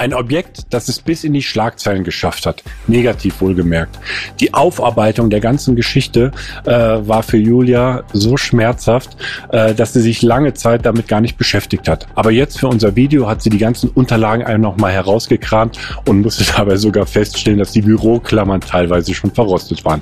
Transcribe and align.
Ein 0.00 0.14
Objekt, 0.14 0.62
das 0.70 0.88
es 0.88 0.98
bis 0.98 1.24
in 1.24 1.34
die 1.34 1.42
Schlagzeilen 1.42 2.04
geschafft 2.04 2.46
hat. 2.46 2.62
Negativ 2.86 3.42
wohlgemerkt. 3.42 3.98
Die 4.40 4.54
Aufarbeitung 4.54 5.28
der 5.28 5.40
ganzen 5.40 5.76
Geschichte 5.76 6.32
äh, 6.64 6.70
war 6.72 7.22
für 7.22 7.36
Julia 7.36 8.04
so 8.14 8.38
schmerzhaft, 8.38 9.18
äh, 9.50 9.74
dass 9.74 9.92
sie 9.92 10.00
sich 10.00 10.22
lange 10.22 10.54
Zeit 10.54 10.86
damit 10.86 11.06
gar 11.06 11.20
nicht 11.20 11.36
beschäftigt 11.36 11.86
hat. 11.86 12.06
Aber 12.14 12.30
jetzt 12.30 12.58
für 12.58 12.68
unser 12.68 12.96
Video 12.96 13.28
hat 13.28 13.42
sie 13.42 13.50
die 13.50 13.58
ganzen 13.58 13.90
Unterlagen 13.90 14.42
einfach 14.42 14.70
nochmal 14.70 14.92
herausgekramt 14.92 15.78
und 16.06 16.22
musste 16.22 16.50
dabei 16.56 16.76
sogar 16.76 17.04
feststellen, 17.04 17.58
dass 17.58 17.72
die 17.72 17.82
Büroklammern 17.82 18.62
teilweise 18.62 19.12
schon 19.12 19.32
verrostet 19.32 19.84
waren. 19.84 20.00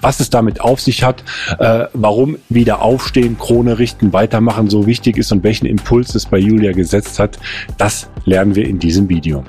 Was 0.00 0.20
es 0.20 0.30
damit 0.30 0.60
auf 0.60 0.80
sich 0.80 1.02
hat, 1.02 1.24
äh, 1.58 1.86
warum 1.92 2.38
wieder 2.50 2.82
aufstehen, 2.82 3.36
Krone 3.36 3.80
richten, 3.80 4.12
weitermachen 4.12 4.70
so 4.70 4.86
wichtig 4.86 5.16
ist 5.18 5.32
und 5.32 5.42
welchen 5.42 5.66
Impuls 5.66 6.14
es 6.14 6.26
bei 6.26 6.38
Julia 6.38 6.70
gesetzt 6.70 7.18
hat, 7.18 7.36
das 7.78 8.08
lernen 8.24 8.54
wir 8.54 8.68
in 8.68 8.78
diesem 8.78 9.08
Video. 9.08 9.39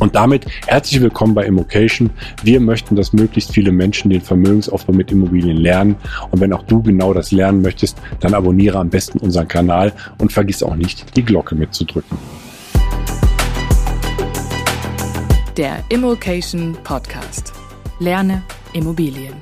Und 0.00 0.16
damit 0.16 0.44
herzlich 0.66 1.00
willkommen 1.00 1.34
bei 1.34 1.44
Immocation. 1.44 2.10
Wir 2.42 2.58
möchten, 2.58 2.96
dass 2.96 3.12
möglichst 3.12 3.52
viele 3.52 3.70
Menschen 3.70 4.10
den 4.10 4.20
Vermögensaufbau 4.20 4.92
mit 4.92 5.12
Immobilien 5.12 5.56
lernen. 5.56 5.94
Und 6.32 6.40
wenn 6.40 6.52
auch 6.52 6.64
du 6.64 6.82
genau 6.82 7.14
das 7.14 7.30
lernen 7.30 7.62
möchtest, 7.62 7.96
dann 8.18 8.34
abonniere 8.34 8.78
am 8.78 8.90
besten 8.90 9.18
unseren 9.18 9.46
Kanal 9.46 9.92
und 10.18 10.32
vergiss 10.32 10.64
auch 10.64 10.74
nicht, 10.74 11.16
die 11.16 11.22
Glocke 11.22 11.54
mitzudrücken. 11.54 12.18
Der 15.56 15.84
Immocation 15.88 16.76
Podcast. 16.82 17.52
Lerne 18.00 18.42
Immobilien. 18.72 19.34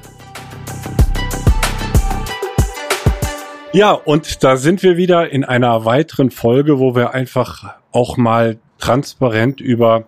Ja, 3.73 3.93
und 3.93 4.45
da 4.45 4.59
sind 4.59 4.83
wir 4.83 4.99
wieder 4.99 5.31
in 5.31 5.45
einer 5.45 5.87
weiteren 5.87 6.31
Folge, 6.31 6.79
wo 6.79 6.95
wir 6.95 7.15
einfach 7.15 7.77
auch 7.91 8.19
mal 8.19 8.59
transparent 8.83 9.61
über 9.61 10.05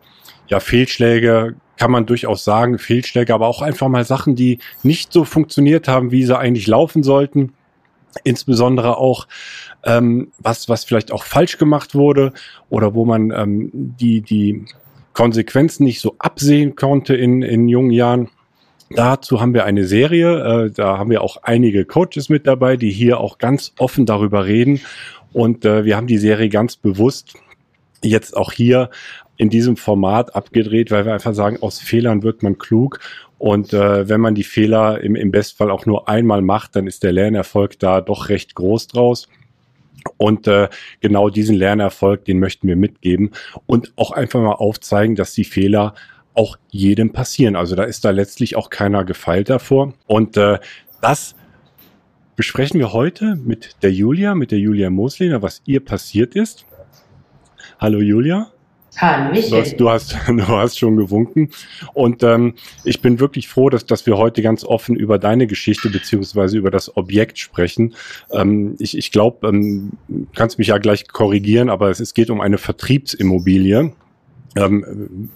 ja, 0.48 0.60
Fehlschläge 0.60 1.54
kann 1.76 1.90
man 1.90 2.06
durchaus 2.06 2.44
sagen, 2.44 2.78
Fehlschläge, 2.78 3.34
aber 3.34 3.46
auch 3.46 3.62
einfach 3.62 3.88
mal 3.88 4.04
Sachen, 4.04 4.36
die 4.36 4.58
nicht 4.82 5.12
so 5.12 5.24
funktioniert 5.24 5.88
haben, 5.88 6.10
wie 6.10 6.24
sie 6.24 6.38
eigentlich 6.38 6.66
laufen 6.66 7.02
sollten. 7.02 7.52
Insbesondere 8.22 8.96
auch, 8.96 9.26
ähm, 9.84 10.32
was, 10.38 10.68
was 10.68 10.84
vielleicht 10.84 11.12
auch 11.12 11.24
falsch 11.24 11.58
gemacht 11.58 11.94
wurde 11.94 12.32
oder 12.68 12.94
wo 12.94 13.04
man 13.04 13.32
ähm, 13.32 13.70
die, 13.72 14.20
die 14.20 14.66
Konsequenzen 15.14 15.84
nicht 15.84 16.00
so 16.00 16.14
absehen 16.18 16.76
konnte 16.76 17.14
in, 17.14 17.42
in 17.42 17.68
jungen 17.68 17.90
Jahren. 17.90 18.28
Dazu 18.90 19.40
haben 19.40 19.54
wir 19.54 19.64
eine 19.64 19.86
Serie, 19.86 20.66
äh, 20.66 20.70
da 20.70 20.98
haben 20.98 21.10
wir 21.10 21.22
auch 21.22 21.38
einige 21.42 21.84
Coaches 21.84 22.28
mit 22.28 22.46
dabei, 22.46 22.76
die 22.76 22.90
hier 22.90 23.18
auch 23.18 23.38
ganz 23.38 23.72
offen 23.78 24.06
darüber 24.06 24.46
reden. 24.46 24.80
Und 25.32 25.64
äh, 25.64 25.84
wir 25.84 25.96
haben 25.96 26.06
die 26.06 26.18
Serie 26.18 26.48
ganz 26.48 26.76
bewusst 26.76 27.34
jetzt 28.04 28.36
auch 28.36 28.52
hier 28.52 28.90
in 29.36 29.50
diesem 29.50 29.76
Format 29.76 30.36
abgedreht, 30.36 30.90
weil 30.90 31.04
wir 31.06 31.12
einfach 31.12 31.34
sagen, 31.34 31.58
aus 31.60 31.80
Fehlern 31.80 32.22
wird 32.22 32.42
man 32.42 32.58
klug. 32.58 33.00
Und 33.38 33.72
äh, 33.72 34.08
wenn 34.08 34.20
man 34.20 34.34
die 34.34 34.44
Fehler 34.44 35.00
im, 35.00 35.16
im 35.16 35.30
Bestfall 35.30 35.70
auch 35.70 35.86
nur 35.86 36.08
einmal 36.08 36.40
macht, 36.40 36.76
dann 36.76 36.86
ist 36.86 37.02
der 37.02 37.12
Lernerfolg 37.12 37.78
da 37.78 38.00
doch 38.00 38.28
recht 38.28 38.54
groß 38.54 38.86
draus. 38.86 39.28
Und 40.16 40.46
äh, 40.46 40.68
genau 41.00 41.30
diesen 41.30 41.56
Lernerfolg, 41.56 42.24
den 42.24 42.38
möchten 42.38 42.68
wir 42.68 42.76
mitgeben 42.76 43.30
und 43.66 43.92
auch 43.96 44.10
einfach 44.10 44.40
mal 44.40 44.52
aufzeigen, 44.52 45.16
dass 45.16 45.32
die 45.32 45.44
Fehler 45.44 45.94
auch 46.34 46.58
jedem 46.70 47.12
passieren. 47.12 47.56
Also 47.56 47.74
da 47.76 47.84
ist 47.84 48.04
da 48.04 48.10
letztlich 48.10 48.56
auch 48.56 48.70
keiner 48.70 49.04
gefeilt 49.04 49.50
davor. 49.50 49.94
Und 50.06 50.36
äh, 50.36 50.58
das 51.00 51.34
besprechen 52.36 52.80
wir 52.80 52.92
heute 52.92 53.36
mit 53.36 53.76
der 53.82 53.92
Julia, 53.92 54.34
mit 54.34 54.50
der 54.50 54.58
Julia 54.58 54.90
Mosliner, 54.90 55.42
was 55.42 55.62
ihr 55.64 55.84
passiert 55.84 56.34
ist. 56.34 56.66
Hallo 57.78 58.00
Julia. 58.00 58.50
Du 59.50 59.56
hast, 59.56 59.80
du 59.80 59.90
hast, 59.90 60.16
du 60.28 60.48
hast 60.48 60.78
schon 60.78 60.96
gewunken. 60.96 61.50
Und 61.94 62.22
ähm, 62.22 62.54
ich 62.84 63.00
bin 63.00 63.18
wirklich 63.18 63.48
froh, 63.48 63.68
dass, 63.68 63.86
dass 63.86 64.06
wir 64.06 64.16
heute 64.16 64.40
ganz 64.40 64.64
offen 64.64 64.94
über 64.94 65.18
deine 65.18 65.46
Geschichte 65.46 65.90
beziehungsweise 65.90 66.56
über 66.56 66.70
das 66.70 66.96
Objekt 66.96 67.38
sprechen. 67.38 67.94
Ähm, 68.30 68.76
ich 68.78 68.96
ich 68.96 69.10
glaube, 69.10 69.48
ähm, 69.48 69.92
kannst 70.34 70.58
mich 70.58 70.68
ja 70.68 70.78
gleich 70.78 71.08
korrigieren, 71.08 71.70
aber 71.70 71.90
es, 71.90 71.98
es 71.98 72.14
geht 72.14 72.30
um 72.30 72.40
eine 72.40 72.58
Vertriebsimmobilie, 72.58 73.92
ähm, 74.56 75.30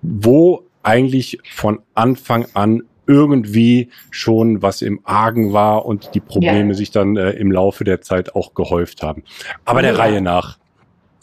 wo 0.00 0.64
eigentlich 0.82 1.38
von 1.52 1.80
Anfang 1.94 2.46
an 2.54 2.82
irgendwie 3.06 3.90
schon 4.10 4.62
was 4.62 4.82
im 4.82 5.00
Argen 5.04 5.52
war 5.52 5.84
und 5.84 6.14
die 6.14 6.20
Probleme 6.20 6.68
ja. 6.68 6.74
sich 6.74 6.92
dann 6.92 7.16
äh, 7.16 7.32
im 7.32 7.50
Laufe 7.50 7.84
der 7.84 8.00
Zeit 8.00 8.34
auch 8.36 8.54
gehäuft 8.54 9.02
haben. 9.02 9.24
Aber 9.64 9.82
der 9.82 9.92
ja. 9.92 9.98
Reihe 9.98 10.20
nach. 10.20 10.59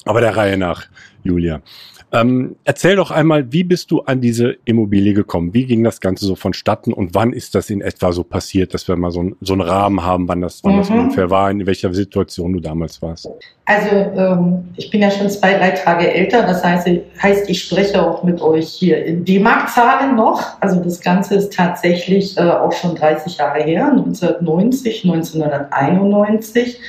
Aber 0.08 0.22
der 0.22 0.36
Reihe 0.36 0.58
nach, 0.58 0.88
Julia. 1.24 1.62
Ähm, 2.14 2.56
erzähl 2.64 2.96
doch 2.96 3.12
einmal, 3.12 3.52
wie 3.52 3.66
bist 3.66 3.92
du 3.92 4.00
an 4.02 4.22
diese 4.22 4.56
Immobilie 4.64 5.14
gekommen? 5.14 5.54
Wie 5.54 5.66
ging 5.66 5.84
das 5.84 6.00
Ganze 6.00 6.26
so 6.26 6.36
vonstatten 6.36 6.94
und 6.94 7.14
wann 7.14 7.34
ist 7.34 7.54
das 7.54 7.70
in 7.70 7.82
etwa 7.82 8.14
so 8.14 8.24
passiert, 8.24 8.74
dass 8.74 8.88
wir 8.88 8.96
mal 8.96 9.12
so, 9.12 9.24
ein, 9.24 9.36
so 9.42 9.52
einen 9.52 9.62
Rahmen 9.62 10.06
haben, 10.06 10.30
wann 10.30 10.40
das, 10.40 10.64
wann 10.64 10.76
mhm. 10.76 10.78
das 10.78 10.90
ungefähr 10.90 11.30
war, 11.30 11.52
in 11.52 11.66
welcher 11.66 11.94
Situation 11.94 12.54
du 12.54 12.62
damals 12.62 13.02
warst? 13.02 13.30
Also 13.66 13.90
ähm, 13.90 14.70
ich 14.78 14.90
bin 14.90 15.02
ja 15.02 15.12
schon 15.12 15.30
zwei, 15.30 15.58
drei 15.58 15.72
Tage 15.72 16.10
älter, 16.10 16.44
das 16.44 16.64
heißt, 16.64 16.88
heißt 17.22 17.50
ich 17.50 17.62
spreche 17.62 18.02
auch 18.02 18.24
mit 18.24 18.40
euch 18.40 18.70
hier 18.70 19.04
in 19.04 19.26
D-Mark-Zahlen 19.26 20.16
noch. 20.16 20.62
Also 20.62 20.80
das 20.80 21.02
Ganze 21.02 21.36
ist 21.36 21.52
tatsächlich 21.52 22.38
äh, 22.38 22.42
auch 22.42 22.72
schon 22.72 22.96
30 22.96 23.36
Jahre 23.36 23.62
her, 23.64 23.90
1990, 23.90 25.04
1991. 25.04 26.80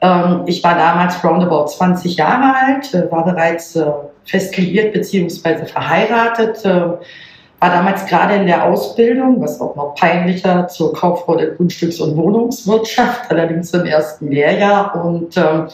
Ähm, 0.00 0.42
ich 0.46 0.64
war 0.64 0.74
damals 0.74 1.22
roundabout 1.22 1.66
20 1.66 2.16
Jahre 2.16 2.54
alt, 2.56 2.94
äh, 2.94 3.10
war 3.10 3.24
bereits 3.24 3.76
äh, 3.76 3.84
fest 4.24 4.56
liiert 4.56 4.92
bzw. 4.92 5.66
verheiratet, 5.66 6.64
äh, 6.64 6.70
war 6.70 7.68
damals 7.68 8.06
gerade 8.06 8.36
in 8.36 8.46
der 8.46 8.64
Ausbildung, 8.64 9.40
was 9.42 9.60
auch 9.60 9.76
noch 9.76 9.94
peinlicher, 9.94 10.66
zur 10.68 10.94
Kauffrau 10.94 11.36
der 11.36 11.56
Grundstücks- 11.56 12.00
und 12.00 12.16
Wohnungswirtschaft, 12.16 13.22
allerdings 13.30 13.72
im 13.74 13.84
ersten 13.84 14.30
Lehrjahr 14.30 15.04
und 15.04 15.36
ähm, 15.36 15.68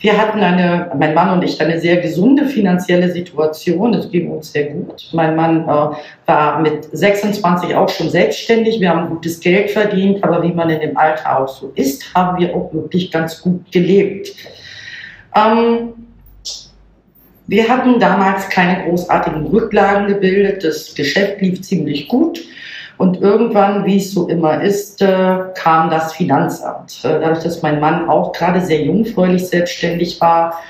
wir 0.00 0.16
hatten 0.16 0.40
eine, 0.40 0.90
mein 0.98 1.12
Mann 1.12 1.30
und 1.30 1.44
ich, 1.44 1.60
eine 1.60 1.78
sehr 1.78 1.98
gesunde 1.98 2.46
finanzielle 2.46 3.12
Situation. 3.12 3.92
Es 3.92 4.10
ging 4.10 4.30
uns 4.30 4.50
sehr 4.50 4.70
gut. 4.70 5.08
Mein 5.12 5.36
Mann 5.36 5.64
äh, 5.64 5.96
war 6.26 6.60
mit 6.60 6.88
26 6.90 7.74
auch 7.74 7.88
schon 7.90 8.08
selbstständig. 8.08 8.80
Wir 8.80 8.90
haben 8.90 9.10
gutes 9.10 9.38
Geld 9.40 9.70
verdient, 9.70 10.24
aber 10.24 10.42
wie 10.42 10.52
man 10.52 10.70
in 10.70 10.80
dem 10.80 10.96
Alter 10.96 11.38
auch 11.38 11.48
so 11.48 11.70
ist, 11.74 12.14
haben 12.14 12.38
wir 12.38 12.54
auch 12.56 12.72
wirklich 12.72 13.10
ganz 13.10 13.42
gut 13.42 13.70
gelebt. 13.70 14.34
Ähm, 15.36 15.92
wir 17.46 17.68
hatten 17.68 18.00
damals 18.00 18.48
keine 18.48 18.84
großartigen 18.84 19.46
Rücklagen 19.48 20.06
gebildet. 20.06 20.64
Das 20.64 20.94
Geschäft 20.94 21.42
lief 21.42 21.60
ziemlich 21.60 22.08
gut. 22.08 22.40
Und 23.00 23.22
irgendwann, 23.22 23.86
wie 23.86 23.96
es 23.96 24.12
so 24.12 24.28
immer 24.28 24.60
ist, 24.60 25.00
äh, 25.00 25.38
kam 25.54 25.88
das 25.88 26.12
Finanzamt. 26.12 27.00
Äh, 27.02 27.18
dadurch, 27.18 27.42
dass 27.42 27.62
mein 27.62 27.80
Mann 27.80 28.10
auch 28.10 28.30
gerade 28.32 28.60
sehr 28.60 28.82
jungfräulich 28.82 29.48
selbstständig 29.48 30.20
war, 30.20 30.60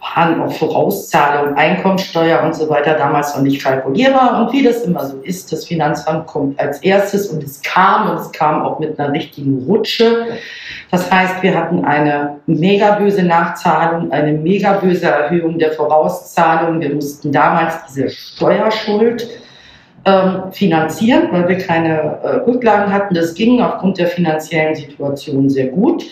waren 0.00 0.40
auch 0.40 0.50
Vorauszahlungen, 0.50 1.54
Einkommensteuer 1.54 2.42
und 2.42 2.54
so 2.54 2.70
weiter 2.70 2.94
damals 2.94 3.36
noch 3.36 3.42
nicht 3.42 3.62
kalkulierbar. 3.62 4.40
Und 4.40 4.54
wie 4.54 4.62
das 4.62 4.80
immer 4.84 5.04
so 5.04 5.18
ist, 5.18 5.52
das 5.52 5.66
Finanzamt 5.66 6.26
kommt 6.26 6.58
als 6.58 6.82
erstes 6.82 7.28
und 7.28 7.44
es 7.44 7.60
kam 7.60 8.08
und 8.08 8.16
es 8.16 8.32
kam 8.32 8.62
auch 8.62 8.78
mit 8.78 8.98
einer 8.98 9.12
richtigen 9.12 9.62
Rutsche. 9.66 10.28
Das 10.90 11.12
heißt, 11.12 11.42
wir 11.42 11.54
hatten 11.54 11.84
eine 11.84 12.38
mega 12.46 12.92
böse 12.92 13.24
Nachzahlung, 13.24 14.10
eine 14.10 14.32
mega 14.32 14.72
böse 14.72 15.04
Erhöhung 15.04 15.58
der 15.58 15.72
Vorauszahlung. 15.72 16.80
Wir 16.80 16.94
mussten 16.94 17.30
damals 17.30 17.74
diese 17.90 18.08
Steuerschuld 18.08 19.28
finanzieren, 20.52 21.28
weil 21.30 21.48
wir 21.48 21.58
keine 21.58 22.18
äh, 22.22 22.28
Rücklagen 22.46 22.92
hatten. 22.92 23.14
Das 23.14 23.34
ging 23.34 23.60
aufgrund 23.60 23.98
der 23.98 24.08
finanziellen 24.08 24.74
Situation 24.74 25.48
sehr 25.48 25.68
gut. 25.68 26.04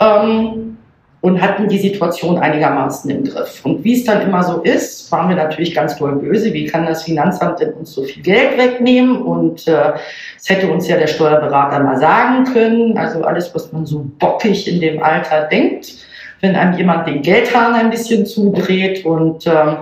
Ähm, 0.00 0.76
und 1.22 1.40
hatten 1.40 1.68
die 1.68 1.78
Situation 1.78 2.36
einigermaßen 2.36 3.08
im 3.08 3.22
Griff. 3.22 3.64
Und 3.64 3.84
wie 3.84 3.94
es 3.94 4.04
dann 4.04 4.22
immer 4.22 4.42
so 4.42 4.60
ist, 4.62 5.10
waren 5.12 5.28
wir 5.28 5.36
natürlich 5.36 5.72
ganz 5.72 5.96
doll 5.96 6.16
böse. 6.16 6.52
Wie 6.52 6.66
kann 6.66 6.84
das 6.84 7.04
Finanzamt 7.04 7.60
denn 7.60 7.74
uns 7.74 7.92
so 7.92 8.02
viel 8.02 8.24
Geld 8.24 8.58
wegnehmen? 8.58 9.22
Und 9.22 9.68
äh, 9.68 9.92
es 10.36 10.50
hätte 10.50 10.68
uns 10.68 10.88
ja 10.88 10.96
der 10.96 11.06
Steuerberater 11.06 11.78
mal 11.78 11.96
sagen 11.96 12.44
können. 12.52 12.98
Also 12.98 13.22
alles, 13.22 13.54
was 13.54 13.72
man 13.72 13.86
so 13.86 14.04
bockig 14.18 14.66
in 14.66 14.80
dem 14.80 15.00
Alter 15.00 15.42
denkt, 15.42 15.94
wenn 16.40 16.56
einem 16.56 16.76
jemand 16.76 17.06
den 17.06 17.22
Geldhahn 17.22 17.74
ein 17.74 17.90
bisschen 17.90 18.26
zudreht 18.26 19.06
und 19.06 19.46
ähm, 19.46 19.76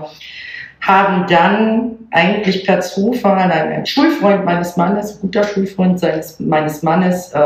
haben 0.82 1.26
dann 1.26 1.99
eigentlich 2.10 2.64
per 2.64 2.80
Zufall 2.80 3.38
ein, 3.38 3.50
ein 3.50 3.86
Schulfreund 3.86 4.44
meines 4.44 4.76
Mannes, 4.76 5.20
guter 5.20 5.44
Schulfreund 5.44 6.00
seines, 6.00 6.40
meines 6.40 6.82
Mannes, 6.82 7.32
äh, 7.32 7.40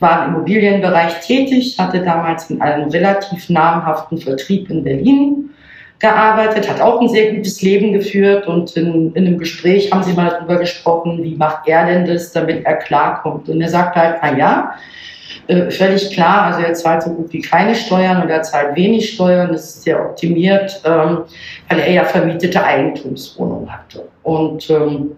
war 0.00 0.26
im 0.26 0.34
Immobilienbereich 0.34 1.20
tätig, 1.20 1.76
hatte 1.78 2.02
damals 2.02 2.50
in 2.50 2.60
einem 2.60 2.90
relativ 2.90 3.48
namhaften 3.48 4.18
Vertrieb 4.18 4.70
in 4.70 4.84
Berlin 4.84 5.50
gearbeitet, 5.98 6.68
hat 6.68 6.80
auch 6.80 7.00
ein 7.00 7.08
sehr 7.08 7.32
gutes 7.32 7.62
Leben 7.62 7.92
geführt 7.92 8.46
und 8.48 8.76
in, 8.76 9.12
in 9.14 9.26
einem 9.26 9.38
Gespräch 9.38 9.92
haben 9.92 10.02
sie 10.02 10.12
mal 10.12 10.30
darüber 10.30 10.58
gesprochen, 10.58 11.22
wie 11.22 11.36
macht 11.36 11.68
er 11.68 11.86
denn 11.86 12.06
das, 12.06 12.32
damit 12.32 12.66
er 12.66 12.74
klarkommt. 12.74 13.48
Und 13.48 13.60
er 13.60 13.68
sagt 13.68 13.94
halt, 13.96 14.16
na 14.20 14.36
ja, 14.36 14.74
äh, 15.48 15.70
völlig 15.70 16.10
klar, 16.12 16.44
also 16.44 16.60
er 16.60 16.74
zahlt 16.74 17.02
so 17.02 17.10
gut 17.10 17.32
wie 17.32 17.40
keine 17.40 17.74
Steuern 17.74 18.22
und 18.22 18.30
er 18.30 18.42
zahlt 18.42 18.76
wenig 18.76 19.14
Steuern, 19.14 19.52
das 19.52 19.64
ist 19.64 19.82
sehr 19.82 20.00
optimiert, 20.00 20.80
ähm, 20.84 21.24
weil 21.68 21.78
er 21.80 21.92
ja 21.92 22.04
vermietete 22.04 22.62
Eigentumswohnungen 22.62 23.72
hatte. 23.72 24.08
Und 24.22 24.70
ähm, 24.70 25.12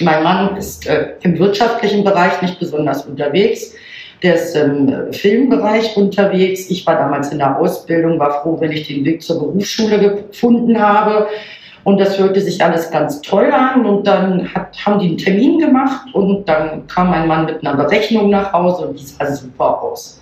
mein 0.00 0.22
Mann 0.22 0.56
ist 0.56 0.86
äh, 0.86 1.14
im 1.22 1.38
wirtschaftlichen 1.38 2.04
Bereich 2.04 2.40
nicht 2.42 2.58
besonders 2.58 3.06
unterwegs. 3.06 3.74
Der 4.22 4.34
ist 4.34 4.54
im 4.54 5.12
Filmbereich 5.12 5.96
unterwegs. 5.96 6.68
Ich 6.68 6.86
war 6.86 6.96
damals 6.96 7.32
in 7.32 7.38
der 7.38 7.58
Ausbildung, 7.58 8.18
war 8.18 8.42
froh, 8.42 8.60
wenn 8.60 8.70
ich 8.70 8.86
den 8.86 9.04
Weg 9.04 9.22
zur 9.22 9.38
Berufsschule 9.38 9.98
gefunden 10.28 10.78
habe. 10.78 11.26
Und 11.84 11.98
das 11.98 12.18
hörte 12.18 12.40
sich 12.40 12.62
alles 12.62 12.90
ganz 12.90 13.20
toll 13.22 13.50
an. 13.52 13.86
Und 13.86 14.06
dann 14.06 14.52
hat, 14.54 14.76
haben 14.84 14.98
die 14.98 15.08
einen 15.08 15.18
Termin 15.18 15.58
gemacht 15.58 16.14
und 16.14 16.48
dann 16.48 16.86
kam 16.86 17.10
mein 17.10 17.26
Mann 17.26 17.46
mit 17.46 17.64
einer 17.64 17.76
Berechnung 17.76 18.30
nach 18.30 18.52
Hause 18.52 18.88
und 18.88 18.98
die 18.98 19.04
sah 19.04 19.26
super 19.32 19.82
aus. 19.82 20.20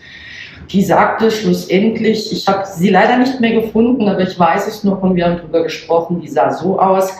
Die 0.71 0.83
sagte 0.83 1.31
schlussendlich, 1.31 2.31
ich 2.31 2.47
habe 2.47 2.65
sie 2.67 2.91
leider 2.91 3.17
nicht 3.17 3.41
mehr 3.41 3.53
gefunden, 3.53 4.07
aber 4.07 4.21
ich 4.21 4.39
weiß 4.39 4.69
es 4.69 4.85
noch 4.85 5.03
und 5.03 5.17
wir 5.17 5.25
haben 5.25 5.39
darüber 5.39 5.63
gesprochen, 5.63 6.21
die 6.21 6.29
sah 6.29 6.51
so 6.51 6.79
aus, 6.79 7.11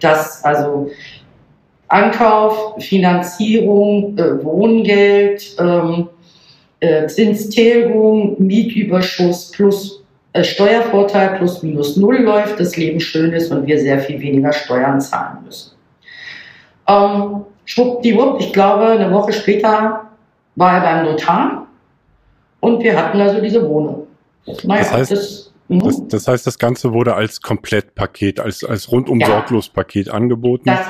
dass 0.00 0.42
also 0.42 0.90
Ankauf, 1.88 2.76
Finanzierung, 2.78 4.16
äh, 4.16 4.42
Wohngeld, 4.42 5.54
ähm, 5.60 6.08
äh, 6.80 7.06
Zinstilgung, 7.06 8.36
Mietüberschuss 8.38 9.50
plus 9.50 9.93
Steuervorteil 10.42 11.36
plus 11.38 11.62
minus 11.62 11.96
null 11.96 12.16
läuft, 12.16 12.58
das 12.58 12.76
Leben 12.76 12.98
schön 12.98 13.32
ist 13.32 13.52
und 13.52 13.66
wir 13.66 13.78
sehr 13.78 14.00
viel 14.00 14.20
weniger 14.20 14.52
Steuern 14.52 15.00
zahlen 15.00 15.38
müssen. 15.44 15.76
Ähm, 16.88 17.44
schwuppdiwupp, 17.64 18.40
ich 18.40 18.52
glaube, 18.52 18.86
eine 18.86 19.12
Woche 19.12 19.32
später 19.32 20.10
war 20.56 20.74
er 20.74 20.80
beim 20.80 21.04
Notar 21.04 21.66
und 22.60 22.82
wir 22.82 22.96
hatten 22.96 23.20
also 23.20 23.40
diese 23.40 23.66
Wohnung. 23.68 24.06
Naja, 24.64 24.80
das 24.80 24.92
heißt, 24.92 25.10
das, 25.12 25.52
hm? 25.68 25.80
das, 25.80 26.08
das, 26.08 26.28
heißt, 26.28 26.46
das 26.46 26.58
Ganze 26.58 26.92
wurde 26.92 27.14
als 27.14 27.40
Komplettpaket, 27.40 28.40
als, 28.40 28.64
als 28.64 28.90
rundum 28.90 29.20
ja, 29.20 29.26
sorglos 29.26 29.68
Paket 29.68 30.10
angeboten. 30.10 30.64
Das, 30.66 30.80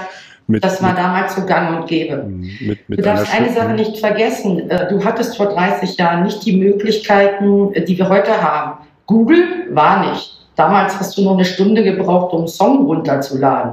mit, 0.46 0.64
das 0.64 0.82
war 0.82 0.90
mit, 0.90 0.98
damals 0.98 1.36
so 1.36 1.46
gang 1.46 1.80
und 1.80 1.86
gäbe. 1.86 2.16
Mhm, 2.16 2.50
mit, 2.60 2.88
mit 2.88 2.98
du 2.98 3.02
darfst 3.02 3.32
eine 3.32 3.52
Sache 3.52 3.72
nicht 3.72 3.98
vergessen. 3.98 4.68
Äh, 4.70 4.88
du 4.88 5.04
hattest 5.04 5.36
vor 5.36 5.46
30 5.46 5.96
Jahren 5.96 6.24
nicht 6.24 6.44
die 6.44 6.56
Möglichkeiten, 6.56 7.72
äh, 7.74 7.84
die 7.84 7.96
wir 7.96 8.08
heute 8.08 8.42
haben. 8.42 8.84
Google 9.06 9.68
war 9.70 10.10
nicht. 10.10 10.30
Damals 10.56 10.98
hast 10.98 11.18
du 11.18 11.22
noch 11.22 11.34
eine 11.34 11.44
Stunde 11.44 11.82
gebraucht, 11.82 12.32
um 12.32 12.46
Song 12.46 12.86
runterzuladen. 12.86 13.72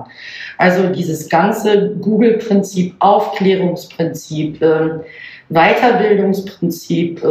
Also 0.57 0.87
dieses 0.89 1.29
ganze 1.29 1.91
Google-Prinzip, 1.95 2.95
Aufklärungsprinzip, 2.99 4.61
ähm, 4.61 5.01
Weiterbildungsprinzip, 5.49 7.23
äh, 7.23 7.27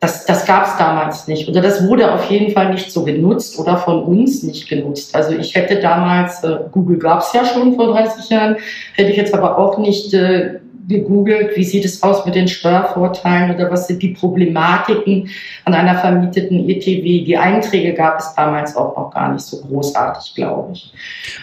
das, 0.00 0.26
das 0.26 0.46
gab 0.46 0.66
es 0.66 0.76
damals 0.78 1.28
nicht. 1.28 1.48
Oder 1.48 1.60
das 1.60 1.86
wurde 1.86 2.12
auf 2.12 2.28
jeden 2.28 2.52
Fall 2.52 2.72
nicht 2.72 2.90
so 2.90 3.04
genutzt 3.04 3.56
oder 3.58 3.76
von 3.76 4.02
uns 4.02 4.42
nicht 4.42 4.68
genutzt. 4.68 5.14
Also 5.14 5.32
ich 5.32 5.54
hätte 5.54 5.78
damals, 5.80 6.42
äh, 6.42 6.58
Google 6.72 6.98
gab 6.98 7.20
es 7.20 7.32
ja 7.32 7.44
schon 7.44 7.76
vor 7.76 7.92
30 7.92 8.28
Jahren, 8.30 8.56
hätte 8.94 9.10
ich 9.10 9.16
jetzt 9.16 9.32
aber 9.32 9.58
auch 9.58 9.78
nicht 9.78 10.12
äh, 10.12 10.58
gegoogelt, 10.88 11.56
wie 11.56 11.64
sieht 11.64 11.84
es 11.84 12.02
aus 12.02 12.24
mit 12.26 12.34
den 12.34 12.48
Steuervorteilen 12.48 13.54
oder 13.54 13.70
was 13.70 13.86
sind 13.86 14.02
die 14.02 14.14
Problematiken 14.14 15.28
an 15.64 15.74
einer 15.74 15.98
vermieteten 15.98 16.68
ETW. 16.68 17.24
Die 17.24 17.36
Einträge 17.36 17.94
gab 17.94 18.18
es 18.18 18.34
damals 18.34 18.76
auch 18.76 18.96
noch 18.96 19.10
gar 19.12 19.32
nicht 19.32 19.44
so 19.44 19.60
großartig, 19.62 20.34
glaube 20.34 20.72
ich. 20.72 20.92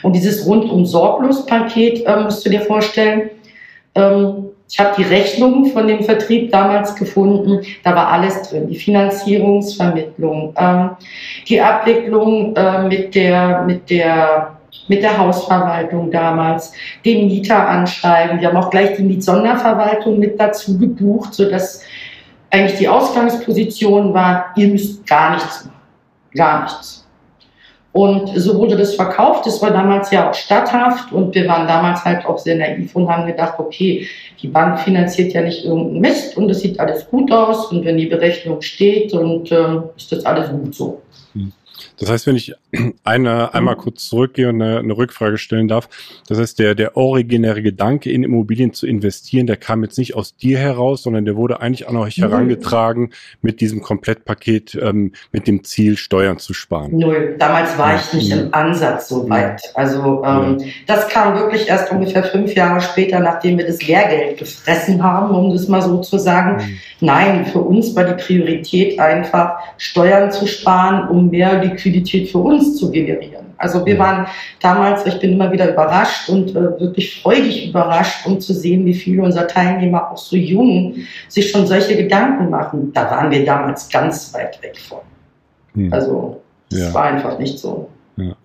Und 0.04 0.16
dieses 0.16 0.46
rundum 0.46 0.86
sorglos 0.86 1.46
Paket 1.46 2.06
äh, 2.06 2.18
musst 2.18 2.46
du 2.46 2.50
dir 2.50 2.62
vorstellen, 2.62 3.30
ähm, 3.96 4.50
ich 4.72 4.80
habe 4.80 4.94
die 4.98 5.04
Rechnung 5.04 5.66
von 5.68 5.88
dem 5.88 6.04
Vertrieb 6.04 6.52
damals 6.52 6.96
gefunden. 6.96 7.66
Da 7.84 7.96
war 7.96 8.10
alles 8.10 8.50
drin. 8.50 8.68
Die 8.68 8.78
Finanzierungsvermittlung, 8.78 10.54
ähm, 10.56 10.92
die 11.48 11.60
Abwicklung 11.60 12.56
äh, 12.56 12.84
mit 12.84 13.16
der, 13.16 13.64
mit 13.64 13.90
der, 13.90 14.59
mit 14.88 15.04
der 15.04 15.18
Hausverwaltung 15.18 16.12
damals, 16.12 16.74
den 17.06 17.28
Mieter 17.28 17.68
anschreiben. 17.68 18.40
Wir 18.40 18.50
haben 18.50 18.58
auch 18.58 18.70
gleich 18.70 18.96
die 18.98 19.04
Mietsonderverwaltung 19.04 20.18
mit 20.18 20.40
dazu 20.40 20.78
gebucht, 20.78 21.34
sodass 21.34 21.84
eigentlich 22.50 22.80
die 22.80 22.88
Ausgangsposition 22.88 24.14
war, 24.14 24.54
ihr 24.56 24.70
müsst 24.70 25.06
gar 25.06 25.36
nichts 25.36 25.66
machen. 25.66 25.80
Gar 26.36 26.64
nichts. 26.64 27.00
Und 27.92 28.30
so 28.36 28.56
wurde 28.58 28.78
das 28.78 28.94
verkauft. 28.94 29.48
Das 29.48 29.62
war 29.62 29.72
damals 29.72 30.12
ja 30.12 30.30
auch 30.30 30.34
statthaft 30.34 31.12
und 31.12 31.34
wir 31.34 31.48
waren 31.48 31.68
damals 31.68 32.06
halt 32.06 32.24
auch 32.26 32.38
sehr 32.38 32.56
naiv 32.56 32.96
und 32.96 33.10
haben 33.10 33.26
gedacht, 33.26 33.56
okay, 33.58 34.08
die 34.42 34.48
Bank 34.48 34.80
finanziert 34.80 35.34
ja 35.34 35.42
nicht 35.42 35.66
irgendeinen 35.66 36.02
Mist 36.02 36.38
und 36.38 36.50
es 36.52 36.62
sieht 36.62 36.80
alles 36.80 37.10
gut 37.10 37.32
aus 37.32 37.72
und 37.72 37.84
wenn 37.86 37.98
die 37.98 38.06
Berechnung 38.06 38.62
steht 38.62 39.14
und 39.14 39.52
äh, 39.52 39.80
ist 39.98 40.12
das 40.12 40.24
alles 40.26 40.52
gut 40.52 40.76
so. 40.76 41.02
Das 42.00 42.10
heißt, 42.10 42.28
wenn 42.28 42.36
ich 42.36 42.54
eine, 43.04 43.54
einmal 43.54 43.76
mhm. 43.76 43.80
kurz 43.80 44.08
zurückgehe 44.08 44.50
und 44.50 44.62
eine, 44.62 44.80
eine, 44.80 44.98
Rückfrage 44.98 45.38
stellen 45.38 45.68
darf, 45.68 45.90
das 46.28 46.40
heißt, 46.40 46.60
der, 46.60 46.76
der 46.76 46.98
originäre 46.98 47.62
Gedanke, 47.62 48.12
in 48.12 48.24
Immobilien 48.24 48.74
zu 48.74 48.88
investieren, 48.88 49.48
der 49.48 49.58
kam 49.58 49.84
jetzt 49.84 49.98
nicht 49.98 50.16
aus 50.16 50.36
dir 50.36 50.58
heraus, 50.58 51.04
sondern 51.04 51.26
der 51.26 51.36
wurde 51.36 51.62
eigentlich 51.62 51.88
an 51.88 51.96
euch 51.98 52.18
herangetragen 52.18 53.12
mit 53.42 53.62
diesem 53.62 53.82
Komplettpaket, 53.82 54.78
ähm, 54.82 55.14
mit 55.32 55.48
dem 55.48 55.64
Ziel, 55.64 55.98
Steuern 55.98 56.38
zu 56.38 56.54
sparen. 56.54 56.98
Null. 56.98 57.36
Damals 57.40 57.78
war 57.78 57.94
ja. 57.94 58.00
ich 58.00 58.14
nicht 58.14 58.32
im 58.32 58.54
Ansatz 58.54 59.10
so 59.10 59.30
weit. 59.30 59.62
Also 59.76 60.24
ähm, 60.24 60.58
ja. 60.60 60.66
das 60.88 61.08
kam 61.10 61.36
wirklich 61.36 61.68
erst 61.68 61.92
ungefähr 61.92 62.24
fünf 62.24 62.54
Jahre 62.54 62.82
später, 62.82 63.20
nachdem 63.20 63.58
wir 63.58 63.68
das 63.68 63.86
Lehrgeld 63.86 64.38
gefressen 64.38 65.04
haben, 65.04 65.34
um 65.36 65.52
das 65.52 65.68
mal 65.68 65.82
so 65.82 65.98
zu 66.00 66.18
sagen. 66.18 66.58
Mhm. 66.58 66.78
Nein, 67.02 67.46
für 67.46 67.60
uns 67.60 67.96
war 67.96 68.04
die 68.04 68.22
Priorität 68.22 69.00
einfach, 69.00 69.60
Steuern 69.78 70.32
zu 70.32 70.48
sparen, 70.48 71.10
um 71.10 71.30
mehr 71.30 71.62
Liquidität 71.64 71.69
Liquidität 71.70 72.30
für 72.30 72.40
uns 72.40 72.78
zu 72.78 72.92
generieren. 72.92 73.46
Also 73.58 73.86
wir 73.86 74.00
waren 74.00 74.28
damals, 74.62 75.06
ich 75.06 75.20
bin 75.20 75.34
immer 75.34 75.52
wieder 75.52 75.72
überrascht 75.72 76.30
und 76.30 76.52
äh, 76.52 76.80
wirklich 76.80 77.22
freudig 77.22 77.70
überrascht, 77.70 78.26
um 78.26 78.40
zu 78.40 78.54
sehen, 78.54 78.86
wie 78.86 78.94
viele 78.94 79.22
unserer 79.24 79.48
Teilnehmer 79.48 80.12
auch 80.12 80.18
so 80.18 80.36
jung 80.36 80.96
sich 81.28 81.52
schon 81.52 81.68
solche 81.68 81.98
Gedanken 81.98 82.50
machen. 82.50 82.92
Da 82.94 83.10
waren 83.12 83.30
wir 83.32 83.46
damals 83.46 83.90
ganz 83.90 84.34
weit 84.34 84.62
weg 84.64 84.78
von. 84.78 85.00
Hm. 85.76 85.92
Also 85.92 86.42
es 86.72 86.80
ja. 86.80 86.94
war 86.94 87.04
einfach 87.04 87.38
nicht 87.38 87.60
so. 87.60 87.90
Ja. 88.16 88.36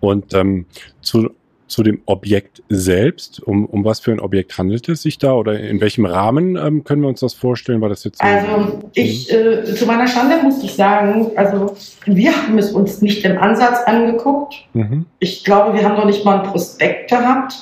Und 0.00 0.34
ähm, 0.34 0.66
zu 1.00 1.30
zu 1.74 1.82
dem 1.82 2.02
Objekt 2.06 2.62
selbst. 2.68 3.42
Um, 3.42 3.66
um 3.66 3.84
was 3.84 3.98
für 3.98 4.12
ein 4.12 4.20
Objekt 4.20 4.56
handelt 4.56 4.88
es 4.88 5.02
sich 5.02 5.18
da 5.18 5.32
oder 5.32 5.58
in 5.58 5.80
welchem 5.80 6.06
Rahmen 6.06 6.56
ähm, 6.56 6.84
können 6.84 7.02
wir 7.02 7.08
uns 7.08 7.18
das 7.18 7.34
vorstellen? 7.34 7.80
War 7.80 7.88
das 7.88 8.04
jetzt 8.04 8.18
so 8.20 8.24
also 8.24 8.90
ich, 8.94 9.32
äh, 9.32 9.64
zu 9.64 9.84
meiner 9.84 10.06
Schande 10.06 10.36
muss 10.44 10.62
ich 10.62 10.72
sagen, 10.74 11.32
also 11.34 11.74
wir 12.06 12.30
haben 12.30 12.56
es 12.58 12.70
uns 12.70 13.02
nicht 13.02 13.24
im 13.24 13.38
Ansatz 13.38 13.80
angeguckt. 13.86 14.54
Mhm. 14.72 15.06
Ich 15.18 15.42
glaube, 15.42 15.76
wir 15.76 15.82
haben 15.82 15.96
noch 15.96 16.06
nicht 16.06 16.24
mal 16.24 16.38
ein 16.38 16.50
Prospekt 16.50 17.10
gehabt. 17.10 17.54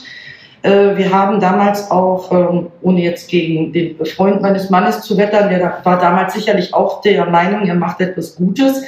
Äh, 0.60 0.94
wir 0.98 1.10
haben 1.10 1.40
damals 1.40 1.90
auch, 1.90 2.30
ähm, 2.32 2.66
ohne 2.82 3.00
jetzt 3.00 3.30
gegen 3.30 3.72
den 3.72 3.96
Freund 4.04 4.42
meines 4.42 4.68
Mannes 4.68 5.00
zu 5.00 5.16
wettern, 5.16 5.48
der 5.48 5.80
war 5.82 5.98
damals 5.98 6.34
sicherlich 6.34 6.74
auch 6.74 7.00
der 7.00 7.24
Meinung, 7.30 7.66
er 7.66 7.76
macht 7.76 8.02
etwas 8.02 8.36
Gutes 8.36 8.82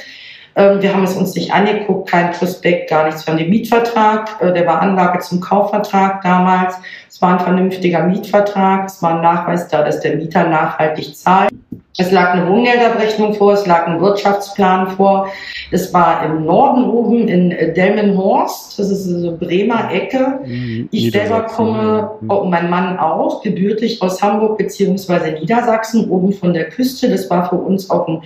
wir 0.55 0.93
haben 0.93 1.03
es 1.03 1.15
uns 1.15 1.35
nicht 1.35 1.53
angeguckt, 1.53 2.09
kein 2.09 2.31
Prospekt, 2.31 2.89
gar 2.89 3.05
nichts. 3.05 3.25
Wir 3.27 3.33
haben 3.33 3.39
den 3.39 3.49
Mietvertrag, 3.49 4.37
äh, 4.39 4.53
der 4.53 4.65
war 4.65 4.81
Anlage 4.81 5.19
zum 5.19 5.41
Kaufvertrag 5.41 6.21
damals. 6.21 6.75
Es 7.09 7.21
war 7.21 7.33
ein 7.33 7.39
vernünftiger 7.39 8.03
Mietvertrag. 8.03 8.85
Es 8.87 9.01
war 9.01 9.15
ein 9.15 9.21
Nachweis 9.21 9.67
da, 9.67 9.83
dass 9.83 9.99
der 9.99 10.15
Mieter 10.15 10.47
nachhaltig 10.47 11.15
zahlt. 11.15 11.51
Es 11.97 12.11
lag 12.11 12.33
eine 12.33 12.49
Wohngeldabrechnung 12.49 13.35
vor, 13.35 13.53
es 13.53 13.65
lag 13.65 13.87
ein 13.87 14.01
Wirtschaftsplan 14.01 14.91
vor. 14.91 15.29
Es 15.71 15.93
war 15.93 16.25
im 16.25 16.45
Norden 16.45 16.83
oben 16.83 17.27
in 17.29 17.49
Delmenhorst, 17.49 18.77
das 18.77 18.89
ist 18.89 19.05
so 19.05 19.37
Bremer 19.37 19.89
Ecke. 19.93 20.39
Mhm. 20.45 20.89
Ich 20.91 21.11
selber 21.11 21.43
komme, 21.43 22.11
oh, 22.27 22.43
mein 22.43 22.69
Mann 22.69 22.99
auch, 22.99 23.41
gebürtig 23.41 24.01
aus 24.01 24.21
Hamburg 24.21 24.57
beziehungsweise 24.57 25.31
Niedersachsen, 25.31 26.09
oben 26.09 26.33
von 26.33 26.53
der 26.53 26.69
Küste. 26.69 27.09
Das 27.09 27.29
war 27.29 27.49
für 27.49 27.55
uns 27.55 27.89
auch 27.89 28.07
ein 28.09 28.23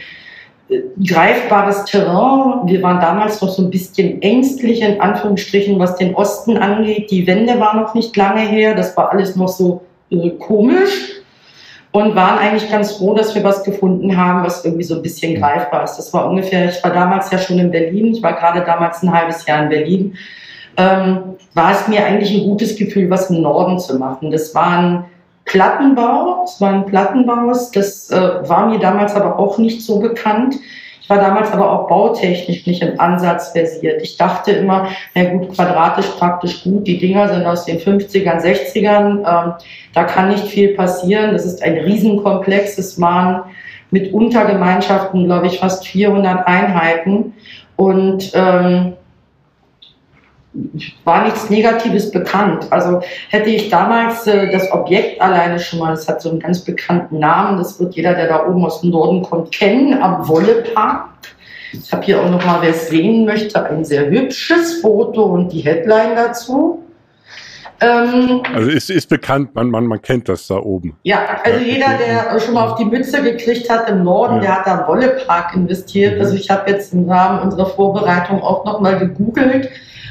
greifbares 1.04 1.86
Terrain. 1.86 2.68
Wir 2.68 2.84
waren 2.84 3.02
damals 3.02 3.42
noch 3.42 3.50
so 3.50 3.64
ein 3.64 3.70
bisschen 3.70 4.22
ängstlich, 4.22 4.82
in 4.82 5.02
Anführungsstrichen, 5.02 5.80
was 5.80 5.96
den 5.96 6.14
Osten 6.16 6.58
angeht. 6.58 7.10
Die 7.12 7.26
Wende 7.26 7.60
war 7.60 7.76
noch 7.76 7.94
nicht 7.94 8.16
lange 8.16 8.42
her. 8.42 8.76
Das 8.76 8.96
war 8.96 9.12
alles 9.12 9.36
noch 9.36 9.48
so 9.48 9.82
äh, 10.12 10.30
komisch. 10.32 11.16
Und 11.92 12.16
waren 12.16 12.38
eigentlich 12.38 12.70
ganz 12.70 12.98
froh, 12.98 13.16
dass 13.16 13.34
wir 13.34 13.44
was 13.44 13.64
gefunden 13.64 14.16
haben, 14.16 14.46
was 14.46 14.64
irgendwie 14.64 14.84
so 14.84 14.96
ein 14.96 15.02
bisschen 15.02 15.40
greifbar 15.40 15.84
ist. 15.84 15.98
Das 15.98 16.14
war 16.14 16.30
ungefähr, 16.30 16.70
ich 16.70 16.84
war 16.84 16.94
damals 16.94 17.32
ja 17.32 17.40
schon 17.40 17.58
in 17.58 17.72
Berlin. 17.72 18.14
Ich 18.14 18.22
war 18.22 18.34
gerade 18.34 18.62
damals 18.62 19.02
ein 19.02 19.12
halbes 19.12 19.48
Jahr 19.48 19.64
in 19.64 19.70
Berlin. 19.70 20.14
Ähm, 20.78 21.36
war 21.56 21.72
es 21.72 21.88
mir 21.88 22.06
eigentlich 22.06 22.32
ein 22.32 22.48
gutes 22.48 22.76
Gefühl, 22.76 23.10
was 23.10 23.32
im 23.32 23.42
Norden 23.42 23.80
zu 23.80 23.98
machen. 23.98 24.30
Das 24.30 24.54
waren 24.54 25.06
Plattenbau. 25.50 26.44
Es 26.46 26.62
war 26.62 26.74
ein 26.74 26.86
Plattenbau. 26.86 27.52
Das 27.74 28.10
äh, 28.10 28.48
war 28.48 28.68
mir 28.68 28.80
damals 28.80 29.16
aber 29.16 29.38
auch 29.38 29.58
nicht 29.58 29.82
so 29.82 30.00
bekannt. 30.00 30.56
Ich 31.02 31.10
war 31.10 31.18
damals 31.18 31.52
aber 31.52 31.72
auch 31.72 31.88
bautechnisch 31.88 32.68
nicht 32.68 32.84
im 32.84 33.00
Ansatz 33.00 33.50
versiert. 33.50 34.00
Ich 34.04 34.16
dachte 34.18 34.52
immer, 34.52 34.90
na 35.16 35.24
gut, 35.24 35.56
quadratisch 35.56 36.06
praktisch 36.20 36.64
gut, 36.64 36.86
die 36.86 37.00
Dinger 37.00 37.28
sind 37.30 37.48
aus 37.48 37.66
den 37.66 37.80
50ern, 37.80 38.40
60ern, 38.40 39.18
ähm, 39.28 39.54
da 39.96 40.04
kann 40.04 40.30
nicht 40.30 40.46
viel 40.46 40.76
passieren. 40.76 41.32
Das 41.34 41.46
ist 41.46 41.64
ein 41.64 41.80
Riesenkomplex, 41.80 42.78
es 42.78 43.02
waren 43.02 43.42
mit 43.90 44.14
Untergemeinschaften, 44.14 45.26
glaube 45.26 45.48
ich, 45.48 45.58
fast 45.58 45.88
400 45.88 46.46
Einheiten 46.46 47.34
und 47.76 48.32
ähm, 48.36 48.94
war 51.04 51.26
nichts 51.26 51.50
Negatives 51.50 52.12
bekannt. 52.12 52.68
Also 52.72 53.02
hätte 53.30 53.50
ich 53.50 53.70
damals 53.70 54.26
äh, 54.26 54.52
das 54.52 54.72
Objekt 54.72 55.22
alleine 55.22 55.60
schon 55.60 55.80
mal, 55.80 55.92
das 55.92 56.08
hat 56.08 56.22
so 56.22 56.30
einen 56.30 56.40
ganz 56.40 56.62
bekannten 56.62 57.20
Namen, 57.20 57.58
das 57.58 57.80
wird 57.80 57.96
jeder, 57.96 58.16
der 58.16 58.28
da 58.28 58.48
oben 58.48 58.66
aus 58.66 58.82
dem 58.82 58.90
Norden 58.90 59.22
kommt, 59.22 59.52
kennen, 59.52 60.02
am 60.02 60.28
Wollepark. 60.28 61.10
Ich 61.72 61.92
habe 61.94 62.04
hier 62.04 62.20
auch 62.20 62.30
noch 62.30 62.44
mal, 62.44 62.62
wer 62.62 62.72
es 62.72 62.90
sehen 62.90 63.26
möchte, 63.26 63.64
ein 63.64 63.86
sehr 63.86 64.10
hübsches 64.10 64.82
Foto 64.82 65.24
und 65.24 65.54
die 65.54 65.60
Headline 65.60 66.16
dazu. 66.16 66.84
Ähm, 67.82 68.42
also 68.54 68.72
ist, 68.72 68.90
ist 68.90 69.08
bekannt, 69.08 69.54
man, 69.54 69.70
man, 69.70 69.86
man 69.86 70.02
kennt 70.02 70.28
das 70.28 70.48
da 70.48 70.56
oben. 70.56 70.98
Ja, 71.04 71.40
also 71.44 71.64
jeder, 71.64 71.98
der 71.98 72.40
schon 72.40 72.56
mal 72.56 72.68
auf 72.68 72.76
die 72.78 72.86
Mütze 72.86 73.22
gekriegt 73.22 73.70
hat 73.70 73.88
im 73.88 74.04
Norden, 74.04 74.38
ja. 74.38 74.42
der 74.42 74.56
hat 74.56 74.68
da 74.68 74.88
Wollepark 74.88 75.56
investiert. 75.56 76.16
Mhm. 76.16 76.22
Also 76.22 76.36
ich 76.36 76.50
habe 76.50 76.70
jetzt 76.72 76.92
im 76.94 77.08
Rahmen 77.08 77.40
unserer 77.42 77.68
Vorbereitung 77.68 78.42
auch 78.42 78.66
noch 78.66 78.82
mal 78.82 78.98
gegoogelt 78.98 79.70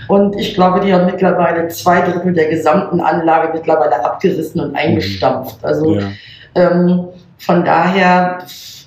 und 0.09 0.37
ich 0.37 0.55
glaube, 0.55 0.81
die 0.81 0.93
haben 0.93 1.07
mittlerweile 1.07 1.69
zwei 1.69 2.01
Drittel 2.01 2.33
der 2.33 2.49
gesamten 2.49 3.01
Anlage 3.01 3.51
mittlerweile 3.53 4.03
abgerissen 4.05 4.61
und 4.61 4.75
eingestampft. 4.75 5.63
Also 5.63 5.97
ja. 5.97 6.09
ähm, 6.55 7.05
von 7.39 7.65
daher, 7.65 8.39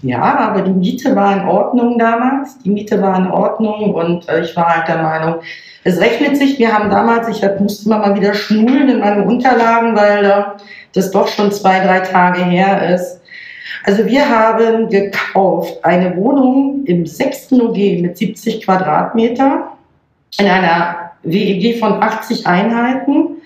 ja, 0.02 0.22
aber 0.22 0.62
die 0.62 0.72
Miete 0.72 1.16
war 1.16 1.34
in 1.34 1.48
Ordnung 1.48 2.00
damals. 2.00 2.58
Die 2.60 2.72
Miete 2.72 3.02
war 3.02 3.18
in 3.18 3.28
Ordnung 3.28 3.94
und 3.94 4.28
äh, 4.28 4.42
ich 4.42 4.56
war 4.56 4.76
halt 4.76 4.88
der 4.88 4.98
Meinung, 4.98 5.36
es 5.84 6.00
rechnet 6.00 6.38
sich. 6.38 6.58
Wir 6.60 6.74
haben 6.74 6.90
damals, 6.90 7.28
ich 7.28 7.44
musste 7.60 7.90
mal 7.90 8.16
wieder 8.16 8.34
schmulen 8.34 8.90
in 8.90 9.00
meine 9.00 9.24
Unterlagen, 9.24 9.96
weil 9.96 10.26
äh, 10.26 10.44
das 10.94 11.12
doch 11.12 11.28
schon 11.28 11.52
zwei, 11.52 11.80
drei 11.80 12.00
Tage 12.00 12.44
her 12.44 12.96
ist. 12.96 13.22
Also 13.84 14.06
wir 14.06 14.28
haben 14.28 14.90
gekauft 14.90 15.84
eine 15.84 16.16
Wohnung 16.18 16.84
im 16.86 17.06
sechsten 17.06 17.62
OG 17.62 18.02
mit 18.02 18.18
70 18.18 18.66
Quadratmeter 18.66 19.70
in 20.40 20.48
einer 20.48 21.11
WEG 21.24 21.80
von 21.80 22.02
80 22.02 22.48
Einheiten 22.48 23.42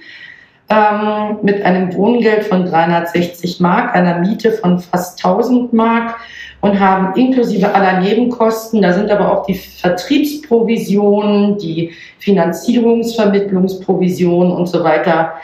ähm, 0.69 1.39
mit 1.43 1.61
einem 1.63 1.93
Wohngeld 1.95 2.45
von 2.45 2.65
360 2.65 3.59
Mark, 3.59 3.93
einer 3.95 4.19
Miete 4.19 4.51
von 4.51 4.79
fast 4.79 5.23
1000 5.23 5.73
Mark 5.73 6.15
und 6.61 6.79
haben 6.79 7.13
inklusive 7.19 7.71
aller 7.73 7.99
Nebenkosten, 8.01 8.81
da 8.81 8.93
sind 8.93 9.11
aber 9.11 9.31
auch 9.31 9.45
die 9.45 9.53
Vertriebsprovisionen, 9.53 11.59
die 11.59 11.91
Finanzierungsvermittlungsprovisionen 12.19 14.51
und 14.51 14.65
so 14.67 14.83
weiter 14.83 15.35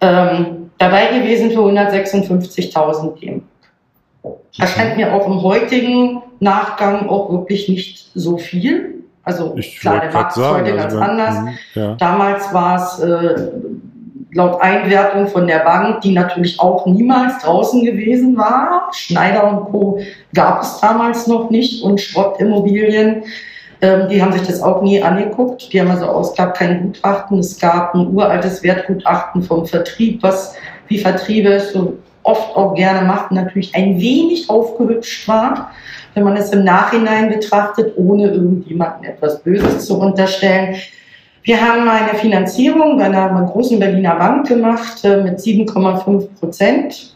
ähm, 0.00 0.70
dabei 0.78 1.18
gewesen 1.18 1.52
für 1.52 1.60
156.000 1.60 3.20
DM. 3.20 3.42
Das 4.58 4.72
scheint 4.72 4.96
mir 4.96 5.14
auch 5.14 5.26
im 5.26 5.42
heutigen 5.42 6.22
Nachgang 6.40 7.08
auch 7.08 7.30
wirklich 7.30 7.68
nicht 7.68 8.10
so 8.14 8.38
viel. 8.38 8.95
Also 9.26 9.54
ich 9.56 9.80
klar, 9.80 10.00
der 10.00 10.12
Markt 10.12 10.36
ist 10.36 10.42
heute 10.42 10.76
ganz 10.76 10.84
also, 10.84 11.00
anders. 11.00 11.34
Mh, 11.34 11.52
ja. 11.74 11.94
Damals 11.96 12.54
war 12.54 12.76
es 12.76 13.00
äh, 13.00 13.50
laut 14.30 14.62
Einwertung 14.62 15.26
von 15.26 15.48
der 15.48 15.58
Bank, 15.58 16.00
die 16.02 16.12
natürlich 16.12 16.60
auch 16.60 16.86
niemals 16.86 17.42
draußen 17.42 17.84
gewesen 17.84 18.36
war. 18.36 18.88
Schneider 18.92 19.50
und 19.50 19.64
Co. 19.72 19.98
gab 20.32 20.62
es 20.62 20.78
damals 20.80 21.26
noch 21.26 21.50
nicht 21.50 21.82
und 21.82 22.00
Schrottimmobilien. 22.00 23.24
Ähm, 23.80 24.08
die 24.08 24.22
haben 24.22 24.32
sich 24.32 24.42
das 24.42 24.62
auch 24.62 24.80
nie 24.82 25.02
angeguckt. 25.02 25.72
Die 25.72 25.80
haben 25.80 25.90
also 25.90 26.06
aus, 26.06 26.36
gab 26.36 26.54
kein 26.54 26.84
Gutachten. 26.84 27.40
Es 27.40 27.58
gab 27.58 27.96
ein 27.96 28.14
uraltes 28.14 28.62
Wertgutachten 28.62 29.42
vom 29.42 29.66
Vertrieb, 29.66 30.22
was 30.22 30.54
wie 30.86 30.98
Vertriebe 30.98 31.58
so 31.58 31.98
oft 32.26 32.56
auch 32.56 32.74
gerne 32.74 33.06
macht, 33.06 33.32
natürlich 33.32 33.74
ein 33.74 34.00
wenig 34.00 34.50
aufgehübscht 34.50 35.26
war 35.28 35.70
wenn 36.16 36.24
man 36.24 36.36
es 36.38 36.50
im 36.50 36.64
Nachhinein 36.64 37.28
betrachtet, 37.28 37.92
ohne 37.96 38.28
irgendjemandem 38.28 39.10
etwas 39.10 39.42
Böses 39.42 39.84
zu 39.84 40.00
unterstellen. 40.00 40.74
Wir 41.42 41.60
haben 41.60 41.86
eine 41.86 42.18
Finanzierung 42.18 42.96
bei 42.96 43.04
einer 43.04 43.28
großen 43.52 43.78
Berliner 43.78 44.16
Bank 44.16 44.48
gemacht 44.48 45.04
äh, 45.04 45.22
mit 45.22 45.38
7,5 45.38 46.26
Prozent. 46.40 47.12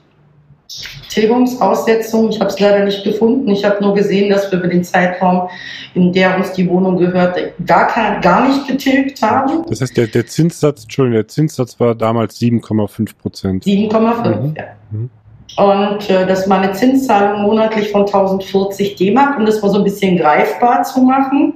Tilgungsaussetzung. 1.08 2.28
Ich 2.28 2.38
habe 2.38 2.50
es 2.50 2.60
leider 2.60 2.84
nicht 2.84 3.02
gefunden. 3.02 3.48
Ich 3.48 3.64
habe 3.64 3.82
nur 3.82 3.94
gesehen, 3.94 4.30
dass 4.30 4.52
wir 4.52 4.58
über 4.60 4.68
den 4.68 4.84
Zeitraum, 4.84 5.48
in 5.94 6.12
der 6.12 6.36
uns 6.36 6.52
die 6.52 6.68
Wohnung 6.68 6.98
gehört, 6.98 7.36
gar, 7.66 7.88
kein, 7.88 8.20
gar 8.20 8.46
nicht 8.46 8.68
getilgt 8.68 9.20
haben. 9.22 9.64
Das 9.68 9.80
heißt, 9.80 9.96
der, 9.96 10.06
der 10.08 10.26
Zinssatz, 10.26 10.82
Entschuldigung, 10.82 11.14
der 11.14 11.28
Zinssatz 11.28 11.80
war 11.80 11.94
damals 11.94 12.38
7,5 12.38 13.16
Prozent. 13.18 13.64
7,5, 13.64 14.40
mhm. 14.40 14.54
ja. 14.56 14.64
Mhm. 14.90 15.10
Und 15.56 16.08
äh, 16.08 16.26
das 16.26 16.48
war 16.48 16.60
eine 16.60 16.72
Zinszahlung 16.72 17.42
monatlich 17.42 17.90
von 17.90 18.02
1040 18.02 18.96
D-Mark, 18.96 19.38
um 19.38 19.46
das 19.46 19.60
mal 19.60 19.70
so 19.70 19.78
ein 19.78 19.84
bisschen 19.84 20.16
greifbar 20.16 20.84
zu 20.84 21.00
machen. 21.02 21.54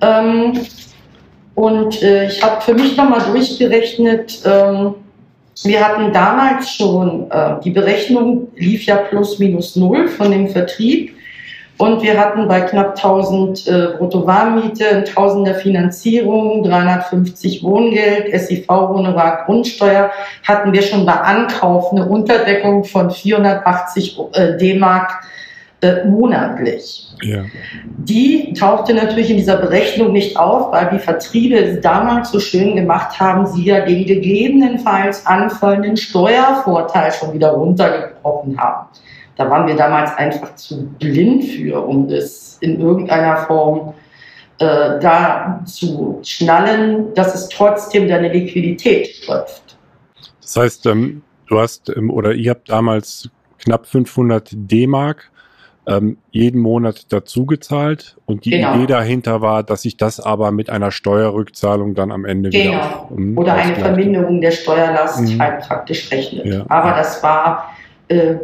Ähm, 0.00 0.52
und 1.54 2.02
äh, 2.02 2.26
ich 2.26 2.42
habe 2.42 2.60
für 2.62 2.74
mich 2.74 2.96
nochmal 2.96 3.20
durchgerechnet, 3.20 4.40
ähm, 4.46 4.94
wir 5.62 5.86
hatten 5.86 6.12
damals 6.12 6.72
schon, 6.72 7.30
äh, 7.30 7.60
die 7.62 7.70
Berechnung 7.70 8.48
lief 8.56 8.86
ja 8.86 8.96
plus 8.96 9.38
minus 9.38 9.76
null 9.76 10.08
von 10.08 10.30
dem 10.30 10.48
Vertrieb. 10.48 11.14
Und 11.80 12.02
wir 12.02 12.20
hatten 12.20 12.46
bei 12.46 12.60
knapp 12.60 12.94
1000 12.94 13.66
äh, 13.66 13.86
Bruttowarmmiete, 13.96 15.02
1000er 15.02 15.54
Finanzierung, 15.54 16.62
350 16.62 17.64
Wohngeld, 17.64 18.38
SIV-Wohne 18.38 19.14
war 19.14 19.46
Grundsteuer, 19.46 20.10
hatten 20.46 20.74
wir 20.74 20.82
schon 20.82 21.06
bei 21.06 21.14
Ankauf 21.14 21.90
eine 21.90 22.04
Unterdeckung 22.04 22.84
von 22.84 23.10
480 23.10 24.18
äh, 24.34 24.58
D-Mark 24.58 25.22
äh, 25.80 26.04
monatlich. 26.04 27.06
Ja. 27.22 27.46
Die 27.96 28.52
tauchte 28.52 28.92
natürlich 28.92 29.30
in 29.30 29.38
dieser 29.38 29.56
Berechnung 29.56 30.12
nicht 30.12 30.36
auf, 30.36 30.72
weil 30.72 30.90
die 30.92 30.98
Vertriebe 30.98 31.56
es 31.56 31.80
damals 31.80 32.30
so 32.30 32.40
schön 32.40 32.76
gemacht 32.76 33.18
haben, 33.18 33.46
sie 33.46 33.64
ja 33.64 33.80
den 33.80 34.04
gegebenenfalls 34.04 35.24
anfallenden 35.24 35.96
Steuervorteil 35.96 37.10
schon 37.10 37.32
wieder 37.32 37.52
runtergebrochen 37.52 38.60
haben. 38.60 38.86
Da 39.40 39.48
waren 39.48 39.66
wir 39.66 39.74
damals 39.74 40.14
einfach 40.18 40.54
zu 40.56 40.84
blind 40.98 41.44
für, 41.44 41.82
um 41.82 42.06
das 42.06 42.58
in 42.60 42.78
irgendeiner 42.78 43.38
Form 43.46 43.94
äh, 44.58 45.00
da 45.00 45.62
zu 45.64 46.20
schnallen, 46.22 47.14
dass 47.14 47.34
es 47.34 47.48
trotzdem 47.48 48.06
deine 48.06 48.30
Liquidität 48.30 49.06
schöpft. 49.08 49.78
Das 50.42 50.56
heißt, 50.56 50.84
ähm, 50.84 51.22
du 51.46 51.58
hast 51.58 51.88
ähm, 51.88 52.10
oder 52.10 52.34
ihr 52.34 52.50
habt 52.50 52.68
damals 52.68 53.30
knapp 53.58 53.86
500 53.86 54.50
D-Mark 54.52 55.30
ähm, 55.86 56.18
jeden 56.32 56.60
Monat 56.60 57.10
dazugezahlt 57.10 58.18
und 58.26 58.44
die 58.44 58.50
genau. 58.50 58.74
Idee 58.74 58.88
dahinter 58.88 59.40
war, 59.40 59.62
dass 59.62 59.80
sich 59.80 59.96
das 59.96 60.20
aber 60.20 60.50
mit 60.50 60.68
einer 60.68 60.90
Steuerrückzahlung 60.90 61.94
dann 61.94 62.12
am 62.12 62.26
Ende 62.26 62.50
genau. 62.50 62.72
wieder 62.72 63.06
um, 63.08 63.38
oder 63.38 63.54
eine 63.54 63.74
Verminderung 63.74 64.42
der 64.42 64.50
Steuerlast 64.50 65.22
mhm. 65.22 65.40
halt 65.40 65.66
praktisch 65.66 66.12
rechnet. 66.12 66.44
Ja. 66.44 66.66
Aber 66.68 66.90
das 66.90 67.22
war 67.22 67.70
äh, 68.08 68.34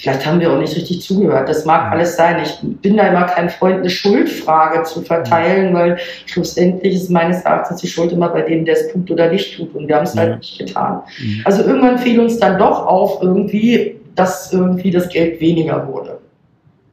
Vielleicht 0.00 0.24
haben 0.24 0.40
wir 0.40 0.50
auch 0.50 0.58
nicht 0.58 0.74
richtig 0.74 1.02
zugehört. 1.02 1.46
Das 1.46 1.66
mag 1.66 1.92
alles 1.92 2.16
sein. 2.16 2.42
Ich 2.42 2.58
bin 2.62 2.96
da 2.96 3.08
immer 3.08 3.24
kein 3.24 3.50
Freund, 3.50 3.80
eine 3.80 3.90
Schuldfrage 3.90 4.82
zu 4.84 5.02
verteilen, 5.02 5.74
weil 5.74 5.98
schlussendlich 6.24 6.94
ist 6.94 7.10
meines 7.10 7.42
Erachtens 7.42 7.82
die 7.82 7.86
Schuld 7.86 8.10
immer 8.10 8.30
bei 8.30 8.40
dem, 8.40 8.64
der 8.64 8.76
es 8.76 8.90
tut 8.90 9.10
oder 9.10 9.30
nicht 9.30 9.58
tut. 9.58 9.74
Und 9.74 9.88
wir 9.88 9.96
haben 9.96 10.04
es 10.04 10.16
halt 10.16 10.28
ja. 10.28 10.32
halt 10.32 10.40
nicht 10.40 10.58
getan. 10.58 11.02
Mhm. 11.18 11.42
Also 11.44 11.64
irgendwann 11.64 11.98
fiel 11.98 12.18
uns 12.18 12.38
dann 12.38 12.58
doch 12.58 12.86
auf 12.86 13.18
irgendwie, 13.20 13.96
dass 14.14 14.50
irgendwie 14.54 14.90
das 14.90 15.10
Geld 15.10 15.38
weniger 15.38 15.86
wurde. 15.86 16.18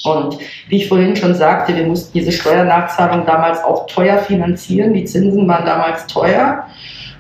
Und 0.04 0.38
wie 0.68 0.76
ich 0.76 0.90
vorhin 0.90 1.16
schon 1.16 1.34
sagte, 1.34 1.74
wir 1.78 1.86
mussten 1.86 2.12
diese 2.18 2.34
Steuernachzahlung 2.34 3.26
damals 3.26 3.64
auch 3.64 3.88
teuer 3.88 4.18
finanzieren. 4.18 4.94
Die 4.94 5.06
Zinsen 5.06 5.48
waren 5.48 5.66
damals 5.66 6.06
teuer. 6.08 6.66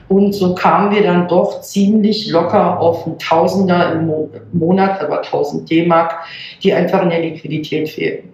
Und 0.09 0.33
so 0.33 0.55
kamen 0.55 0.95
wir 0.95 1.03
dann 1.03 1.27
doch 1.27 1.61
ziemlich 1.61 2.29
locker 2.29 2.79
auf 2.79 3.05
ein 3.05 3.19
Tausender 3.19 3.91
im 3.91 4.11
Monat, 4.53 5.01
aber 5.01 5.17
1000 5.17 5.69
D-Mark, 5.69 6.15
die 6.63 6.73
einfach 6.73 7.01
in 7.03 7.09
der 7.09 7.19
Liquidität 7.19 7.89
fehlten. 7.89 8.33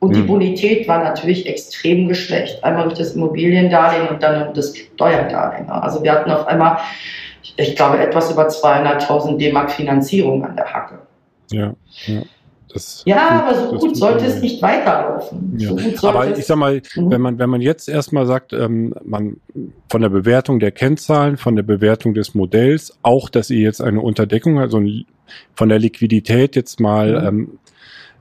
Und 0.00 0.16
die 0.16 0.22
Bonität 0.22 0.88
war 0.88 1.04
natürlich 1.04 1.46
extrem 1.46 2.08
geschwächt. 2.08 2.64
Einmal 2.64 2.86
durch 2.86 2.98
das 2.98 3.14
Immobiliendarlehen 3.14 4.08
und 4.08 4.20
dann 4.20 4.52
das 4.52 4.76
Steuerdarlehen. 4.76 5.70
Also 5.70 6.02
wir 6.02 6.10
hatten 6.10 6.28
auf 6.32 6.44
einmal, 6.48 6.78
ich 7.56 7.76
glaube, 7.76 7.98
etwas 7.98 8.32
über 8.32 8.48
200.000 8.48 9.38
D-Mark 9.38 9.70
Finanzierung 9.70 10.44
an 10.44 10.56
der 10.56 10.72
Hacke. 10.72 10.98
Ja, 11.52 11.74
ja. 12.06 12.22
Das 12.72 13.02
ja, 13.04 13.44
aber 13.44 13.54
so 13.54 13.78
gut 13.78 13.96
sollte 13.96 14.24
es 14.24 14.40
nicht 14.40 14.62
weiterlaufen. 14.62 15.56
Ja. 15.58 15.70
So 15.96 16.08
aber 16.08 16.36
ich 16.36 16.46
sag 16.46 16.56
mal, 16.56 16.80
mhm. 16.94 17.10
wenn 17.10 17.20
man, 17.20 17.38
wenn 17.38 17.50
man 17.50 17.60
jetzt 17.60 17.88
erstmal 17.88 18.26
sagt, 18.26 18.52
ähm, 18.52 18.94
man 19.04 19.36
von 19.90 20.00
der 20.00 20.08
Bewertung 20.08 20.58
der 20.58 20.72
Kennzahlen, 20.72 21.36
von 21.36 21.56
der 21.56 21.62
Bewertung 21.62 22.14
des 22.14 22.34
Modells, 22.34 22.98
auch, 23.02 23.28
dass 23.28 23.50
ihr 23.50 23.60
jetzt 23.60 23.82
eine 23.82 24.00
Unterdeckung, 24.00 24.58
also 24.58 24.82
von 25.54 25.68
der 25.68 25.78
Liquidität 25.78 26.56
jetzt 26.56 26.80
mal 26.80 27.20
mhm. 27.20 27.28
ähm, 27.28 27.58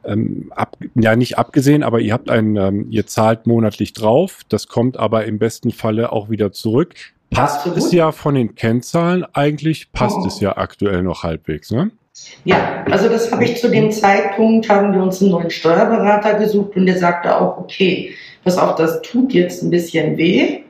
ähm, 0.04 0.52
ab, 0.56 0.78
ja 0.96 1.16
nicht 1.16 1.38
abgesehen, 1.38 1.84
aber 1.84 2.00
ihr 2.00 2.14
habt 2.14 2.30
ein, 2.30 2.56
ähm, 2.56 2.88
ihr 2.90 3.06
zahlt 3.08 3.48
monatlich 3.48 3.94
drauf, 3.94 4.42
das 4.50 4.68
kommt 4.68 4.98
aber 4.98 5.26
im 5.26 5.40
besten 5.40 5.72
Falle 5.72 6.12
auch 6.12 6.30
wieder 6.30 6.52
zurück. 6.52 6.96
Passt 7.30 7.60
Absolut. 7.60 7.78
es 7.78 7.92
ja 7.92 8.12
von 8.12 8.36
den 8.36 8.56
Kennzahlen 8.56 9.26
eigentlich, 9.34 9.92
passt 9.94 10.18
oh. 10.20 10.26
es 10.26 10.40
ja 10.40 10.58
aktuell 10.58 11.04
noch 11.04 11.24
halbwegs, 11.24 11.72
ne? 11.72 11.92
Ja, 12.44 12.84
also 12.90 13.08
das 13.08 13.32
habe 13.32 13.44
ich 13.44 13.58
zu 13.58 13.70
dem 13.70 13.92
Zeitpunkt, 13.92 14.68
haben 14.68 14.94
wir 14.94 15.04
uns 15.04 15.22
einen 15.22 15.32
neuen 15.32 15.50
Steuerberater 15.52 16.36
gesucht 16.36 16.76
und 16.76 16.88
der 16.88 16.98
sagte 16.98 17.36
auch, 17.36 17.58
okay, 17.58 18.14
pass 18.44 18.58
auf, 18.58 18.76
das 18.76 19.02
tut 19.04 19.34
jetzt 19.34 19.62
ein 19.62 19.70
bisschen 19.70 20.18
weh, 20.18 20.62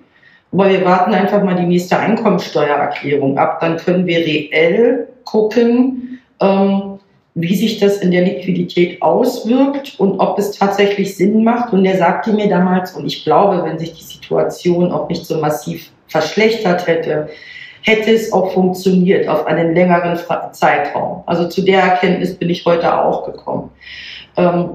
aber 0.51 0.69
wir 0.69 0.83
warten 0.83 1.13
einfach 1.13 1.41
mal 1.43 1.55
die 1.55 1.65
nächste 1.65 1.97
Einkommensteuererklärung 1.97 3.37
ab, 3.37 3.61
dann 3.61 3.77
können 3.77 4.05
wir 4.05 4.17
reell 4.17 5.07
gucken, 5.23 6.19
ähm, 6.41 6.99
wie 7.33 7.55
sich 7.55 7.79
das 7.79 7.97
in 7.97 8.11
der 8.11 8.23
Liquidität 8.23 9.01
auswirkt 9.01 9.95
und 9.99 10.19
ob 10.19 10.37
es 10.37 10.51
tatsächlich 10.51 11.15
Sinn 11.15 11.43
macht. 11.43 11.71
Und 11.71 11.85
er 11.85 11.97
sagte 11.97 12.33
mir 12.33 12.49
damals, 12.49 12.91
und 12.91 13.05
ich 13.05 13.23
glaube, 13.23 13.63
wenn 13.63 13.79
sich 13.79 13.93
die 13.93 14.03
Situation 14.03 14.91
auch 14.91 15.07
nicht 15.07 15.25
so 15.25 15.39
massiv 15.39 15.91
verschlechtert 16.07 16.87
hätte, 16.87 17.29
hätte 17.81 18.11
es 18.11 18.31
auch 18.31 18.51
funktioniert 18.53 19.27
auf 19.27 19.45
einen 19.45 19.73
längeren 19.73 20.17
Zeitraum. 20.51 21.23
Also 21.25 21.47
zu 21.47 21.61
der 21.61 21.81
Erkenntnis 21.81 22.35
bin 22.37 22.49
ich 22.49 22.65
heute 22.65 22.97
auch 23.03 23.25
gekommen. 23.25 23.71
Ähm, 24.37 24.69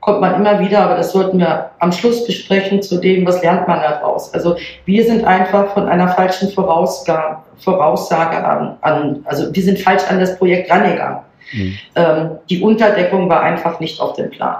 kommt 0.00 0.20
man 0.20 0.36
immer 0.36 0.60
wieder, 0.60 0.82
aber 0.82 0.96
das 0.96 1.10
sollten 1.12 1.38
wir 1.40 1.70
am 1.80 1.90
Schluss 1.90 2.24
besprechen 2.24 2.80
zu 2.80 2.98
dem, 2.98 3.26
was 3.26 3.42
lernt 3.42 3.66
man 3.66 3.80
daraus. 3.80 4.32
Also 4.32 4.56
wir 4.84 5.04
sind 5.04 5.24
einfach 5.24 5.74
von 5.74 5.88
einer 5.88 6.08
falschen 6.08 6.48
Voraussage, 6.50 7.38
Voraussage 7.58 8.36
an, 8.44 8.76
an 8.82 9.20
also 9.24 9.50
die 9.50 9.62
sind 9.62 9.80
falsch 9.80 10.04
an 10.08 10.20
das 10.20 10.38
Projekt 10.38 10.70
rangegangen. 10.70 11.18
Mhm. 11.52 11.78
Ähm, 11.96 12.30
die 12.48 12.62
Unterdeckung 12.62 13.28
war 13.28 13.42
einfach 13.42 13.80
nicht 13.80 14.00
auf 14.00 14.12
dem 14.12 14.30
Plan. 14.30 14.58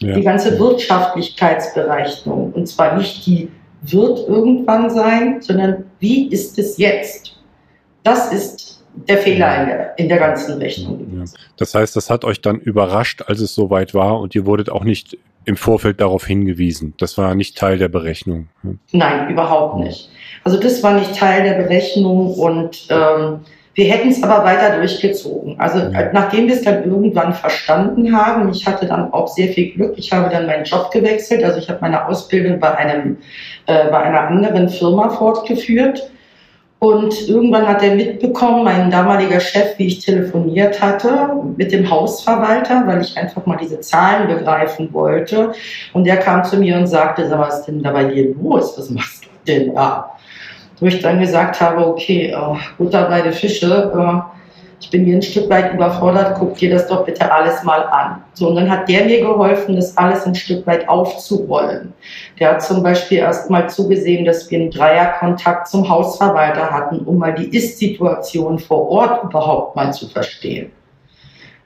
Ja. 0.00 0.14
Die 0.14 0.22
ganze 0.22 0.58
Wirtschaftlichkeitsberechnung, 0.58 2.52
und 2.52 2.66
zwar 2.66 2.96
nicht 2.96 3.24
die 3.26 3.50
wird 3.82 4.28
irgendwann 4.28 4.90
sein, 4.90 5.40
sondern 5.40 5.84
wie 6.00 6.28
ist 6.28 6.58
es 6.58 6.78
jetzt? 6.78 7.36
Das 8.02 8.32
ist 8.32 8.84
der 9.08 9.18
Fehler 9.18 9.60
in 9.60 9.68
der, 9.68 9.98
in 9.98 10.08
der 10.08 10.18
ganzen 10.18 10.58
Rechnung. 10.58 11.06
Ja. 11.18 11.24
Das 11.56 11.74
heißt, 11.74 11.94
das 11.94 12.10
hat 12.10 12.24
euch 12.24 12.40
dann 12.40 12.58
überrascht, 12.58 13.22
als 13.26 13.40
es 13.40 13.54
soweit 13.54 13.94
war 13.94 14.20
und 14.20 14.34
ihr 14.34 14.46
wurdet 14.46 14.70
auch 14.70 14.84
nicht 14.84 15.18
im 15.44 15.56
Vorfeld 15.56 16.00
darauf 16.00 16.26
hingewiesen. 16.26 16.94
Das 16.98 17.16
war 17.16 17.34
nicht 17.34 17.56
Teil 17.56 17.78
der 17.78 17.88
Berechnung. 17.88 18.48
Nein, 18.92 19.30
überhaupt 19.30 19.78
nicht. 19.78 20.10
Also 20.44 20.60
das 20.60 20.82
war 20.82 20.94
nicht 20.94 21.16
Teil 21.16 21.42
der 21.42 21.54
Berechnung 21.54 22.34
und 22.34 22.86
ähm, 22.90 23.40
wir 23.78 23.84
hätten 23.84 24.08
es 24.08 24.20
aber 24.24 24.44
weiter 24.44 24.76
durchgezogen. 24.76 25.54
Also 25.60 25.78
ja. 25.78 26.10
nachdem 26.12 26.48
wir 26.48 26.56
es 26.56 26.62
dann 26.62 26.82
irgendwann 26.82 27.32
verstanden 27.32 28.12
haben, 28.12 28.50
ich 28.50 28.66
hatte 28.66 28.86
dann 28.86 29.12
auch 29.12 29.28
sehr 29.28 29.50
viel 29.50 29.70
Glück, 29.70 29.94
ich 29.96 30.12
habe 30.12 30.28
dann 30.30 30.46
meinen 30.46 30.64
Job 30.64 30.90
gewechselt, 30.90 31.44
also 31.44 31.60
ich 31.60 31.70
habe 31.70 31.78
meine 31.80 32.04
Ausbildung 32.08 32.58
bei 32.58 32.76
einem 32.76 33.18
äh, 33.66 33.88
bei 33.88 33.98
einer 33.98 34.22
anderen 34.22 34.68
Firma 34.68 35.10
fortgeführt. 35.10 36.10
Und 36.80 37.28
irgendwann 37.28 37.68
hat 37.68 37.84
er 37.84 37.94
mitbekommen, 37.94 38.64
mein 38.64 38.90
damaliger 38.90 39.38
Chef, 39.38 39.78
wie 39.78 39.86
ich 39.86 40.04
telefoniert 40.04 40.82
hatte 40.82 41.30
mit 41.56 41.70
dem 41.70 41.88
Hausverwalter, 41.88 42.84
weil 42.84 43.00
ich 43.00 43.16
einfach 43.16 43.46
mal 43.46 43.58
diese 43.60 43.78
Zahlen 43.78 44.26
begreifen 44.26 44.92
wollte. 44.92 45.52
Und 45.92 46.02
der 46.04 46.16
kam 46.16 46.42
zu 46.42 46.56
mir 46.56 46.76
und 46.76 46.88
sagte, 46.88 47.28
sag, 47.28 47.38
was 47.38 47.60
ist 47.60 47.66
denn 47.66 47.82
da 47.84 47.92
bei 47.92 48.04
dir 48.04 48.34
los? 48.34 48.76
Was 48.76 48.90
machst 48.90 49.24
du 49.24 49.28
denn 49.46 49.72
da? 49.72 50.17
Wo 50.80 50.86
ich 50.86 51.00
dann 51.00 51.20
gesagt 51.20 51.60
habe, 51.60 51.86
okay, 51.86 52.30
äh, 52.30 52.56
Butter 52.76 53.08
bei 53.08 53.20
den 53.22 53.32
Fische, 53.32 53.92
äh, 53.94 54.38
ich 54.80 54.90
bin 54.90 55.04
hier 55.04 55.16
ein 55.16 55.22
Stück 55.22 55.50
weit 55.50 55.74
überfordert, 55.74 56.36
guck 56.38 56.56
dir 56.56 56.70
das 56.70 56.86
doch 56.86 57.04
bitte 57.04 57.30
alles 57.32 57.64
mal 57.64 57.82
an. 57.84 58.22
So, 58.34 58.48
und 58.48 58.54
dann 58.54 58.70
hat 58.70 58.88
der 58.88 59.04
mir 59.06 59.20
geholfen, 59.20 59.74
das 59.74 59.96
alles 59.96 60.24
ein 60.24 60.36
Stück 60.36 60.66
weit 60.68 60.88
aufzurollen. 60.88 61.92
Der 62.38 62.52
hat 62.52 62.62
zum 62.62 62.82
Beispiel 62.82 63.18
erst 63.18 63.50
mal 63.50 63.68
zugesehen, 63.68 64.24
dass 64.24 64.48
wir 64.50 64.60
einen 64.60 64.70
Dreierkontakt 64.70 65.66
zum 65.66 65.88
Hausverwalter 65.88 66.70
hatten, 66.70 67.00
um 67.00 67.18
mal 67.18 67.34
die 67.34 67.56
Ist-Situation 67.56 68.58
vor 68.58 68.88
Ort 68.88 69.24
überhaupt 69.24 69.74
mal 69.74 69.92
zu 69.92 70.08
verstehen. 70.08 70.70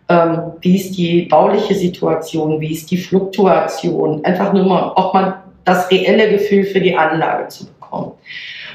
Ähm, 0.08 0.52
wie 0.60 0.76
ist 0.76 0.96
die 0.96 1.22
bauliche 1.22 1.74
Situation, 1.74 2.60
wie 2.60 2.72
ist 2.72 2.90
die 2.90 2.96
Fluktuation, 2.96 4.24
einfach 4.24 4.52
nur 4.52 4.64
mal 4.64 4.92
auch 4.94 5.12
mal 5.12 5.42
das 5.64 5.90
reelle 5.90 6.30
Gefühl 6.30 6.64
für 6.64 6.80
die 6.80 6.96
Anlage 6.96 7.48
zu 7.48 7.66
bekommen. 7.66 8.12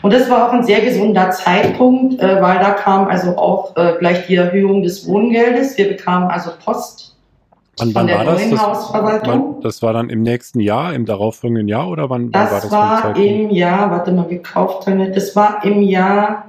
Und 0.01 0.13
das 0.13 0.29
war 0.29 0.47
auch 0.47 0.53
ein 0.53 0.63
sehr 0.63 0.81
gesunder 0.81 1.31
Zeitpunkt, 1.31 2.21
äh, 2.21 2.41
weil 2.41 2.59
da 2.59 2.71
kam 2.71 3.07
also 3.07 3.37
auch 3.37 3.75
äh, 3.75 3.95
gleich 3.99 4.27
die 4.27 4.35
Erhöhung 4.35 4.83
des 4.83 5.07
Wohngeldes. 5.07 5.77
Wir 5.77 5.87
bekamen 5.89 6.29
also 6.29 6.51
Post 6.63 7.07
Wann, 7.79 7.93
wann 7.93 8.09
war 8.09 8.25
das? 8.25 8.49
Das, 8.49 8.89
wann, 8.91 9.61
das 9.61 9.81
war 9.83 9.93
dann 9.93 10.09
im 10.09 10.23
nächsten 10.23 10.59
Jahr, 10.59 10.95
im 10.95 11.05
darauffolgenden 11.05 11.67
Jahr 11.67 11.89
oder 11.89 12.09
wann, 12.09 12.31
das 12.31 12.45
wann 12.45 12.51
war 12.51 12.61
das? 12.61 12.69
Das 12.69 12.71
war 12.71 13.15
im 13.17 13.49
Jahr, 13.51 13.91
warte 13.91 14.11
mal, 14.11 14.25
gekauft 14.25 14.87
das 14.87 15.35
war 15.35 15.63
im 15.63 15.83
Jahr, 15.83 16.45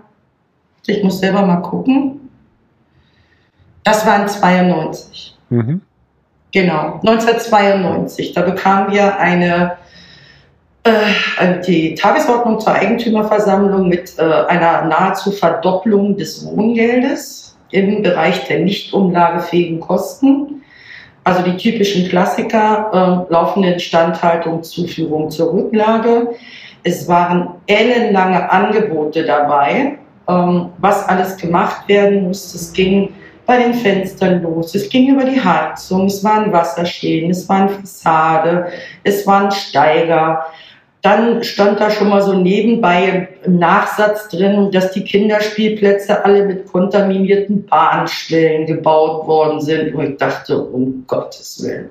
ich 0.86 1.04
muss 1.04 1.20
selber 1.20 1.42
mal 1.42 1.56
gucken. 1.56 2.30
Das 3.84 4.06
war 4.06 4.22
in 4.22 4.28
92. 4.28 5.36
Mhm. 5.50 5.82
Genau, 6.50 7.00
1992. 7.04 8.32
Da 8.32 8.40
bekamen 8.42 8.92
wir 8.92 9.18
eine 9.18 9.76
die 11.66 11.94
Tagesordnung 11.94 12.60
zur 12.60 12.72
Eigentümerversammlung 12.72 13.88
mit 13.88 14.18
äh, 14.18 14.22
einer 14.22 14.82
nahezu 14.82 15.32
Verdopplung 15.32 16.16
des 16.16 16.46
Wohngeldes 16.46 17.56
im 17.70 18.02
Bereich 18.02 18.46
der 18.46 18.60
nicht 18.60 18.92
umlagefähigen 18.92 19.80
Kosten. 19.80 20.62
Also 21.24 21.42
die 21.42 21.56
typischen 21.56 22.08
Klassiker, 22.08 23.26
äh, 23.28 23.32
laufende 23.32 23.72
Instandhaltung, 23.72 24.62
Zuführung 24.62 25.30
zur 25.30 25.52
Rücklage. 25.52 26.34
Es 26.82 27.06
waren 27.06 27.50
ellenlange 27.66 28.50
Angebote 28.50 29.24
dabei, 29.24 29.98
ähm, 30.28 30.70
was 30.78 31.06
alles 31.08 31.36
gemacht 31.36 31.86
werden 31.88 32.24
muss. 32.28 32.54
Es 32.54 32.72
ging 32.72 33.12
bei 33.44 33.58
den 33.58 33.74
Fenstern 33.74 34.42
los. 34.42 34.74
Es 34.74 34.88
ging 34.88 35.08
über 35.08 35.24
die 35.24 35.42
Heizung, 35.42 36.06
es 36.06 36.22
waren 36.22 36.52
Wasserschäden, 36.52 37.30
es 37.30 37.48
waren 37.48 37.68
Fassade, 37.68 38.66
es 39.04 39.26
waren 39.26 39.50
Steiger, 39.50 40.46
dann 41.02 41.44
stand 41.44 41.80
da 41.80 41.90
schon 41.90 42.08
mal 42.08 42.22
so 42.22 42.34
nebenbei 42.34 43.28
im 43.44 43.58
Nachsatz 43.58 44.28
drin, 44.28 44.70
dass 44.72 44.90
die 44.90 45.04
Kinderspielplätze 45.04 46.24
alle 46.24 46.44
mit 46.44 46.66
kontaminierten 46.66 47.66
Bahnschwellen 47.66 48.66
gebaut 48.66 49.26
worden 49.26 49.60
sind. 49.60 49.94
Und 49.94 50.12
ich 50.12 50.16
dachte, 50.16 50.60
um 50.60 51.04
Gottes 51.06 51.62
Willen. 51.62 51.90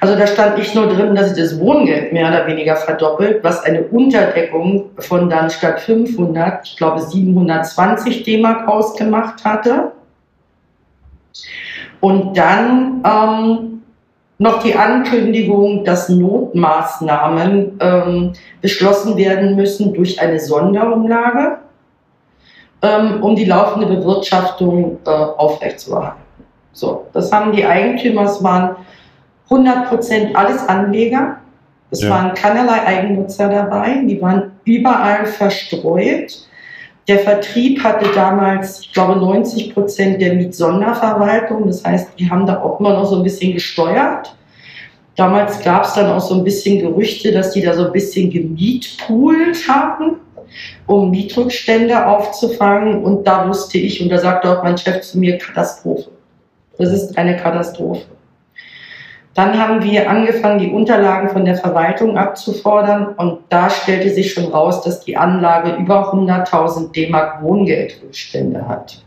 Also 0.00 0.14
da 0.14 0.26
stand 0.26 0.58
nicht 0.58 0.74
nur 0.74 0.88
drin, 0.88 1.14
dass 1.14 1.30
sich 1.30 1.42
das 1.42 1.58
Wohngeld 1.58 2.12
mehr 2.12 2.28
oder 2.28 2.46
weniger 2.46 2.76
verdoppelt, 2.76 3.42
was 3.42 3.64
eine 3.64 3.82
Unterdeckung 3.82 4.90
von 4.98 5.28
dann 5.28 5.50
statt 5.50 5.80
500, 5.80 6.66
ich 6.66 6.76
glaube 6.76 7.00
720 7.00 8.22
D-Mark 8.22 8.68
ausgemacht 8.68 9.44
hatte. 9.44 9.92
Und 12.00 12.36
dann 12.36 13.02
ähm, 13.04 13.77
noch 14.38 14.62
die 14.62 14.74
Ankündigung, 14.74 15.84
dass 15.84 16.08
Notmaßnahmen 16.08 17.78
ähm, 17.80 18.32
beschlossen 18.60 19.16
werden 19.16 19.56
müssen 19.56 19.92
durch 19.92 20.20
eine 20.20 20.38
Sonderumlage, 20.38 21.58
ähm, 22.82 23.22
um 23.22 23.34
die 23.34 23.44
laufende 23.44 23.86
Bewirtschaftung 23.86 24.98
äh, 25.04 25.10
aufrechtzuerhalten. 25.10 26.22
So, 26.72 27.06
das 27.12 27.32
haben 27.32 27.50
die 27.52 27.66
Eigentümer, 27.66 28.22
es 28.22 28.42
waren 28.42 28.76
100 29.50 29.88
Prozent 29.88 30.36
alles 30.36 30.66
Anleger. 30.68 31.38
Es 31.90 32.02
ja. 32.02 32.10
waren 32.10 32.34
keinerlei 32.34 32.86
Eigennutzer 32.86 33.48
dabei, 33.48 34.02
die 34.04 34.20
waren 34.20 34.52
überall 34.64 35.26
verstreut. 35.26 36.46
Der 37.08 37.20
Vertrieb 37.20 37.82
hatte 37.82 38.10
damals, 38.14 38.80
ich 38.80 38.92
glaube, 38.92 39.18
90 39.18 39.72
Prozent 39.72 40.20
der 40.20 40.34
Mietsonderverwaltung. 40.34 41.66
Das 41.66 41.82
heißt, 41.82 42.10
die 42.18 42.30
haben 42.30 42.46
da 42.46 42.62
auch 42.62 42.78
immer 42.78 42.92
noch 42.92 43.06
so 43.06 43.16
ein 43.16 43.22
bisschen 43.22 43.54
gesteuert. 43.54 44.36
Damals 45.16 45.64
gab 45.64 45.84
es 45.84 45.94
dann 45.94 46.10
auch 46.10 46.20
so 46.20 46.34
ein 46.34 46.44
bisschen 46.44 46.80
Gerüchte, 46.80 47.32
dass 47.32 47.52
die 47.52 47.62
da 47.62 47.72
so 47.72 47.86
ein 47.86 47.92
bisschen 47.92 48.30
gemietpoolt 48.30 49.66
haben, 49.66 50.16
um 50.86 51.10
Mietrückstände 51.10 52.06
aufzufangen. 52.06 53.02
Und 53.02 53.26
da 53.26 53.48
wusste 53.48 53.78
ich, 53.78 54.02
und 54.02 54.10
da 54.10 54.18
sagte 54.18 54.58
auch 54.58 54.62
mein 54.62 54.76
Chef 54.76 55.00
zu 55.00 55.18
mir, 55.18 55.38
Katastrophe. 55.38 56.10
Das 56.76 56.92
ist 56.92 57.16
eine 57.16 57.36
Katastrophe. 57.38 58.04
Dann 59.38 59.56
haben 59.56 59.84
wir 59.84 60.10
angefangen, 60.10 60.58
die 60.58 60.72
Unterlagen 60.72 61.28
von 61.28 61.44
der 61.44 61.54
Verwaltung 61.54 62.18
abzufordern 62.18 63.14
und 63.14 63.38
da 63.50 63.70
stellte 63.70 64.10
sich 64.10 64.32
schon 64.32 64.46
raus, 64.46 64.82
dass 64.82 65.04
die 65.04 65.16
Anlage 65.16 65.76
über 65.76 66.12
100.000 66.12 66.90
D-Mark 66.90 67.40
Wohngeldrückstände 67.44 68.66
hat. 68.66 69.00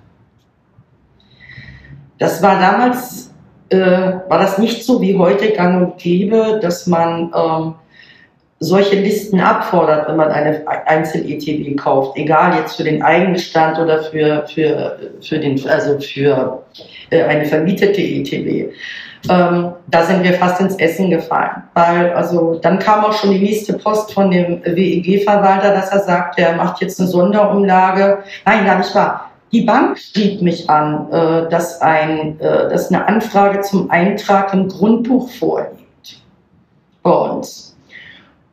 Das 2.18 2.42
war 2.42 2.58
damals, 2.62 3.34
äh, 3.72 3.78
war 3.78 4.40
das 4.40 4.58
nicht 4.58 4.86
so 4.86 5.02
wie 5.02 5.18
heute 5.18 5.52
gang 5.52 5.82
und 5.82 5.98
gäbe, 5.98 6.62
dass 6.62 6.88
man 6.88 7.34
ähm, 7.36 7.76
solche 8.60 8.96
Listen 8.96 9.42
abfordert, 9.42 10.08
wenn 10.08 10.16
man 10.16 10.32
eine 10.32 10.66
Einzel-ETW 10.66 11.76
kauft, 11.76 12.16
egal 12.16 12.56
jetzt 12.58 12.78
für 12.78 12.86
den 12.86 13.04
Eigenbestand 13.04 13.78
oder 13.80 14.02
für, 14.04 14.48
für, 14.48 14.98
für, 15.20 15.40
den, 15.40 15.68
also 15.68 16.00
für 16.00 16.64
äh, 17.10 17.22
eine 17.22 17.44
vermietete 17.44 18.00
ETW. 18.00 18.70
Ähm, 19.30 19.74
da 19.88 20.04
sind 20.04 20.24
wir 20.24 20.34
fast 20.34 20.60
ins 20.62 20.76
Essen 20.76 21.10
gefallen, 21.10 21.64
weil 21.74 22.12
also 22.14 22.56
dann 22.56 22.80
kam 22.80 23.06
auch 23.06 23.14
schon 23.14 23.32
die 23.32 23.40
nächste 23.40 23.74
Post 23.74 24.14
von 24.14 24.32
dem 24.32 24.64
WEG-Verwalter, 24.64 25.74
dass 25.74 25.90
er 25.90 26.00
sagt, 26.00 26.40
er 26.40 26.56
macht 26.56 26.82
jetzt 26.82 27.00
eine 27.00 27.08
Sonderumlage. 27.08 28.20
Nein, 28.46 28.66
gar 28.66 28.80
nicht 28.80 28.96
wahr. 28.96 29.32
Die 29.52 29.62
Bank 29.62 30.00
schrieb 30.00 30.42
mich 30.42 30.70
an, 30.70 31.12
äh, 31.12 31.50
dass, 31.50 31.82
ein, 31.82 32.40
äh, 32.40 32.70
dass 32.70 32.90
eine 32.90 33.06
Anfrage 33.08 33.62
zum 33.62 33.92
Eintrag 33.92 34.54
im 34.54 34.70
Grundbuch 34.70 35.30
vorliegt 35.30 36.22
bei 37.04 37.12
uns. 37.12 37.71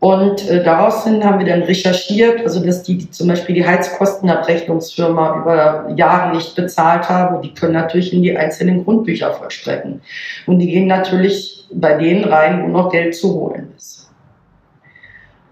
Und 0.00 0.48
äh, 0.48 0.62
daraus 0.62 1.04
hin 1.04 1.24
haben 1.24 1.40
wir 1.40 1.46
dann 1.46 1.62
recherchiert, 1.62 2.42
also 2.42 2.64
dass 2.64 2.84
die, 2.84 2.98
die 2.98 3.10
zum 3.10 3.26
Beispiel 3.26 3.56
die 3.56 3.66
Heizkostenabrechnungsfirma 3.66 5.40
über 5.40 5.92
Jahre 5.96 6.36
nicht 6.36 6.54
bezahlt 6.54 7.08
haben, 7.08 7.42
die 7.42 7.52
können 7.52 7.72
natürlich 7.72 8.12
in 8.12 8.22
die 8.22 8.36
einzelnen 8.36 8.84
Grundbücher 8.84 9.32
vollstrecken. 9.32 10.00
Und 10.46 10.60
die 10.60 10.70
gehen 10.70 10.86
natürlich 10.86 11.66
bei 11.72 11.94
denen 11.94 12.24
rein, 12.24 12.62
wo 12.62 12.68
noch 12.68 12.92
Geld 12.92 13.16
zu 13.16 13.34
holen 13.34 13.72
ist. 13.76 14.08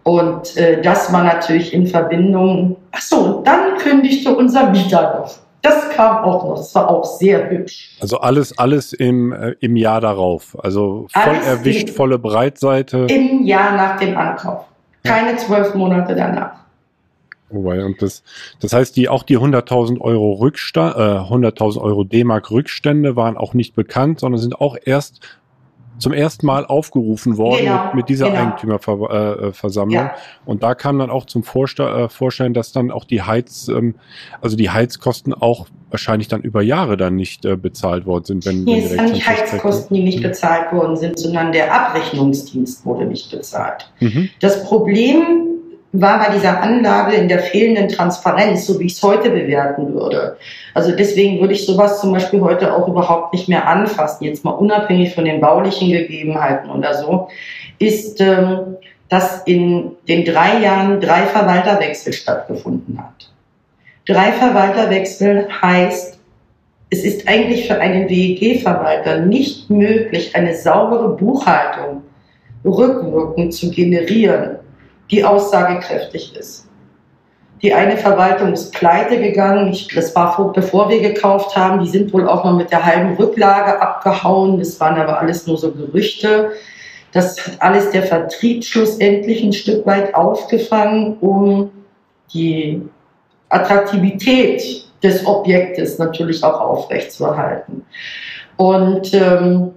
Und 0.04 0.56
äh, 0.56 0.80
das 0.80 1.12
war 1.12 1.24
natürlich 1.24 1.74
in 1.74 1.88
Verbindung. 1.88 2.76
Ach 2.92 3.00
so, 3.00 3.42
dann 3.44 3.76
kündigte 3.78 4.36
unser 4.36 4.70
Mieter 4.70 5.18
noch. 5.18 5.45
Das 5.66 5.90
kam 5.90 6.24
auch 6.24 6.44
noch. 6.44 6.56
Das 6.56 6.74
war 6.76 6.88
auch 6.88 7.04
sehr 7.04 7.50
hübsch. 7.50 7.96
Also 8.00 8.18
alles, 8.18 8.56
alles 8.56 8.92
im, 8.92 9.32
äh, 9.32 9.56
im 9.60 9.74
Jahr 9.74 10.00
darauf. 10.00 10.56
Also 10.62 11.06
voll 11.10 11.22
alles 11.22 11.46
erwischt, 11.46 11.90
volle 11.90 12.18
Breitseite. 12.18 13.06
Im 13.08 13.44
Jahr 13.44 13.76
nach 13.76 13.98
dem 13.98 14.16
Ankauf. 14.16 14.64
Keine 15.02 15.36
zwölf 15.36 15.74
Monate 15.74 16.14
danach. 16.14 16.60
Wobei, 17.48 17.84
und 17.84 18.00
das, 18.02 18.22
das 18.60 18.72
heißt, 18.72 18.96
die, 18.96 19.08
auch 19.08 19.22
die 19.22 19.38
100.000 19.38 20.00
Euro 20.00 20.34
Rückstand, 20.34 20.96
äh, 20.96 20.98
100.000 20.98 21.80
Euro 21.80 22.04
D-Mark 22.04 22.50
Rückstände 22.50 23.16
waren 23.16 23.36
auch 23.36 23.54
nicht 23.54 23.74
bekannt, 23.74 24.20
sondern 24.20 24.40
sind 24.40 24.60
auch 24.60 24.76
erst 24.84 25.20
zum 25.98 26.12
ersten 26.12 26.46
Mal 26.46 26.66
aufgerufen 26.66 27.36
worden 27.36 27.64
genau, 27.64 27.84
mit, 27.86 27.94
mit, 27.94 28.08
dieser 28.08 28.30
genau. 28.30 28.40
Eigentümerversammlung. 28.40 29.94
Ja. 29.94 30.14
Und 30.44 30.62
da 30.62 30.74
kam 30.74 30.98
dann 30.98 31.10
auch 31.10 31.24
zum 31.26 31.42
Vorsta 31.42 32.04
äh, 32.04 32.08
Vorschein, 32.08 32.54
dass 32.54 32.72
dann 32.72 32.90
auch 32.90 33.04
die 33.04 33.22
Heiz, 33.22 33.68
ähm, 33.68 33.94
also 34.40 34.56
die 34.56 34.70
Heizkosten 34.70 35.32
auch 35.34 35.66
wahrscheinlich 35.90 36.28
dann 36.28 36.42
über 36.42 36.62
Jahre 36.62 36.96
dann 36.96 37.16
nicht 37.16 37.44
äh, 37.44 37.56
bezahlt 37.56 38.06
worden 38.06 38.24
sind. 38.24 38.46
Wenn, 38.46 38.64
nee, 38.64 38.82
es 38.82 38.90
sind 38.90 39.12
nicht 39.12 39.26
Heizkosten, 39.26 39.96
die 39.96 40.02
nicht 40.02 40.18
mhm. 40.18 40.24
bezahlt 40.24 40.72
worden 40.72 40.96
sind, 40.96 41.18
sondern 41.18 41.52
der 41.52 41.72
Abrechnungsdienst 41.72 42.84
wurde 42.84 43.06
nicht 43.06 43.30
bezahlt. 43.30 43.90
Mhm. 44.00 44.28
Das 44.40 44.64
Problem 44.64 45.55
war 45.92 46.18
bei 46.18 46.34
dieser 46.34 46.62
Anlage 46.62 47.14
in 47.16 47.28
der 47.28 47.38
fehlenden 47.38 47.88
Transparenz, 47.88 48.66
so 48.66 48.78
wie 48.78 48.86
ich 48.86 48.94
es 48.94 49.02
heute 49.02 49.30
bewerten 49.30 49.94
würde. 49.94 50.36
Also 50.74 50.92
deswegen 50.92 51.40
würde 51.40 51.54
ich 51.54 51.64
sowas 51.64 52.00
zum 52.00 52.12
Beispiel 52.12 52.40
heute 52.40 52.74
auch 52.74 52.88
überhaupt 52.88 53.32
nicht 53.32 53.48
mehr 53.48 53.66
anfassen, 53.66 54.24
jetzt 54.24 54.44
mal 54.44 54.50
unabhängig 54.50 55.14
von 55.14 55.24
den 55.24 55.40
baulichen 55.40 55.90
Gegebenheiten 55.90 56.70
oder 56.70 56.94
so, 56.94 57.28
ist, 57.78 58.20
ähm, 58.20 58.76
dass 59.08 59.42
in 59.44 59.92
den 60.08 60.24
drei 60.24 60.58
Jahren 60.58 61.00
drei 61.00 61.22
Verwalterwechsel 61.22 62.12
stattgefunden 62.12 62.98
hat. 62.98 63.30
Drei 64.06 64.32
Verwalterwechsel 64.32 65.48
heißt, 65.62 66.18
es 66.90 67.04
ist 67.04 67.28
eigentlich 67.28 67.66
für 67.66 67.80
einen 67.80 68.08
WEG-Verwalter 68.08 69.20
nicht 69.20 69.70
möglich, 69.70 70.36
eine 70.36 70.54
saubere 70.54 71.16
Buchhaltung 71.16 72.02
rückwirkend 72.64 73.54
zu 73.54 73.70
generieren 73.70 74.58
die 75.10 75.24
aussagekräftig 75.24 76.36
ist. 76.36 76.66
Die 77.62 77.72
eine 77.72 77.96
Verwaltung 77.96 78.52
ist 78.52 78.72
pleite 78.74 79.18
gegangen. 79.18 79.72
Ich, 79.72 79.88
das 79.88 80.14
war 80.14 80.34
vor, 80.34 80.52
bevor 80.52 80.90
wir 80.90 81.00
gekauft 81.00 81.56
haben. 81.56 81.82
Die 81.82 81.88
sind 81.88 82.12
wohl 82.12 82.28
auch 82.28 82.44
noch 82.44 82.56
mit 82.56 82.70
der 82.70 82.84
halben 82.84 83.14
Rücklage 83.16 83.80
abgehauen. 83.80 84.58
Das 84.58 84.78
waren 84.78 85.00
aber 85.00 85.18
alles 85.18 85.46
nur 85.46 85.56
so 85.56 85.72
Gerüchte. 85.72 86.52
Das 87.12 87.38
hat 87.46 87.54
alles 87.60 87.90
der 87.90 88.02
Vertrieb 88.02 88.62
schlussendlich 88.62 89.42
ein 89.42 89.54
Stück 89.54 89.86
weit 89.86 90.14
aufgefangen, 90.14 91.16
um 91.20 91.70
die 92.34 92.82
Attraktivität 93.48 94.86
des 95.02 95.24
Objektes 95.24 95.98
natürlich 95.98 96.44
auch 96.44 96.60
aufrechtzuerhalten. 96.60 97.86
Und 98.56 99.14
ähm, 99.14 99.70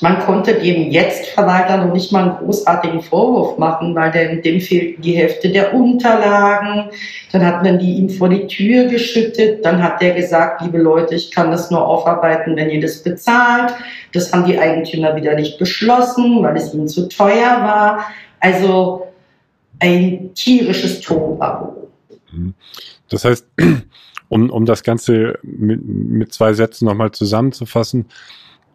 man 0.00 0.18
konnte 0.20 0.54
dem 0.54 0.90
Jetzt-Verwalter 0.90 1.78
noch 1.78 1.94
nicht 1.94 2.12
mal 2.12 2.24
einen 2.24 2.36
großartigen 2.36 3.00
Vorwurf 3.00 3.56
machen, 3.56 3.94
weil 3.94 4.10
dem, 4.12 4.42
dem 4.42 4.60
fehlten 4.60 5.00
die 5.00 5.16
Hälfte 5.16 5.48
der 5.48 5.72
Unterlagen. 5.72 6.90
Dann 7.32 7.46
hat 7.46 7.62
man 7.62 7.78
die 7.78 7.94
ihm 7.94 8.10
vor 8.10 8.28
die 8.28 8.46
Tür 8.46 8.84
geschüttet. 8.84 9.64
Dann 9.64 9.82
hat 9.82 10.02
der 10.02 10.12
gesagt, 10.14 10.60
liebe 10.60 10.76
Leute, 10.76 11.14
ich 11.14 11.30
kann 11.30 11.50
das 11.50 11.70
nur 11.70 11.86
aufarbeiten, 11.86 12.56
wenn 12.56 12.68
ihr 12.68 12.80
das 12.82 13.02
bezahlt. 13.02 13.72
Das 14.12 14.32
haben 14.32 14.44
die 14.44 14.58
Eigentümer 14.58 15.16
wieder 15.16 15.34
nicht 15.34 15.58
beschlossen, 15.58 16.42
weil 16.42 16.56
es 16.56 16.74
ihnen 16.74 16.88
zu 16.88 17.08
teuer 17.08 17.62
war. 17.62 18.04
Also 18.40 19.06
ein 19.78 20.34
tierisches 20.34 21.00
Tonbabo. 21.00 21.88
Mhm. 22.32 22.52
Das 23.08 23.24
heißt, 23.24 23.46
um, 24.28 24.50
um 24.50 24.66
das 24.66 24.82
Ganze 24.82 25.38
mit, 25.42 25.80
mit 25.82 26.34
zwei 26.34 26.52
Sätzen 26.52 26.84
nochmal 26.84 27.12
zusammenzufassen, 27.12 28.06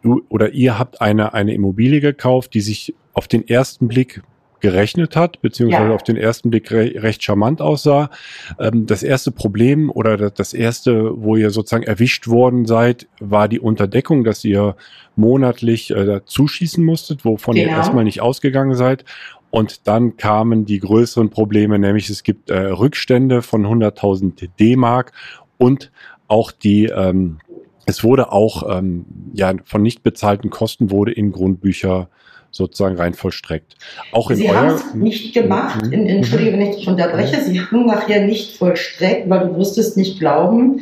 du 0.02 0.22
oder 0.28 0.52
ihr 0.52 0.78
habt 0.78 1.00
eine, 1.00 1.34
eine 1.34 1.54
Immobilie 1.54 2.00
gekauft, 2.00 2.54
die 2.54 2.60
sich 2.60 2.94
auf 3.14 3.28
den 3.28 3.46
ersten 3.46 3.88
Blick 3.88 4.22
gerechnet 4.62 5.16
hat, 5.16 5.42
beziehungsweise 5.42 5.88
ja. 5.88 5.94
auf 5.94 6.04
den 6.04 6.16
ersten 6.16 6.48
Blick 6.48 6.70
re 6.70 6.92
recht 6.94 7.22
charmant 7.22 7.60
aussah. 7.60 8.10
Ähm, 8.58 8.86
das 8.86 9.02
erste 9.02 9.32
Problem 9.32 9.90
oder 9.90 10.30
das 10.30 10.54
erste, 10.54 11.20
wo 11.20 11.36
ihr 11.36 11.50
sozusagen 11.50 11.82
erwischt 11.82 12.28
worden 12.28 12.64
seid, 12.64 13.08
war 13.20 13.48
die 13.48 13.60
Unterdeckung, 13.60 14.24
dass 14.24 14.44
ihr 14.44 14.76
monatlich 15.16 15.90
äh, 15.90 16.20
zuschießen 16.24 16.82
musstet, 16.82 17.24
wovon 17.24 17.56
genau. 17.56 17.70
ihr 17.70 17.76
erstmal 17.76 18.04
nicht 18.04 18.22
ausgegangen 18.22 18.74
seid. 18.74 19.04
Und 19.50 19.86
dann 19.86 20.16
kamen 20.16 20.64
die 20.64 20.78
größeren 20.78 21.28
Probleme, 21.28 21.78
nämlich 21.78 22.08
es 22.08 22.22
gibt 22.22 22.48
äh, 22.48 22.58
Rückstände 22.58 23.42
von 23.42 23.66
100.000 23.66 24.48
D-Mark 24.58 25.12
und 25.58 25.90
auch 26.28 26.52
die 26.52 26.86
ähm, 26.86 27.38
es 27.86 28.04
wurde 28.04 28.32
auch 28.32 28.78
ähm, 28.78 29.04
ja 29.32 29.52
von 29.64 29.82
nicht 29.82 30.02
bezahlten 30.02 30.50
Kosten 30.50 30.90
wurde 30.90 31.12
in 31.12 31.32
Grundbücher 31.32 32.08
sozusagen 32.50 32.96
rein 32.96 33.14
vollstreckt. 33.14 33.76
Auch 34.12 34.30
in 34.30 34.36
Sie 34.36 34.52
haben 34.52 34.68
es 34.68 34.94
nicht 34.94 35.34
gemacht. 35.34 35.84
Mhm. 35.86 36.06
Entschuldige, 36.06 36.52
wenn 36.52 36.60
ich 36.60 36.76
dich 36.76 36.88
unterbreche. 36.88 37.40
Sie 37.40 37.60
haben 37.60 37.86
nachher 37.86 38.24
nicht 38.26 38.56
vollstreckt, 38.56 39.28
weil 39.28 39.48
du 39.48 39.56
wirst 39.56 39.78
es 39.78 39.96
nicht 39.96 40.18
glauben, 40.18 40.80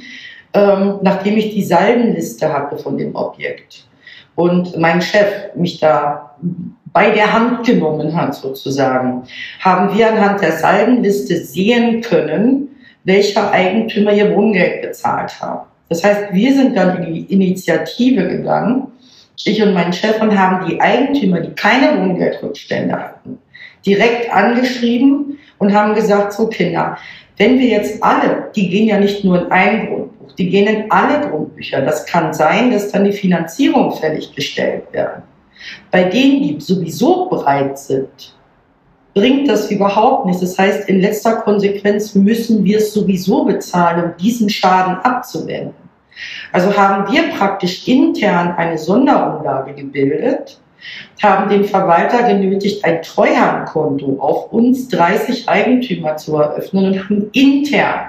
ähm, 0.53 0.99
nachdem 1.03 1.37
ich 1.37 1.55
die 1.55 1.63
Salbenliste 1.63 2.53
hatte 2.53 2.77
von 2.77 2.99
dem 2.99 3.15
Objekt 3.15 3.85
und 4.35 4.77
mein 4.79 5.01
Chef 5.03 5.55
mich 5.55 5.79
da 5.81 6.37
bei 6.93 7.11
der 7.11 7.33
Hand 7.33 7.67
genommen 7.67 8.17
hat 8.17 8.35
sozusagen, 8.35 9.23
haben 9.61 9.97
wir 9.97 10.11
anhand 10.11 10.41
der 10.41 10.53
Salbenliste 10.53 11.37
sehen 11.37 12.01
können, 12.01 12.69
welcher 13.05 13.53
Eigentümer 13.53 14.13
ihr 14.13 14.35
Wohngeld 14.35 14.83
bezahlt 14.83 15.41
hat. 15.41 15.67
Das 15.91 16.03
heißt, 16.05 16.33
wir 16.33 16.55
sind 16.55 16.77
dann 16.77 17.03
in 17.03 17.15
die 17.15 17.33
Initiative 17.33 18.27
gegangen, 18.29 18.87
ich 19.45 19.63
und 19.63 19.75
mein 19.75 19.93
Chef, 19.93 20.21
und 20.23 20.39
haben 20.39 20.67
die 20.69 20.81
Eigentümer, 20.81 21.41
die 21.41 21.51
keine 21.51 22.01
Wohngeldrückstände 22.01 22.95
hatten, 22.95 23.39
direkt 23.85 24.33
angeschrieben 24.33 25.39
und 25.59 25.75
haben 25.75 25.95
gesagt, 25.95 26.33
so 26.33 26.47
Kinder, 26.47 26.97
wenn 27.39 27.59
wir 27.59 27.67
jetzt 27.67 28.03
alle, 28.03 28.51
die 28.55 28.69
gehen 28.69 28.87
ja 28.87 29.01
nicht 29.01 29.25
nur 29.25 29.43
in 29.43 29.51
ein 29.51 29.87
Grundbuch, 29.89 30.33
die 30.35 30.49
gehen 30.49 30.67
in 30.69 30.91
alle 30.91 31.29
Grundbücher. 31.29 31.81
Das 31.81 32.07
kann 32.07 32.33
sein, 32.33 32.71
dass 32.71 32.93
dann 32.93 33.05
die 33.05 33.13
Finanzierung 33.13 33.93
fällig 33.97 34.31
wird. 34.37 35.23
Bei 35.91 36.05
denen, 36.05 36.43
die 36.43 36.61
sowieso 36.61 37.29
bereit 37.29 37.79
sind, 37.79 38.35
bringt 39.15 39.49
das 39.49 39.71
überhaupt 39.71 40.27
nichts. 40.27 40.41
Das 40.43 40.59
heißt, 40.59 40.89
in 40.89 41.01
letzter 41.01 41.37
Konsequenz 41.37 42.15
müssen 42.15 42.65
wir 42.65 42.79
es 42.79 42.93
sowieso 42.93 43.45
bezahlen, 43.45 44.05
um 44.05 44.17
diesen 44.19 44.49
Schaden 44.49 44.97
abzuwenden. 44.97 45.80
Also 46.53 46.77
haben 46.77 47.13
wir 47.13 47.31
praktisch 47.31 47.87
intern 47.87 48.55
eine 48.57 48.79
Sonderumlage 48.79 49.75
gebildet, 49.75 50.59
haben 51.23 51.49
den 51.49 51.65
Verwalter 51.65 52.23
genötigt, 52.23 52.85
ein 52.85 53.03
Treuhandkonto 53.03 54.19
auf 54.21 54.53
uns 54.53 54.89
30 54.89 55.49
Eigentümer 55.49 56.17
zu 56.17 56.37
eröffnen 56.37 56.87
und 56.87 57.05
haben 57.05 57.31
intern 57.33 58.09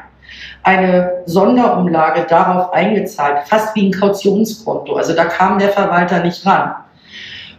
eine 0.64 1.24
Sonderumlage 1.26 2.26
darauf 2.30 2.72
eingezahlt, 2.74 3.48
fast 3.48 3.76
wie 3.76 3.88
ein 3.88 3.92
Kautionskonto. 3.92 4.96
Also 4.96 5.14
da 5.14 5.26
kam 5.26 5.60
der 5.60 5.70
Verwalter 5.70 6.24
nicht 6.24 6.46
ran. 6.46 6.76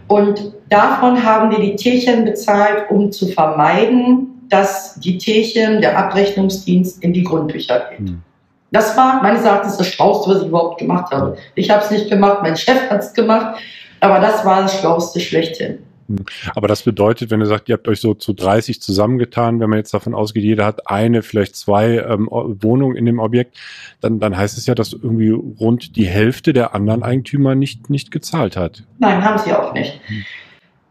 Und 0.09 0.53
davon 0.69 1.25
haben 1.25 1.51
wir 1.51 1.59
die 1.59 1.77
Tierchen 1.77 2.25
bezahlt, 2.25 2.91
um 2.91 3.11
zu 3.11 3.29
vermeiden, 3.29 4.47
dass 4.49 4.95
die 5.01 5.19
Tierchen, 5.19 5.81
der 5.81 5.99
Abrechnungsdienst 5.99 7.03
in 7.03 7.13
die 7.13 7.23
Grundbücher 7.23 7.87
geht. 7.91 8.01
Mhm. 8.01 8.23
Das 8.73 8.97
war 8.97 9.23
meines 9.23 9.45
Erachtens 9.45 9.77
das 9.77 9.87
Schlauste, 9.87 10.31
was 10.31 10.43
ich 10.43 10.49
überhaupt 10.49 10.79
gemacht 10.79 11.13
habe. 11.13 11.37
Ich 11.55 11.71
habe 11.71 11.85
es 11.85 11.91
nicht 11.91 12.09
gemacht, 12.09 12.39
mein 12.43 12.57
Chef 12.57 12.91
hat 12.91 13.01
es 13.01 13.13
gemacht, 13.13 13.59
aber 14.01 14.19
das 14.19 14.45
war 14.45 14.63
das 14.63 14.79
Schlauste 14.79 15.21
schlechthin. 15.21 15.79
Hm. 16.09 16.25
Aber 16.55 16.69
das 16.69 16.83
bedeutet, 16.83 17.31
wenn 17.31 17.41
ihr 17.41 17.47
sagt, 17.47 17.69
ihr 17.69 17.75
habt 17.75 17.87
euch 17.87 18.01
so 18.01 18.15
zu 18.15 18.33
30 18.33 18.81
zusammengetan, 18.81 19.61
wenn 19.61 19.69
man 19.69 19.79
jetzt 19.79 19.93
davon 19.93 20.15
ausgeht, 20.15 20.43
jeder 20.43 20.65
hat 20.65 20.89
eine, 20.91 21.23
vielleicht 21.23 21.55
zwei 21.55 21.99
ähm, 21.99 22.29
Wohnungen 22.31 22.97
in 22.97 23.05
dem 23.05 23.19
Objekt, 23.19 23.59
dann, 24.01 24.21
dann 24.21 24.37
heißt 24.37 24.57
es 24.57 24.67
ja, 24.67 24.75
dass 24.75 24.95
irgendwie 24.95 25.31
rund 25.31 25.97
die 25.97 26.07
Hälfte 26.07 26.55
der 26.55 26.75
anderen 26.75 27.03
Eigentümer 27.03 27.55
nicht, 27.55 27.91
nicht 27.91 28.11
gezahlt 28.11 28.57
hat. 28.57 28.85
Nein, 28.99 29.23
haben 29.23 29.39
sie 29.39 29.53
auch 29.53 29.75
nicht. 29.75 30.01
Hm. 30.07 30.25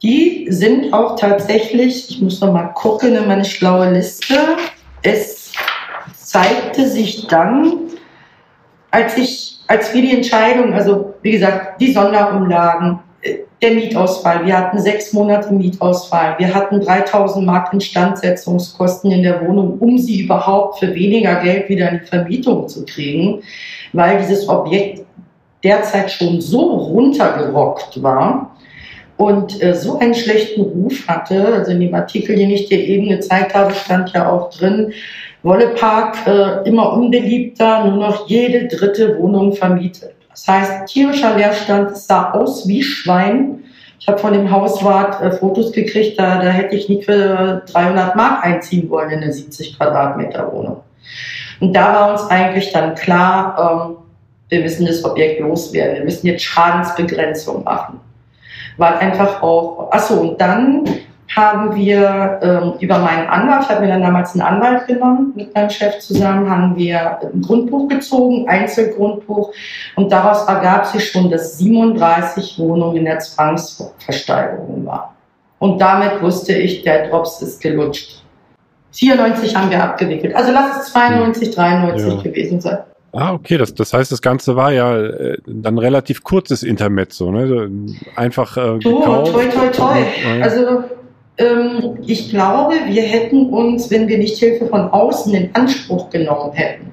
Die 0.04 0.48
sind 0.50 0.94
auch 0.94 1.16
tatsächlich, 1.16 2.10
ich 2.10 2.22
muss 2.22 2.42
noch 2.42 2.54
mal 2.54 2.68
gucken 2.68 3.16
in 3.16 3.28
meine 3.28 3.46
schlaue 3.46 3.92
Liste, 3.94 4.36
es 5.04 5.41
zeigte 6.32 6.88
sich 6.88 7.28
dann, 7.28 7.74
als 8.90 9.18
ich, 9.18 9.60
als 9.68 9.94
wir 9.94 10.02
die 10.02 10.16
Entscheidung, 10.16 10.74
also 10.74 11.14
wie 11.22 11.32
gesagt, 11.32 11.82
die 11.82 11.92
Sonderumlagen, 11.92 13.00
der 13.62 13.72
Mietausfall. 13.72 14.46
Wir 14.46 14.58
hatten 14.58 14.80
sechs 14.80 15.14
Monate 15.14 15.54
Mietausfall. 15.54 16.36
Wir 16.40 16.54
hatten 16.54 16.82
3000 16.82 17.46
Mark 17.46 17.72
Instandsetzungskosten 17.72 19.12
in 19.12 19.22
der 19.22 19.46
Wohnung, 19.46 19.78
um 19.80 20.00
sie 20.00 20.22
überhaupt 20.22 20.80
für 20.80 20.96
weniger 20.96 21.36
Geld 21.36 21.70
wieder 21.70 21.92
in 21.92 22.00
die 22.00 22.06
Vermietung 22.06 22.68
zu 22.68 22.86
kriegen, 22.86 23.44
weil 23.94 24.18
dieses 24.18 24.50
Objekt 24.50 25.06
derzeit 25.64 26.10
schon 26.10 26.42
so 26.42 26.62
runtergerockt 26.62 28.02
war 28.02 28.56
und 29.18 29.62
äh, 29.62 29.76
so 29.76 30.00
einen 30.00 30.16
schlechten 30.16 30.62
Ruf 30.62 31.08
hatte. 31.08 31.46
Also 31.54 31.72
in 31.72 31.82
dem 31.82 31.94
Artikel, 31.94 32.36
den 32.36 32.50
ich 32.50 32.68
dir 32.68 32.80
eben 32.80 33.10
gezeigt 33.10 33.54
habe, 33.54 33.76
stand 33.76 34.12
ja 34.14 34.28
auch 34.28 34.50
drin, 34.50 34.92
Wollepark 35.44 36.28
äh, 36.28 36.68
immer 36.68 36.94
unbeliebter, 36.94 37.86
nur 37.86 37.98
noch 37.98 38.28
jede 38.28 38.68
dritte 38.68 39.18
Wohnung 39.18 39.54
vermietet. 39.54 40.14
Das 40.30 40.48
heißt, 40.48 40.88
tierischer 40.88 41.36
Leerstand 41.36 41.98
sah 41.98 42.32
aus 42.32 42.68
wie 42.68 42.84
Schwein. 42.84 43.64
Ich 44.00 44.08
habe 44.08 44.18
von 44.18 44.34
dem 44.34 44.50
Hauswart 44.50 45.22
äh, 45.22 45.32
Fotos 45.32 45.72
gekriegt, 45.72 46.20
da, 46.20 46.42
da 46.42 46.50
hätte 46.50 46.76
ich 46.76 46.90
nicht 46.90 47.06
für 47.06 47.64
300 47.72 48.16
Mark 48.16 48.44
einziehen 48.44 48.90
wollen 48.90 49.12
in 49.12 49.24
eine 49.24 49.34
70 49.34 49.78
Quadratmeter 49.78 50.52
Wohnung. 50.52 50.82
Und 51.60 51.74
da 51.74 51.94
war 51.94 52.12
uns 52.12 52.24
eigentlich 52.30 52.72
dann 52.72 52.96
klar, 52.96 53.90
ähm, 53.90 53.98
wir 54.50 54.62
müssen 54.62 54.86
das 54.86 55.04
Objekt 55.06 55.40
loswerden. 55.40 55.98
Wir 55.98 56.04
müssen 56.04 56.28
jetzt 56.28 56.44
Schadensbegrenzung 56.44 57.64
machen. 57.64 58.00
Weil 58.78 58.96
einfach 58.96 59.42
auch, 59.42 59.92
achso, 59.92 60.16
und 60.16 60.42
dann 60.42 60.84
haben 61.36 61.76
wir 61.76 62.40
ähm, 62.42 62.74
über 62.80 63.00
meinen 63.00 63.28
Anwalt, 63.28 63.64
ich 63.64 63.70
habe 63.70 63.82
mir 63.82 63.88
dann 63.88 64.02
damals 64.02 64.34
einen 64.34 64.42
Anwalt 64.42 64.88
genommen, 64.88 65.34
mit 65.36 65.54
meinem 65.56 65.70
Chef 65.70 66.00
zusammen, 66.00 66.50
haben 66.50 66.76
wir 66.76 67.20
ein 67.22 67.42
Grundbuch 67.42 67.88
gezogen, 67.88 68.48
Einzelgrundbuch, 68.48 69.54
und 69.96 70.12
daraus 70.12 70.48
ergab 70.48 70.86
sich 70.86 71.10
schon, 71.10 71.30
dass 71.30 71.58
37 71.58 72.60
Wohnungen 72.60 72.98
in 72.98 73.06
der 73.06 73.20
Zwangsversteigerung 73.20 74.86
waren. 74.86 75.10
Und 75.60 75.80
damit 75.80 76.22
wusste 76.22 76.54
ich, 76.54 76.84
der 76.84 77.08
Drops 77.08 77.42
ist 77.42 77.62
gelutscht. 77.62 78.24
94 78.94 79.56
haben 79.56 79.70
wir 79.70 79.82
abgewickelt. 79.82 80.36
Also 80.36 80.52
lass 80.52 80.82
es 80.82 80.92
92, 80.92 81.52
93 81.52 82.14
ja. 82.14 82.22
gewesen 82.22 82.60
sein. 82.60 82.80
Ah, 83.14 83.34
okay, 83.34 83.58
das, 83.58 83.74
das 83.74 83.94
heißt, 83.94 84.12
das 84.12 84.22
Ganze 84.22 84.56
war 84.56 84.72
ja 84.72 84.98
äh, 84.98 85.38
dann 85.46 85.78
relativ 85.78 86.24
kurzes 86.24 86.64
Intermezzo, 86.64 87.30
ne? 87.30 87.70
Einfach 88.16 88.56
äh, 88.58 88.80
gekauft. 88.80 89.34
toi, 89.34 89.46
toi, 89.46 89.68
toi. 89.68 89.98
Also 90.42 90.84
ich 92.06 92.30
glaube, 92.30 92.76
wir 92.88 93.04
hätten 93.04 93.50
uns, 93.50 93.90
wenn 93.90 94.08
wir 94.08 94.18
nicht 94.18 94.38
Hilfe 94.38 94.66
von 94.68 94.90
außen 94.92 95.34
in 95.34 95.50
Anspruch 95.54 96.10
genommen 96.10 96.54
hätten, 96.54 96.92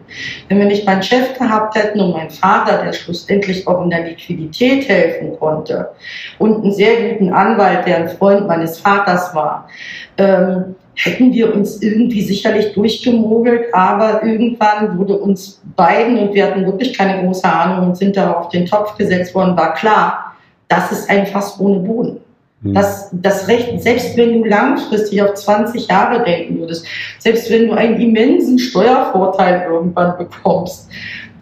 wenn 0.49 0.59
wir 0.59 0.67
nicht 0.67 0.87
meinen 0.87 1.03
Chef 1.03 1.37
gehabt 1.39 1.75
hätten 1.77 2.01
und 2.01 2.13
meinen 2.13 2.31
Vater, 2.31 2.83
der 2.85 2.93
schlussendlich 2.93 3.67
auch 3.67 3.83
in 3.85 3.91
der 3.91 4.05
Liquidität 4.05 4.89
helfen 4.89 5.39
konnte, 5.39 5.91
und 6.39 6.63
einen 6.63 6.73
sehr 6.73 7.11
guten 7.11 7.33
Anwalt, 7.33 7.87
der 7.87 7.97
ein 7.99 8.09
Freund 8.09 8.47
meines 8.47 8.79
Vaters 8.79 9.35
war, 9.35 9.69
ähm, 10.17 10.77
hätten 10.95 11.33
wir 11.33 11.55
uns 11.55 11.81
irgendwie 11.81 12.23
sicherlich 12.23 12.73
durchgemogelt, 12.73 13.73
aber 13.73 14.23
irgendwann 14.25 14.99
wurde 14.99 15.17
uns 15.17 15.63
beiden, 15.77 16.19
und 16.19 16.35
wir 16.35 16.47
hatten 16.47 16.67
wirklich 16.67 16.97
keine 16.97 17.23
große 17.23 17.45
Ahnung 17.45 17.89
und 17.89 17.97
sind 17.97 18.17
da 18.17 18.33
auf 18.33 18.49
den 18.49 18.67
Topf 18.67 18.97
gesetzt 18.97 19.35
worden, 19.35 19.57
war 19.57 19.75
klar, 19.75 20.35
das 20.69 20.93
ist 20.93 21.09
ein 21.09 21.27
Fass 21.27 21.59
ohne 21.61 21.79
Boden. 21.81 22.21
Hm. 22.63 22.75
Das, 22.75 23.11
das 23.13 23.49
Recht, 23.49 23.81
selbst 23.83 24.17
wenn 24.17 24.43
du 24.43 24.49
langfristig 24.49 25.23
auf 25.23 25.35
20 25.35 25.89
Jahre 25.89 26.25
denken 26.25 26.59
würdest, 26.59 26.87
selbst 27.19 27.51
wenn 27.51 27.69
du 27.69 27.75
einen 27.75 28.01
immensen 28.01 28.59
Steuervorteil 28.59 29.67
irgendwann 29.71 30.19
bekommst, 30.19 30.89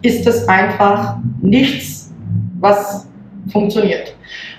ist 0.01 0.25
das 0.27 0.47
einfach 0.47 1.17
nichts, 1.41 2.13
was 2.59 3.07
funktioniert. 3.51 4.15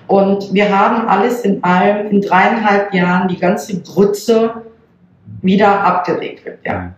Und 0.09 0.53
wir 0.53 0.77
haben 0.77 1.07
alles 1.07 1.43
in 1.43 1.63
allem 1.63 2.11
in 2.11 2.23
dreieinhalb 2.23 2.93
Jahren 2.95 3.29
die 3.29 3.39
ganze 3.39 3.81
Grütze 3.81 4.63
wieder 5.43 5.81
abgewickelt. 5.81 6.59
Ja 6.65 6.95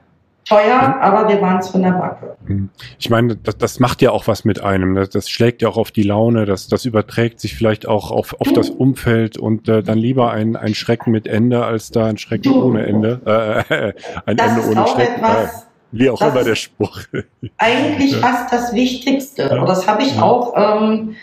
teuer, 0.51 0.99
aber 1.01 1.29
wir 1.29 1.41
waren 1.41 1.59
es 1.59 1.69
von 1.69 1.83
der 1.83 1.93
Backe. 1.93 2.37
Hm. 2.47 2.71
Ich 2.99 3.09
meine, 3.09 3.37
das, 3.37 3.57
das 3.57 3.79
macht 3.79 4.03
ja 4.03 4.11
auch 4.11 4.27
was 4.27 4.45
mit 4.45 4.63
einem. 4.63 4.97
Das, 4.97 5.11
das 5.11 5.31
schlägt 5.31 5.63
ja 5.63 5.69
auch 5.69 5.77
auf 5.77 5.93
die 5.93 6.03
Laune, 6.03 6.45
das, 6.45 6.67
das 6.67 6.85
überträgt 6.85 7.41
sich 7.41 7.55
vielleicht 7.55 7.87
auch 7.87 8.11
auf, 8.11 8.35
auf 8.41 8.53
das 8.53 8.69
Umfeld 8.69 9.39
und 9.39 9.69
äh, 9.69 9.83
dann 9.83 9.99
lieber 9.99 10.33
ein, 10.33 10.57
ein 10.57 10.75
Schrecken 10.75 11.13
mit 11.13 11.29
Ende 11.29 11.65
als 11.65 11.93
da 11.93 12.07
ein 12.07 12.19
Schrecken 12.19 12.53
du. 12.53 12.65
ohne 12.65 12.85
Ende. 12.85 13.21
Äh, 13.69 13.93
ein 14.27 14.37
das 14.37 14.57
Ende 14.57 14.69
ohne 14.69 14.89
Schrecken. 14.89 15.25
Etwas, 15.25 15.63
äh, 15.63 15.67
wie 15.93 16.11
auch 16.11 16.21
immer 16.21 16.45
der 16.45 16.57
Spruch. 16.57 17.01
Eigentlich 17.59 18.13
ja. 18.13 18.19
fast 18.19 18.53
das 18.53 18.75
Wichtigste. 18.75 19.43
Ja. 19.43 19.61
Und 19.61 19.69
das 19.69 19.87
habe 19.87 20.03
ich 20.03 20.17
ja. 20.17 20.23
auch 20.23 20.55
ähm, 20.57 21.15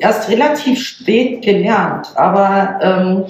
erst 0.00 0.28
relativ 0.28 0.80
spät 0.80 1.42
gelernt. 1.42 2.08
Aber 2.14 2.78
ähm, 2.82 3.24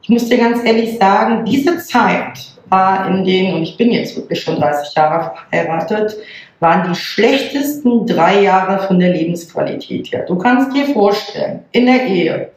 ich 0.00 0.08
muss 0.08 0.28
dir 0.28 0.38
ganz 0.38 0.64
ehrlich 0.64 0.98
sagen, 0.98 1.44
diese 1.44 1.78
Zeit, 1.78 2.55
war 2.68 3.08
in 3.08 3.24
denen, 3.24 3.54
und 3.54 3.62
ich 3.62 3.76
bin 3.76 3.90
jetzt 3.90 4.16
wirklich 4.16 4.42
schon 4.42 4.56
30 4.56 4.94
Jahre 4.94 5.32
verheiratet, 5.50 6.16
waren 6.60 6.88
die 6.88 6.96
schlechtesten 6.96 8.06
drei 8.06 8.42
Jahre 8.42 8.86
von 8.86 8.98
der 8.98 9.12
Lebensqualität 9.12 10.12
her. 10.12 10.24
Du 10.26 10.36
kannst 10.36 10.74
dir 10.74 10.86
vorstellen, 10.86 11.64
in 11.72 11.86
der 11.86 12.06
Ehe, 12.06 12.50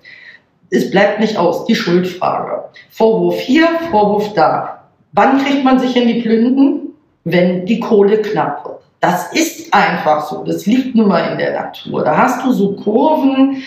es 0.71 0.89
bleibt 0.91 1.19
nicht 1.19 1.37
aus, 1.37 1.65
die 1.65 1.75
Schuldfrage. 1.75 2.63
Vorwurf 2.91 3.39
hier, 3.39 3.67
Vorwurf 3.91 4.33
da. 4.33 4.83
Wann 5.13 5.43
kriegt 5.43 5.63
man 5.63 5.79
sich 5.79 5.95
in 5.95 6.07
die 6.07 6.21
Plünden? 6.21 6.93
Wenn 7.23 7.65
die 7.65 7.79
Kohle 7.79 8.21
knapp 8.21 8.65
wird. 8.65 8.79
Das 8.99 9.33
ist 9.33 9.73
einfach 9.73 10.27
so. 10.27 10.43
Das 10.43 10.65
liegt 10.65 10.95
nun 10.95 11.07
mal 11.07 11.31
in 11.31 11.37
der 11.37 11.53
Natur. 11.53 12.03
Da 12.03 12.17
hast 12.17 12.45
du 12.45 12.51
so 12.51 12.73
Kurven, 12.73 13.63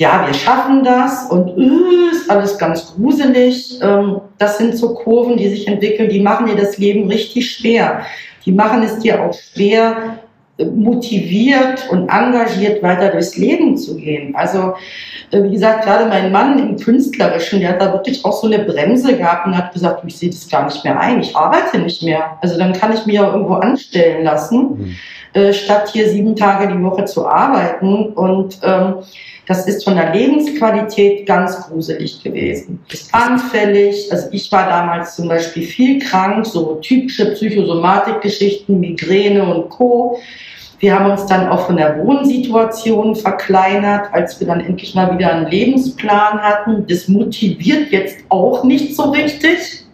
ja, 0.00 0.26
wir 0.26 0.32
schaffen 0.32 0.82
das 0.82 1.26
und 1.30 1.58
äh, 1.58 2.10
ist 2.10 2.30
alles 2.30 2.56
ganz 2.56 2.94
gruselig. 2.94 3.78
Ähm, 3.82 4.22
das 4.38 4.56
sind 4.56 4.74
so 4.74 4.94
Kurven, 4.94 5.36
die 5.36 5.50
sich 5.50 5.68
entwickeln, 5.68 6.08
die 6.08 6.20
machen 6.20 6.46
dir 6.46 6.56
das 6.56 6.78
Leben 6.78 7.06
richtig 7.06 7.50
schwer. 7.50 8.06
Die 8.46 8.52
machen 8.52 8.82
es 8.82 8.98
dir 9.00 9.22
auch 9.22 9.34
schwer, 9.34 10.20
äh, 10.56 10.64
motiviert 10.64 11.86
und 11.90 12.08
engagiert 12.08 12.82
weiter 12.82 13.10
durchs 13.10 13.36
Leben 13.36 13.76
zu 13.76 13.98
gehen. 13.98 14.34
Also, 14.34 14.72
äh, 15.32 15.42
wie 15.42 15.50
gesagt, 15.50 15.84
gerade 15.84 16.06
mein 16.06 16.32
Mann 16.32 16.58
im 16.58 16.76
Künstlerischen, 16.78 17.60
der 17.60 17.72
hat 17.72 17.82
da 17.82 17.92
wirklich 17.92 18.24
auch 18.24 18.40
so 18.40 18.46
eine 18.46 18.60
Bremse 18.60 19.18
gehabt 19.18 19.46
und 19.46 19.54
hat 19.54 19.74
gesagt, 19.74 20.02
ich 20.06 20.16
sehe 20.16 20.30
das 20.30 20.48
gar 20.48 20.64
nicht 20.64 20.82
mehr 20.82 20.98
ein, 20.98 21.20
ich 21.20 21.36
arbeite 21.36 21.78
nicht 21.78 22.02
mehr. 22.02 22.38
Also 22.40 22.56
dann 22.56 22.72
kann 22.72 22.94
ich 22.94 23.04
mich 23.04 23.16
ja 23.16 23.30
irgendwo 23.30 23.56
anstellen 23.56 24.24
lassen, 24.24 24.62
mhm. 24.62 24.96
Statt 25.52 25.90
hier 25.92 26.08
sieben 26.08 26.34
Tage 26.34 26.72
die 26.72 26.82
Woche 26.82 27.04
zu 27.04 27.26
arbeiten. 27.26 28.06
Und 28.14 28.58
ähm, 28.62 28.94
das 29.46 29.66
ist 29.66 29.84
von 29.84 29.96
der 29.96 30.12
Lebensqualität 30.12 31.26
ganz 31.26 31.60
gruselig 31.62 32.22
gewesen. 32.22 32.80
Ist 32.88 33.12
anfällig. 33.14 34.10
Also 34.12 34.28
ich 34.32 34.50
war 34.52 34.68
damals 34.68 35.16
zum 35.16 35.28
Beispiel 35.28 35.64
viel 35.64 35.98
krank, 36.00 36.46
so 36.46 36.76
typische 36.76 37.32
Psychosomatikgeschichten, 37.32 38.78
Migräne 38.78 39.44
und 39.44 39.68
Co. 39.70 40.18
Wir 40.78 40.98
haben 40.98 41.10
uns 41.10 41.26
dann 41.26 41.48
auch 41.48 41.66
von 41.66 41.76
der 41.76 41.98
Wohnsituation 41.98 43.14
verkleinert, 43.14 44.08
als 44.12 44.40
wir 44.40 44.46
dann 44.46 44.60
endlich 44.60 44.94
mal 44.94 45.16
wieder 45.16 45.32
einen 45.34 45.46
Lebensplan 45.46 46.40
hatten. 46.40 46.86
Das 46.86 47.06
motiviert 47.06 47.90
jetzt 47.90 48.18
auch 48.30 48.64
nicht 48.64 48.96
so 48.96 49.10
richtig. 49.10 49.84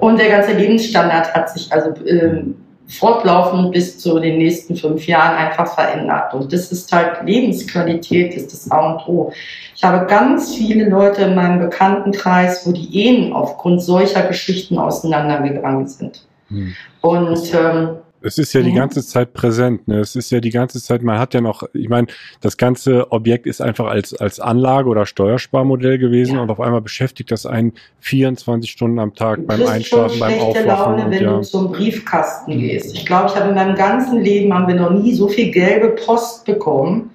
Und 0.00 0.18
der 0.18 0.30
ganze 0.30 0.52
Lebensstandard 0.52 1.32
hat 1.34 1.50
sich 1.50 1.72
also 1.72 1.92
ähm, 2.06 2.56
fortlaufend 2.98 3.72
bis 3.72 3.98
zu 3.98 4.18
den 4.18 4.38
nächsten 4.38 4.76
fünf 4.76 5.06
Jahren 5.06 5.36
einfach 5.36 5.74
verändert. 5.74 6.34
Und 6.34 6.52
das 6.52 6.70
ist 6.70 6.92
halt 6.92 7.24
Lebensqualität, 7.24 8.34
ist 8.34 8.52
das 8.52 8.70
A 8.70 8.92
und 8.92 9.08
O. 9.08 9.32
Ich 9.74 9.82
habe 9.82 10.06
ganz 10.06 10.54
viele 10.54 10.88
Leute 10.88 11.22
in 11.22 11.34
meinem 11.34 11.58
Bekanntenkreis, 11.58 12.66
wo 12.66 12.72
die 12.72 12.94
Ehen 12.96 13.32
aufgrund 13.32 13.82
solcher 13.82 14.22
Geschichten 14.22 14.78
auseinandergegangen 14.78 15.88
sind. 15.88 16.26
Hm. 16.48 16.74
Und 17.00 17.54
ähm, 17.54 17.96
es 18.22 18.38
ist 18.38 18.52
ja 18.52 18.60
mhm. 18.60 18.64
die 18.64 18.72
ganze 18.72 19.06
Zeit 19.06 19.32
präsent. 19.32 19.88
Ne? 19.88 20.00
Es 20.00 20.16
ist 20.16 20.30
ja 20.30 20.40
die 20.40 20.50
ganze 20.50 20.82
Zeit, 20.82 21.02
man 21.02 21.18
hat 21.18 21.34
ja 21.34 21.40
noch, 21.40 21.62
ich 21.72 21.88
meine, 21.88 22.06
das 22.40 22.56
ganze 22.56 23.10
Objekt 23.12 23.46
ist 23.46 23.60
einfach 23.60 23.86
als, 23.86 24.14
als 24.14 24.40
Anlage 24.40 24.88
oder 24.88 25.06
Steuersparmodell 25.06 25.98
gewesen 25.98 26.36
ja. 26.36 26.42
und 26.42 26.50
auf 26.50 26.60
einmal 26.60 26.80
beschäftigt 26.80 27.30
das 27.30 27.46
einen 27.46 27.72
24 28.00 28.70
Stunden 28.70 28.98
am 28.98 29.14
Tag 29.14 29.40
du 29.40 29.46
beim 29.46 29.66
Einschlafen, 29.66 30.18
beim 30.18 30.40
Aufwachen. 30.40 30.66
Laune, 30.66 31.10
wenn 31.10 31.22
ja. 31.22 31.36
du 31.36 31.42
zum 31.42 31.72
Briefkasten 31.72 32.58
gehst. 32.58 32.94
Ich 32.94 33.06
glaube, 33.06 33.28
ich 33.28 33.36
habe 33.36 33.48
in 33.48 33.54
meinem 33.54 33.76
ganzen 33.76 34.20
Leben 34.22 34.52
haben 34.52 34.68
wir 34.68 34.74
noch 34.74 34.90
nie 34.90 35.14
so 35.14 35.28
viel 35.28 35.50
gelbe 35.50 35.90
Post 35.90 36.44
bekommen 36.44 37.10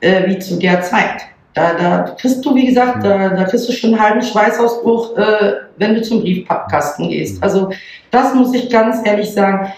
äh, 0.00 0.28
wie 0.28 0.38
zu 0.38 0.58
der 0.58 0.82
Zeit. 0.82 1.22
da, 1.54 1.74
da 1.74 2.02
kriegst 2.18 2.44
du, 2.44 2.54
wie 2.54 2.66
gesagt, 2.66 3.04
da, 3.04 3.28
da 3.28 3.44
kriegst 3.44 3.68
du 3.68 3.72
schon 3.72 3.94
einen 3.94 4.02
halben 4.02 4.22
Schweißausbruch, 4.22 5.16
äh, 5.16 5.52
wenn 5.76 5.94
du 5.94 6.02
zum 6.02 6.20
Briefkasten 6.20 7.08
gehst. 7.08 7.42
Also 7.42 7.70
das 8.10 8.34
muss 8.34 8.54
ich 8.54 8.70
ganz 8.70 9.06
ehrlich 9.06 9.30
sagen. 9.30 9.72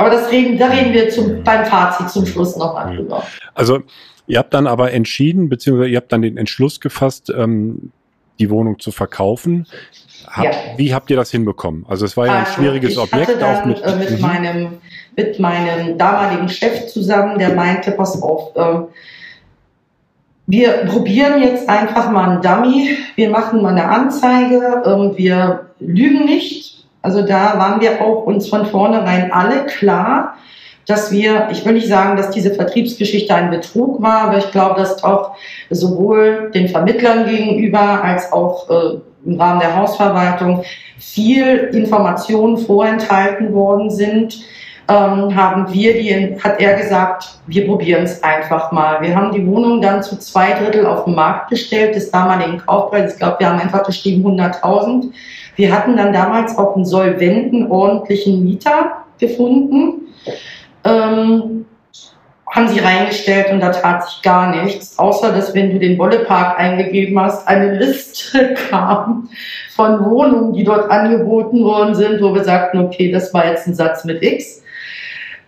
Aber 0.00 0.08
das 0.08 0.30
reden, 0.30 0.56
da 0.58 0.68
reden 0.68 0.94
wir 0.94 1.10
zum, 1.10 1.44
beim 1.44 1.66
Fazit 1.66 2.08
zum 2.08 2.24
Schluss 2.24 2.56
noch 2.56 2.72
mal 2.72 2.96
drüber. 2.96 3.22
Also 3.54 3.80
ihr 4.26 4.38
habt 4.38 4.54
dann 4.54 4.66
aber 4.66 4.92
entschieden, 4.92 5.50
beziehungsweise 5.50 5.90
ihr 5.90 5.98
habt 5.98 6.10
dann 6.10 6.22
den 6.22 6.38
Entschluss 6.38 6.80
gefasst, 6.80 7.30
ähm, 7.36 7.92
die 8.38 8.48
Wohnung 8.48 8.78
zu 8.78 8.92
verkaufen. 8.92 9.66
Hab, 10.26 10.44
ja. 10.44 10.52
Wie 10.78 10.94
habt 10.94 11.10
ihr 11.10 11.16
das 11.16 11.30
hinbekommen? 11.30 11.84
Also 11.86 12.06
es 12.06 12.16
war 12.16 12.26
ja 12.26 12.32
ein 12.32 12.44
also, 12.46 12.52
schwieriges 12.52 12.96
Objekt. 12.96 13.42
Dann, 13.42 13.56
auch 13.56 13.64
mit, 13.66 13.82
äh, 13.82 13.96
mit, 13.96 14.10
mhm. 14.10 14.20
meinem, 14.20 14.68
mit 15.16 15.38
meinem 15.38 15.98
damaligen 15.98 16.48
Chef 16.48 16.86
zusammen, 16.86 17.38
der 17.38 17.54
meinte, 17.54 17.90
pass 17.90 18.22
auf, 18.22 18.56
äh, 18.56 18.80
wir 20.46 20.70
probieren 20.86 21.42
jetzt 21.42 21.68
einfach 21.68 22.10
mal 22.10 22.30
einen 22.30 22.40
Dummy, 22.40 22.96
wir 23.16 23.28
machen 23.28 23.60
mal 23.60 23.72
eine 23.72 23.86
Anzeige, 23.86 24.82
ähm, 24.86 25.12
wir 25.14 25.66
lügen 25.78 26.24
nicht. 26.24 26.79
Also 27.02 27.22
da 27.22 27.58
waren 27.58 27.80
wir 27.80 28.02
auch 28.02 28.26
uns 28.26 28.48
von 28.48 28.66
vornherein 28.66 29.32
alle 29.32 29.66
klar, 29.66 30.34
dass 30.86 31.12
wir, 31.12 31.48
ich 31.52 31.64
will 31.64 31.74
nicht 31.74 31.88
sagen, 31.88 32.16
dass 32.16 32.30
diese 32.30 32.52
Vertriebsgeschichte 32.52 33.34
ein 33.34 33.50
Betrug 33.50 34.02
war, 34.02 34.22
aber 34.22 34.38
ich 34.38 34.50
glaube, 34.50 34.80
dass 34.80 35.04
auch 35.04 35.36
sowohl 35.70 36.50
den 36.52 36.68
Vermittlern 36.68 37.26
gegenüber 37.26 38.02
als 38.02 38.32
auch 38.32 38.68
äh, 38.68 38.98
im 39.24 39.40
Rahmen 39.40 39.60
der 39.60 39.76
Hausverwaltung 39.76 40.64
viel 40.98 41.70
Informationen 41.72 42.58
vorenthalten 42.58 43.52
worden 43.52 43.90
sind, 43.90 44.40
ähm, 44.90 45.36
haben 45.36 45.72
wir 45.72 45.92
die, 45.94 46.36
hat 46.42 46.60
er 46.60 46.74
gesagt, 46.74 47.38
wir 47.46 47.64
probieren 47.64 48.02
es 48.02 48.24
einfach 48.24 48.72
mal. 48.72 49.00
Wir 49.00 49.14
haben 49.14 49.30
die 49.30 49.46
Wohnung 49.46 49.80
dann 49.80 50.02
zu 50.02 50.18
zwei 50.18 50.52
Drittel 50.52 50.84
auf 50.84 51.04
den 51.04 51.14
Markt 51.14 51.50
gestellt, 51.50 51.94
des 51.94 52.10
damaligen 52.10 52.58
Kaufpreises. 52.58 53.12
Ich 53.12 53.18
glaube, 53.20 53.36
wir 53.38 53.48
haben 53.48 53.60
einfach 53.60 53.84
geschrieben 53.84 54.26
100.000. 54.26 55.12
Wir 55.54 55.72
hatten 55.72 55.96
dann 55.96 56.12
damals 56.12 56.58
auch 56.58 56.74
einen 56.74 56.84
solventen, 56.84 57.70
ordentlichen 57.70 58.42
Mieter 58.42 59.04
gefunden. 59.20 60.08
Ähm, 60.82 61.66
haben 62.50 62.68
sie 62.68 62.80
reingestellt 62.80 63.52
und 63.52 63.60
da 63.60 63.70
tat 63.70 64.10
sich 64.10 64.22
gar 64.22 64.50
nichts, 64.50 64.98
außer 64.98 65.30
dass 65.30 65.54
wenn 65.54 65.70
du 65.70 65.78
den 65.78 65.96
Wollepark 65.98 66.58
eingegeben 66.58 67.20
hast, 67.20 67.46
eine 67.46 67.78
Liste 67.78 68.54
kam 68.70 69.28
von 69.76 70.04
Wohnungen, 70.04 70.52
die 70.52 70.64
dort 70.64 70.90
angeboten 70.90 71.62
worden 71.62 71.94
sind, 71.94 72.20
wo 72.20 72.34
wir 72.34 72.42
sagten, 72.42 72.78
okay, 72.78 73.12
das 73.12 73.32
war 73.32 73.46
jetzt 73.46 73.68
ein 73.68 73.74
Satz 73.76 74.04
mit 74.04 74.20
X. 74.20 74.64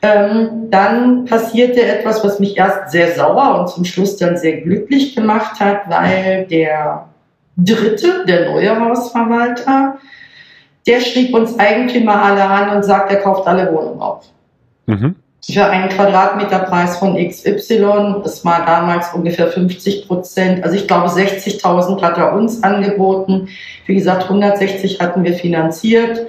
Ähm, 0.03 0.69
dann 0.71 1.25
passierte 1.27 1.81
etwas, 1.81 2.25
was 2.25 2.41
mich 2.41 2.57
erst 2.57 2.91
sehr 2.91 3.13
sauer 3.15 3.61
und 3.61 3.69
zum 3.69 3.85
Schluss 3.85 4.17
dann 4.17 4.37
sehr 4.37 4.61
glücklich 4.61 5.15
gemacht 5.15 5.61
hat, 5.61 5.89
weil 5.89 6.47
der 6.47 7.09
dritte, 7.57 8.25
der 8.27 8.51
neue 8.51 8.81
Hausverwalter, 8.81 9.99
der 10.87 11.01
schrieb 11.01 11.33
uns 11.35 11.57
Eigentümer 11.59 12.21
alle 12.21 12.43
an 12.45 12.77
und 12.77 12.83
sagt, 12.83 13.13
er 13.13 13.19
kauft 13.19 13.47
alle 13.47 13.73
Wohnungen 13.73 14.01
auf. 14.01 14.25
Mhm 14.87 15.15
für 15.51 15.65
einen 15.65 15.89
Quadratmeterpreis 15.89 16.99
von 16.99 17.17
XY. 17.17 18.21
Das 18.23 18.45
war 18.45 18.65
damals 18.65 19.13
ungefähr 19.13 19.49
50 19.49 20.07
Prozent. 20.07 20.63
Also 20.63 20.77
ich 20.77 20.87
glaube 20.87 21.09
60.000 21.09 22.01
hat 22.01 22.17
er 22.17 22.33
uns 22.35 22.63
angeboten. 22.63 23.49
Wie 23.87 23.95
gesagt, 23.95 24.25
160 24.25 25.01
hatten 25.01 25.25
wir 25.25 25.35
finanziert. 25.35 26.27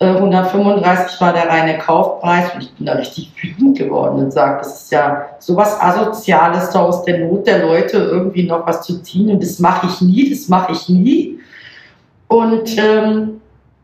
135 0.00 1.16
äh, 1.16 1.20
war 1.20 1.32
der 1.34 1.48
reine 1.48 1.78
Kaufpreis 1.78 2.54
und 2.54 2.62
ich 2.62 2.72
bin 2.72 2.86
da 2.86 2.94
richtig 2.94 3.32
wütend 3.40 3.76
geworden 3.76 4.24
und 4.24 4.32
sage, 4.32 4.58
das 4.58 4.84
ist 4.84 4.92
ja 4.92 5.26
sowas 5.38 5.78
Asoziales, 5.78 6.70
da 6.70 6.80
aus 6.80 7.04
der 7.04 7.18
Not 7.18 7.46
der 7.46 7.58
Leute 7.66 7.98
irgendwie 7.98 8.44
noch 8.44 8.66
was 8.66 8.82
zu 8.82 9.02
ziehen 9.02 9.30
und 9.30 9.42
das 9.42 9.58
mache 9.58 9.86
ich 9.86 10.00
nie, 10.00 10.30
das 10.30 10.48
mache 10.48 10.72
ich 10.72 10.88
nie. 10.88 11.38
Und 12.28 12.78
ähm, 12.78 13.40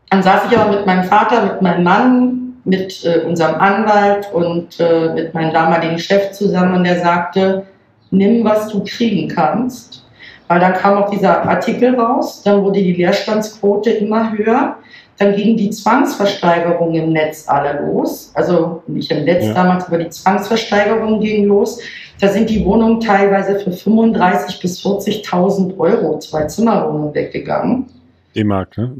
dann 0.09 0.23
saß 0.23 0.43
ich 0.49 0.57
aber 0.57 0.71
mit 0.71 0.85
meinem 0.87 1.03
Vater, 1.03 1.43
mit 1.43 1.61
meinem 1.61 1.83
Mann, 1.83 2.53
mit 2.63 3.05
äh, 3.05 3.19
unserem 3.25 3.55
Anwalt 3.55 4.31
und 4.33 4.79
äh, 4.79 5.13
mit 5.13 5.33
meinem 5.33 5.53
damaligen 5.53 5.99
Chef 5.99 6.31
zusammen 6.31 6.75
und 6.77 6.83
der 6.83 6.99
sagte, 6.99 7.65
nimm, 8.09 8.43
was 8.43 8.69
du 8.69 8.83
kriegen 8.83 9.27
kannst. 9.27 10.03
Weil 10.47 10.61
dann 10.61 10.73
kam 10.73 10.97
auch 10.97 11.09
dieser 11.09 11.43
Artikel 11.47 11.99
raus, 11.99 12.41
dann 12.43 12.63
wurde 12.63 12.81
die 12.81 12.93
Leerstandsquote 12.93 13.91
immer 13.91 14.31
höher, 14.31 14.77
dann 15.17 15.35
gingen 15.35 15.57
die 15.57 15.71
Zwangsversteigerungen 15.71 16.95
im 16.95 17.13
Netz 17.13 17.45
alle 17.47 17.81
los. 17.87 18.31
Also 18.35 18.83
nicht 18.87 19.11
im 19.11 19.25
Netz 19.25 19.45
ja. 19.45 19.53
damals, 19.53 19.87
aber 19.87 19.97
die 19.97 20.09
Zwangsversteigerungen 20.09 21.19
gingen 21.19 21.47
los. 21.47 21.79
Da 22.19 22.27
sind 22.27 22.49
die 22.49 22.63
Wohnungen 22.63 22.99
teilweise 22.99 23.59
für 23.59 23.71
35.000 23.71 24.61
bis 24.61 24.83
40.000 24.83 25.77
Euro, 25.77 26.19
zwei 26.19 26.45
Zimmerwohnungen 26.45 27.13
weggegangen. 27.13 27.87
D-Mark, 28.35 28.77
ne? 28.77 28.97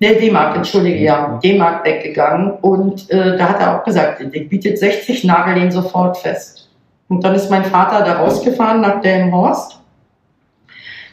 Ne, 0.00 0.14
D-Mark, 0.16 0.56
entschuldige, 0.56 0.98
ja, 0.98 1.38
D-Mark 1.42 1.84
weggegangen. 1.84 2.52
Und 2.60 3.08
äh, 3.10 3.38
da 3.38 3.50
hat 3.50 3.60
er 3.60 3.78
auch 3.78 3.84
gesagt, 3.84 4.20
der 4.20 4.40
bietet 4.40 4.78
60, 4.78 5.24
nagel 5.24 5.54
den 5.54 5.70
sofort 5.70 6.16
fest. 6.16 6.68
Und 7.08 7.22
dann 7.22 7.34
ist 7.34 7.50
mein 7.50 7.64
Vater 7.64 8.04
da 8.04 8.14
rausgefahren 8.14 8.80
nach 8.80 9.00
Delmenhorst, 9.00 9.80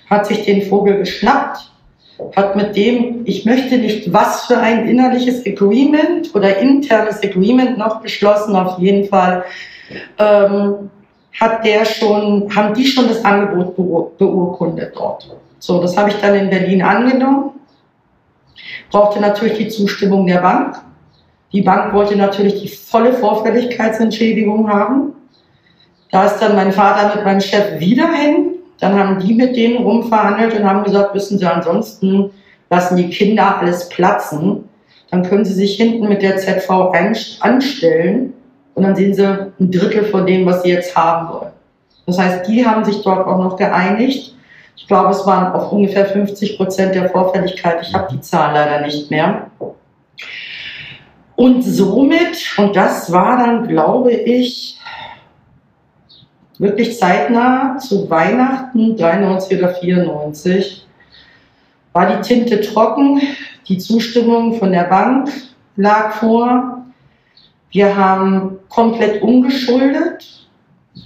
hat 0.10 0.26
sich 0.26 0.44
den 0.46 0.64
Vogel 0.64 0.98
geschnappt, 0.98 1.71
hat 2.36 2.56
mit 2.56 2.76
dem, 2.76 3.22
ich 3.26 3.46
möchte 3.46 3.78
nicht 3.78 4.12
was 4.14 4.46
für 4.46 4.58
ein 4.58 4.88
innerliches 4.88 5.46
Agreement 5.46 6.34
oder 6.34 6.58
internes 6.58 7.24
Agreement 7.24 7.78
noch 7.78 8.02
beschlossen, 8.02 8.56
auf 8.56 8.80
jeden 8.80 9.08
Fall 9.08 9.44
ähm, 10.18 10.90
hat 11.40 11.66
der 11.66 11.86
schon, 11.86 12.54
haben 12.56 12.74
die 12.74 12.86
schon 12.86 13.08
das 13.08 13.24
Angebot 13.24 13.76
beurkundet 14.18 14.94
dort. 14.96 15.30
So, 15.60 15.82
das 15.82 15.96
habe 15.96 16.10
ich 16.10 16.16
dann 16.18 16.36
in 16.36 16.50
Berlin 16.50 16.82
angenommen 16.82 17.52
brauchte 18.92 19.20
natürlich 19.20 19.58
die 19.58 19.70
Zustimmung 19.70 20.28
der 20.28 20.42
Bank. 20.42 20.76
Die 21.54 21.62
Bank 21.62 21.94
wollte 21.94 22.16
natürlich 22.16 22.62
die 22.62 22.68
volle 22.68 23.14
Vorfälligkeitsentschädigung 23.14 24.70
haben. 24.70 25.14
Da 26.12 26.26
ist 26.26 26.40
dann 26.40 26.56
mein 26.56 26.72
Vater 26.72 27.16
mit 27.16 27.26
meinem 27.26 27.42
Chef 27.42 27.80
wieder 27.80 28.12
hin. 28.14 28.51
Dann 28.82 28.98
haben 28.98 29.20
die 29.20 29.36
mit 29.36 29.56
denen 29.56 29.84
rumverhandelt 29.84 30.60
und 30.60 30.68
haben 30.68 30.84
gesagt, 30.84 31.14
wissen 31.14 31.38
Sie, 31.38 31.46
ansonsten 31.46 32.32
lassen 32.70 32.98
die 32.98 33.10
Kinder 33.10 33.60
alles 33.60 33.88
platzen. 33.90 34.68
Dann 35.12 35.24
können 35.24 35.46
Sie 35.46 35.54
sich 35.54 35.78
hinten 35.78 36.10
mit 36.10 36.24
der 36.24 36.38
ZV 36.38 36.92
anstellen 37.40 38.34
und 38.74 38.84
dann 38.84 38.96
sehen 38.96 39.14
Sie 39.14 39.24
ein 39.24 39.72
Drittel 39.72 40.06
von 40.06 40.26
dem, 40.26 40.48
was 40.48 40.64
Sie 40.64 40.70
jetzt 40.70 40.96
haben 40.98 41.30
wollen. 41.32 41.52
Das 42.08 42.18
heißt, 42.18 42.48
die 42.48 42.66
haben 42.66 42.84
sich 42.84 43.04
dort 43.04 43.28
auch 43.28 43.38
noch 43.38 43.56
geeinigt. 43.56 44.36
Ich 44.76 44.88
glaube, 44.88 45.12
es 45.12 45.28
waren 45.28 45.54
auf 45.54 45.72
ungefähr 45.72 46.08
50 46.08 46.58
Prozent 46.58 46.96
der 46.96 47.10
Vorfälligkeit. 47.10 47.78
Ich 47.84 47.94
habe 47.94 48.08
die 48.12 48.22
Zahl 48.22 48.56
leider 48.56 48.82
nicht 48.82 49.12
mehr. 49.12 49.52
Und 51.36 51.62
somit, 51.62 52.56
und 52.58 52.76
das 52.76 53.12
war 53.12 53.38
dann, 53.38 53.68
glaube 53.68 54.12
ich, 54.12 54.80
wirklich 56.62 56.98
zeitnah 56.98 57.78
zu 57.80 58.08
Weihnachten 58.10 58.96
93 58.96 59.58
oder 59.58 59.74
94, 59.74 60.88
war 61.92 62.16
die 62.16 62.22
Tinte 62.22 62.62
trocken, 62.62 63.20
die 63.68 63.80
Zustimmung 63.80 64.60
von 64.60 64.72
der 64.72 64.84
Bank 64.84 65.30
lag 65.76 66.14
vor. 66.14 66.86
Wir 67.72 67.98
haben 67.98 68.60
komplett 68.70 69.24
umgeschuldet. 69.24 70.48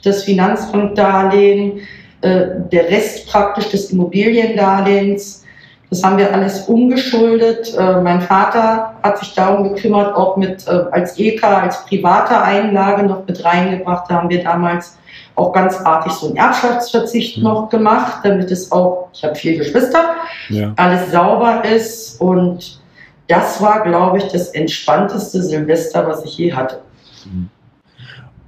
Das 0.04 0.24
Finanzbankdarlehen 0.24 1.80
äh, 2.22 2.48
der 2.72 2.90
Rest 2.90 3.28
praktisch 3.28 3.70
des 3.70 3.92
Immobiliendarlehens. 3.92 5.46
Das 5.90 6.04
haben 6.04 6.18
wir 6.18 6.34
alles 6.34 6.68
umgeschuldet. 6.68 7.74
Äh, 7.78 8.02
mein 8.02 8.20
Vater 8.20 8.96
hat 9.02 9.20
sich 9.20 9.34
darum 9.34 9.74
gekümmert, 9.74 10.16
auch 10.16 10.36
mit 10.36 10.68
äh, 10.68 10.72
als 10.92 11.18
EK, 11.18 11.44
als 11.44 11.86
private 11.86 12.42
Einlage 12.42 13.04
noch 13.04 13.26
mit 13.26 13.44
reingebracht. 13.46 14.10
Da 14.10 14.16
haben 14.16 14.30
wir 14.30 14.44
damals 14.44 14.98
auch 15.36 15.52
ganz 15.52 15.78
artig 15.82 16.14
so 16.14 16.28
einen 16.28 16.38
Erbschaftsverzicht 16.38 17.38
mhm. 17.38 17.44
noch 17.44 17.70
gemacht, 17.70 18.20
damit 18.24 18.52
es 18.52 18.72
auch, 18.72 19.10
ich 19.14 19.24
habe 19.24 19.36
vier 19.36 19.58
Geschwister, 19.58 20.16
ja. 20.50 20.74
alles 20.78 21.12
sauber 21.12 21.64
ist. 21.66 22.20
Und 22.22 22.80
das 23.28 23.62
war, 23.62 23.84
glaube 23.84 24.20
ich, 24.20 24.28
das 24.28 24.50
entspannteste 24.50 25.44
Silvester, 25.44 26.08
was 26.08 26.24
ich 26.26 26.38
je 26.38 26.54
hatte. 26.54 26.82
Mhm. 27.26 27.50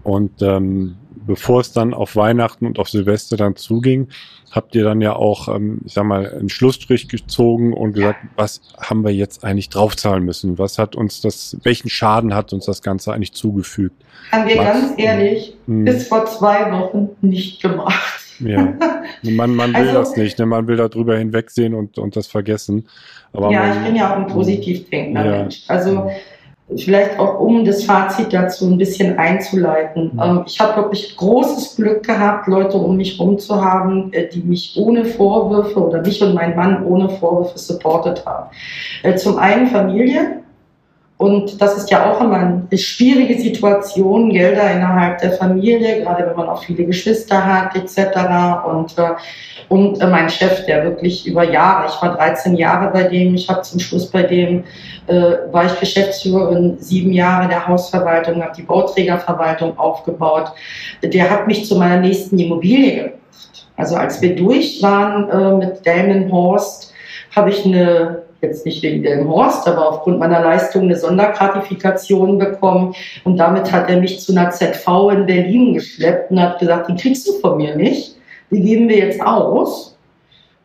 Und 0.03 0.41
ähm, 0.41 0.95
bevor 1.27 1.61
es 1.61 1.71
dann 1.71 1.93
auf 1.93 2.15
Weihnachten 2.15 2.65
und 2.65 2.79
auf 2.79 2.89
Silvester 2.89 3.37
dann 3.37 3.55
zuging, 3.55 4.07
habt 4.51 4.73
ihr 4.75 4.83
dann 4.83 5.01
ja 5.01 5.15
auch, 5.15 5.53
ähm, 5.53 5.81
ich 5.85 5.93
sag 5.93 6.05
mal, 6.05 6.33
einen 6.33 6.49
Schlussstrich 6.49 7.07
gezogen 7.09 7.73
und 7.73 7.93
gesagt, 7.93 8.19
was 8.35 8.61
haben 8.79 9.03
wir 9.03 9.13
jetzt 9.13 9.43
eigentlich 9.43 9.69
draufzahlen 9.69 10.23
müssen? 10.23 10.57
Was 10.57 10.79
hat 10.79 10.95
uns 10.95 11.21
das, 11.21 11.57
welchen 11.63 11.89
Schaden 11.89 12.33
hat 12.33 12.53
uns 12.53 12.65
das 12.65 12.81
Ganze 12.81 13.13
eigentlich 13.13 13.33
zugefügt? 13.33 14.01
Haben 14.31 14.47
wir 14.47 14.57
was, 14.57 14.65
ganz 14.65 14.93
ehrlich 14.97 15.55
mh, 15.67 15.91
bis 15.91 16.07
vor 16.07 16.25
zwei 16.25 16.71
Wochen 16.71 17.09
nicht 17.21 17.61
gemacht. 17.61 18.23
Ja, 18.39 18.73
man, 19.23 19.55
man 19.55 19.73
will 19.73 19.87
also, 19.87 19.93
das 19.99 20.15
nicht, 20.15 20.37
ne? 20.37 20.45
man 20.45 20.67
will 20.67 20.77
darüber 20.77 21.17
hinwegsehen 21.17 21.73
und, 21.73 21.97
und 21.97 22.15
das 22.15 22.27
vergessen. 22.27 22.87
Aber 23.33 23.51
ja, 23.51 23.61
man, 23.61 23.77
ich 23.77 23.83
bin 23.85 23.95
ja 23.95 24.13
auch 24.13 24.17
ein 24.17 24.27
positiv 24.27 24.89
denkender 24.89 25.25
ja. 25.25 25.31
Mensch. 25.41 25.63
Also 25.67 26.09
vielleicht 26.75 27.17
auch 27.17 27.39
um 27.39 27.63
das 27.63 27.83
Fazit 27.83 28.33
dazu 28.33 28.65
ein 28.65 28.77
bisschen 28.77 29.17
einzuleiten. 29.17 30.11
Mhm. 30.13 30.21
Ähm, 30.21 30.43
ich 30.45 30.59
habe 30.59 30.81
wirklich 30.81 31.15
großes 31.15 31.77
Glück 31.77 32.03
gehabt, 32.03 32.47
Leute 32.47 32.77
um 32.77 32.97
mich 32.97 33.17
herum 33.17 33.39
zu 33.39 33.63
haben, 33.63 34.11
äh, 34.13 34.27
die 34.27 34.41
mich 34.41 34.75
ohne 34.77 35.05
Vorwürfe 35.05 35.79
oder 35.79 36.01
mich 36.01 36.21
und 36.21 36.33
mein 36.33 36.55
Mann 36.55 36.85
ohne 36.85 37.09
Vorwürfe 37.09 37.57
supportet 37.57 38.25
haben. 38.25 38.49
Äh, 39.03 39.15
zum 39.15 39.37
einen 39.37 39.67
Familie, 39.67 40.41
und 41.17 41.59
das 41.59 41.75
ist 41.77 41.89
ja 41.89 42.11
auch 42.11 42.21
immer 42.21 42.61
eine 42.69 42.77
schwierige 42.77 43.41
Situation, 43.41 44.29
Gelder 44.29 44.71
innerhalb 44.71 45.17
der 45.17 45.31
Familie, 45.31 46.01
gerade 46.03 46.27
wenn 46.27 46.35
man 46.35 46.47
auch 46.47 46.63
viele 46.63 46.85
Geschwister 46.85 47.43
hat 47.43 47.75
etc. 47.75 48.67
Und, 48.67 48.95
äh, 48.99 49.15
und 49.67 49.99
äh, 49.99 50.05
mein 50.05 50.29
Chef, 50.29 50.67
der 50.67 50.83
wirklich 50.83 51.25
über 51.25 51.43
Jahre, 51.43 51.87
ich 51.87 51.99
war 52.03 52.15
13 52.15 52.55
Jahre 52.55 52.91
bei 52.91 53.03
dem, 53.03 53.33
ich 53.33 53.49
habe 53.49 53.63
zum 53.63 53.79
Schluss 53.79 54.11
bei 54.11 54.23
dem, 54.23 54.63
äh, 55.07 55.37
war 55.51 55.65
ich 55.65 55.79
Geschäftsführerin, 55.79 56.77
sieben 56.79 57.11
Jahre 57.11 57.47
der 57.47 57.67
Hausverwaltung, 57.67 58.43
habe 58.43 58.53
die 58.55 58.61
Bauträgerverwaltung 58.61 59.75
aufgebaut. 59.79 60.51
Der 61.01 61.31
hat 61.31 61.47
mich 61.47 61.65
zu 61.65 61.77
meiner 61.77 61.99
nächsten 61.99 62.37
Immobilie 62.37 62.95
gebracht. 62.95 63.67
Also 63.75 63.95
als 63.95 64.21
wir 64.21 64.35
durch 64.35 64.83
waren 64.83 65.29
äh, 65.29 65.65
mit 65.65 65.83
Delmenhorst, 65.83 66.93
habe 67.35 67.49
ich 67.49 67.65
eine 67.65 68.26
jetzt 68.41 68.65
nicht 68.65 68.83
wegen 68.83 69.03
dem 69.03 69.29
Horst, 69.29 69.67
aber 69.67 69.89
aufgrund 69.89 70.19
meiner 70.19 70.41
Leistung 70.41 70.83
eine 70.83 70.95
Sondergratifikation 70.95 72.37
bekommen. 72.37 72.93
Und 73.23 73.37
damit 73.37 73.71
hat 73.71 73.89
er 73.89 73.99
mich 73.99 74.19
zu 74.19 74.31
einer 74.31 74.51
ZV 74.51 75.09
in 75.11 75.25
Berlin 75.25 75.73
geschleppt 75.73 76.31
und 76.31 76.41
hat 76.41 76.59
gesagt, 76.59 76.89
die 76.89 76.95
kriegst 76.95 77.27
du 77.27 77.33
von 77.33 77.57
mir 77.57 77.75
nicht. 77.75 78.15
Die 78.51 78.61
geben 78.61 78.89
wir 78.89 78.97
jetzt 78.97 79.21
aus. 79.21 79.95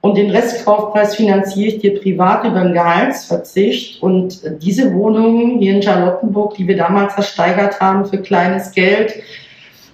Und 0.01 0.16
den 0.16 0.31
Restkaufpreis 0.31 1.14
finanziere 1.14 1.68
ich 1.68 1.79
dir 1.79 2.01
privat 2.01 2.45
über 2.45 2.57
einen 2.57 2.75
Gehaltsverzicht. 2.75 4.03
Und 4.03 4.41
diese 4.61 4.93
Wohnung 4.95 5.59
hier 5.61 5.77
in 5.77 5.83
Charlottenburg, 5.83 6.55
die 6.55 6.66
wir 6.66 6.77
damals 6.77 7.14
ersteigert 7.14 7.81
haben 7.81 8.05
für 8.05 8.18
kleines 8.18 8.73
Geld, 8.73 9.14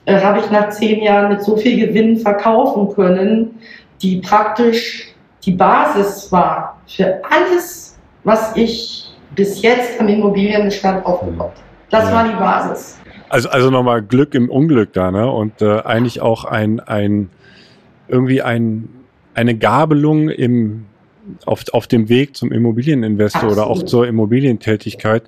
äh, 0.07 0.19
habe 0.21 0.41
ich 0.41 0.51
nach 0.51 0.71
zehn 0.71 1.03
Jahren 1.03 1.29
mit 1.29 1.43
so 1.43 1.57
viel 1.57 1.87
Gewinn 1.87 2.17
verkaufen 2.17 2.95
können, 2.95 3.61
die 4.01 4.17
praktisch 4.17 5.15
die 5.45 5.53
Basis 5.53 6.33
war 6.33 6.78
für 6.89 7.21
alles, 7.29 7.99
was 8.25 8.57
ich 8.57 9.13
bis 9.35 9.63
jetzt 9.63 10.01
am 10.01 10.09
Immobilienbestand 10.09 11.05
aufgebaut 11.05 11.53
habe. 11.53 11.69
Das 11.91 12.05
ja. 12.09 12.15
war 12.15 12.25
die 12.25 12.35
Basis. 12.35 12.99
Also, 13.29 13.51
also 13.51 13.71
nochmal 13.71 14.03
Glück 14.03 14.35
im 14.35 14.51
Unglück 14.51 14.93
da, 14.95 15.11
ne? 15.11 15.31
Und 15.31 15.61
äh, 15.61 15.81
eigentlich 15.83 16.21
auch 16.21 16.45
ein, 16.45 16.81
ein 16.81 17.31
irgendwie 18.09 18.43
ein, 18.43 18.89
eine 19.35 19.55
Gabelung 19.55 20.31
im, 20.31 20.87
auf, 21.47 21.65
auf 21.73 21.87
dem 21.87 22.09
Weg 22.09 22.37
zum 22.37 22.53
Immobilieninvestor 22.53 23.43
Absolut. 23.43 23.59
oder 23.59 23.71
auch 23.71 23.83
zur 23.83 24.07
Immobilientätigkeit, 24.07 25.25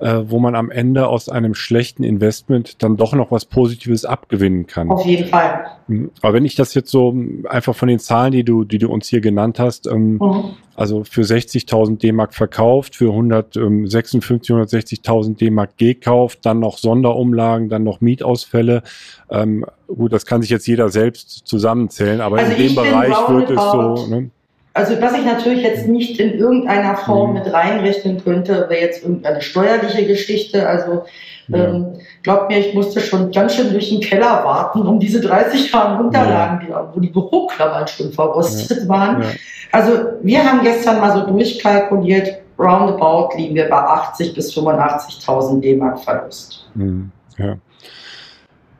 äh, 0.00 0.22
wo 0.26 0.38
man 0.38 0.54
am 0.54 0.70
Ende 0.70 1.08
aus 1.08 1.28
einem 1.28 1.54
schlechten 1.54 2.04
Investment 2.04 2.82
dann 2.82 2.96
doch 2.96 3.14
noch 3.14 3.30
was 3.30 3.44
Positives 3.44 4.04
abgewinnen 4.04 4.66
kann. 4.66 4.90
Auf 4.90 5.04
jeden 5.04 5.28
Fall. 5.28 5.66
Mhm. 5.86 6.10
Aber 6.22 6.32
wenn 6.34 6.44
ich 6.44 6.54
das 6.54 6.74
jetzt 6.74 6.90
so 6.90 7.14
einfach 7.48 7.74
von 7.74 7.88
den 7.88 7.98
Zahlen, 7.98 8.32
die 8.32 8.44
du, 8.44 8.64
die 8.64 8.78
du 8.78 8.88
uns 8.88 9.08
hier 9.08 9.20
genannt 9.20 9.58
hast, 9.58 9.86
ähm, 9.86 10.14
mhm. 10.14 10.44
also 10.74 11.04
für 11.04 11.22
60.000 11.22 11.98
D-Mark 11.98 12.34
verkauft, 12.34 12.96
für 12.96 13.10
156, 13.10 14.54
160.000 14.54 15.36
D-Mark 15.36 15.76
gekauft, 15.76 16.40
dann 16.42 16.60
noch 16.60 16.78
Sonderumlagen, 16.78 17.68
dann 17.68 17.84
noch 17.84 18.00
Mietausfälle. 18.00 18.82
Ähm, 19.30 19.64
gut, 19.86 20.12
das 20.12 20.26
kann 20.26 20.42
sich 20.42 20.50
jetzt 20.50 20.66
jeder 20.66 20.88
selbst 20.88 21.46
zusammenzählen, 21.46 22.20
aber 22.20 22.38
also 22.38 22.52
in 22.52 22.58
dem 22.58 22.74
Bereich 22.74 23.16
wird 23.28 23.50
es 23.50 23.62
so. 23.62 24.06
Ne? 24.08 24.30
Also 24.76 25.00
was 25.00 25.14
ich 25.14 25.24
natürlich 25.24 25.62
jetzt 25.62 25.86
nicht 25.86 26.18
in 26.18 26.34
irgendeiner 26.34 26.96
Form 26.96 27.30
mhm. 27.30 27.34
mit 27.34 27.52
reinrechnen 27.52 28.22
könnte, 28.22 28.66
wäre 28.68 28.80
jetzt 28.80 29.04
irgendeine 29.04 29.40
steuerliche 29.40 30.04
Geschichte. 30.04 30.68
Also 30.68 31.04
ja. 31.46 31.66
ähm, 31.68 31.98
glaubt 32.24 32.50
mir, 32.50 32.58
ich 32.58 32.74
musste 32.74 33.00
schon 33.00 33.30
ganz 33.30 33.54
schön 33.54 33.70
durch 33.70 33.90
den 33.90 34.00
Keller 34.00 34.44
warten, 34.44 34.82
um 34.82 34.98
diese 34.98 35.20
30 35.20 35.72
Jahre 35.72 36.02
Unterlagen, 36.02 36.66
ja. 36.68 36.90
wo 36.92 36.98
die 36.98 37.08
Büroklammern 37.08 37.86
schon 37.86 38.12
verrostet 38.12 38.82
ja. 38.82 38.88
waren. 38.88 39.24
Also 39.70 39.92
wir 40.22 40.44
haben 40.44 40.62
gestern 40.64 41.00
mal 41.00 41.12
so 41.12 41.24
durchkalkuliert, 41.24 42.40
roundabout 42.58 43.36
liegen 43.36 43.54
wir 43.54 43.68
bei 43.68 43.78
80 43.78 44.34
bis 44.34 44.52
85.000 44.56 45.60
D-Mark 45.60 46.00
Verlust. 46.00 46.68
Mhm. 46.74 47.12
Ja. 47.38 47.56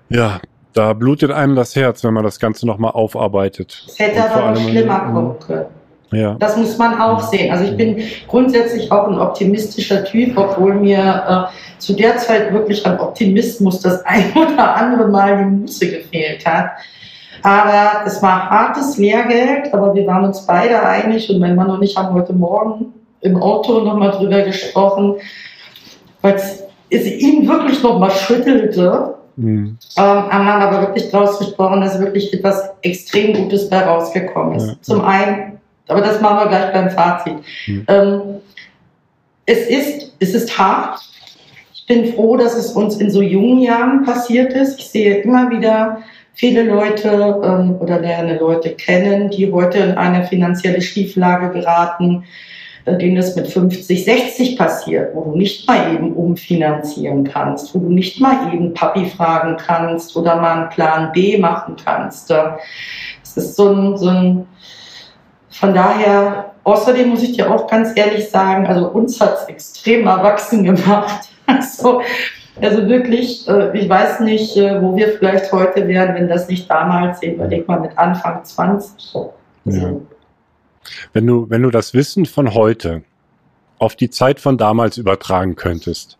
ja, 0.08 0.40
da 0.72 0.92
blutet 0.92 1.30
einem 1.30 1.54
das 1.54 1.76
Herz, 1.76 2.02
wenn 2.02 2.14
man 2.14 2.24
das 2.24 2.40
Ganze 2.40 2.66
nochmal 2.66 2.90
aufarbeitet. 2.90 3.84
Es 3.86 3.98
hätte 4.00 4.28
aber 4.28 4.50
noch 4.50 4.60
schlimmer 4.60 5.00
kommen 5.00 5.38
können. 5.38 5.66
Ja. 6.14 6.36
Das 6.38 6.56
muss 6.56 6.78
man 6.78 7.00
auch 7.00 7.20
sehen. 7.20 7.52
Also 7.52 7.64
ich 7.64 7.76
bin 7.76 8.02
grundsätzlich 8.28 8.90
auch 8.90 9.08
ein 9.08 9.18
optimistischer 9.18 10.04
Typ, 10.04 10.36
obwohl 10.36 10.74
mir 10.74 11.50
äh, 11.50 11.80
zu 11.80 11.94
der 11.94 12.16
Zeit 12.18 12.52
wirklich 12.52 12.84
an 12.86 12.98
Optimismus 12.98 13.80
das 13.80 14.04
ein 14.06 14.32
oder 14.34 14.76
andere 14.76 15.08
Mal 15.08 15.38
die 15.38 15.44
Muße 15.44 15.90
gefehlt 15.90 16.46
hat. 16.46 16.70
Aber 17.42 18.06
es 18.06 18.22
war 18.22 18.48
hartes 18.48 18.96
Lehrgeld, 18.96 19.72
aber 19.74 19.94
wir 19.94 20.06
waren 20.06 20.24
uns 20.24 20.46
beide 20.46 20.82
einig 20.82 21.28
und 21.28 21.40
mein 21.40 21.54
Mann 21.54 21.70
und 21.70 21.82
ich 21.82 21.94
haben 21.94 22.14
heute 22.14 22.32
Morgen 22.32 22.94
im 23.20 23.40
Auto 23.42 23.80
nochmal 23.80 24.12
drüber 24.12 24.42
gesprochen, 24.42 25.16
weil 26.22 26.34
es 26.34 26.62
ihn 26.90 27.46
wirklich 27.46 27.82
nochmal 27.82 28.10
schüttelte. 28.10 29.14
Mhm. 29.36 29.78
Ähm, 29.96 30.04
haben 30.04 30.62
aber 30.62 30.80
wirklich 30.82 31.10
daraus 31.10 31.38
gesprochen, 31.38 31.80
dass 31.80 31.98
wirklich 31.98 32.32
etwas 32.32 32.70
extrem 32.82 33.34
Gutes 33.34 33.68
bei 33.68 33.80
rausgekommen 33.80 34.56
ist. 34.56 34.68
Ja. 34.68 34.74
Zum 34.80 35.04
einen 35.04 35.58
aber 35.88 36.00
das 36.00 36.20
machen 36.20 36.38
wir 36.38 36.48
gleich 36.48 36.72
beim 36.72 36.90
Fazit. 36.90 37.34
Mhm. 37.66 37.86
Ähm, 37.88 38.20
es, 39.46 39.66
ist, 39.66 40.12
es 40.18 40.34
ist 40.34 40.58
hart. 40.58 41.00
Ich 41.74 41.86
bin 41.86 42.14
froh, 42.14 42.36
dass 42.36 42.54
es 42.54 42.72
uns 42.72 42.96
in 42.96 43.10
so 43.10 43.20
jungen 43.20 43.60
Jahren 43.60 44.04
passiert 44.04 44.54
ist. 44.54 44.78
Ich 44.78 44.86
sehe 44.86 45.18
immer 45.18 45.50
wieder 45.50 45.98
viele 46.32 46.62
Leute 46.62 47.08
ähm, 47.44 47.76
oder 47.78 48.00
lerne 48.00 48.38
Leute 48.38 48.70
kennen, 48.70 49.30
die 49.30 49.52
heute 49.52 49.78
in 49.78 49.92
eine 49.92 50.24
finanzielle 50.24 50.80
Schieflage 50.80 51.50
geraten, 51.50 52.24
äh, 52.86 52.96
denen 52.96 53.18
es 53.18 53.36
mit 53.36 53.46
50, 53.48 54.04
60 54.04 54.56
passiert, 54.56 55.14
wo 55.14 55.24
du 55.24 55.36
nicht 55.36 55.68
mal 55.68 55.94
eben 55.94 56.14
umfinanzieren 56.14 57.24
kannst, 57.24 57.74
wo 57.74 57.78
du 57.78 57.90
nicht 57.90 58.18
mal 58.18 58.52
eben 58.52 58.72
Papi 58.72 59.04
fragen 59.04 59.58
kannst 59.58 60.16
oder 60.16 60.36
mal 60.36 60.62
einen 60.62 60.70
Plan 60.70 61.12
B 61.12 61.36
machen 61.36 61.76
kannst. 61.84 62.32
Es 63.22 63.36
ist 63.36 63.56
so 63.56 63.68
ein, 63.68 63.96
so 63.98 64.08
ein 64.08 64.46
von 65.54 65.72
daher, 65.72 66.52
außerdem 66.64 67.08
muss 67.10 67.22
ich 67.22 67.32
dir 67.32 67.50
auch 67.50 67.68
ganz 67.68 67.96
ehrlich 67.96 68.28
sagen, 68.28 68.66
also 68.66 68.88
uns 68.88 69.20
hat 69.20 69.38
es 69.38 69.44
extrem 69.48 70.06
erwachsen 70.06 70.64
gemacht. 70.64 71.30
Also, 71.46 72.00
also 72.58 72.88
wirklich, 72.88 73.46
äh, 73.46 73.78
ich 73.78 73.86
weiß 73.86 74.20
nicht, 74.20 74.56
äh, 74.56 74.80
wo 74.80 74.96
wir 74.96 75.08
vielleicht 75.08 75.52
heute 75.52 75.86
wären, 75.86 76.14
wenn 76.14 76.26
das 76.26 76.48
nicht 76.48 76.70
damals, 76.70 77.22
überleg 77.22 77.68
mal 77.68 77.80
mit 77.80 77.98
Anfang 77.98 78.42
20. 78.42 79.14
Ja. 79.66 79.90
Wenn 81.12 81.26
du, 81.26 81.50
wenn 81.50 81.62
du 81.62 81.70
das 81.70 81.92
Wissen 81.92 82.24
von 82.24 82.54
heute 82.54 83.02
auf 83.78 83.96
die 83.96 84.10
Zeit 84.10 84.40
von 84.40 84.58
damals 84.58 84.98
übertragen 84.98 85.56
könntest 85.56 86.18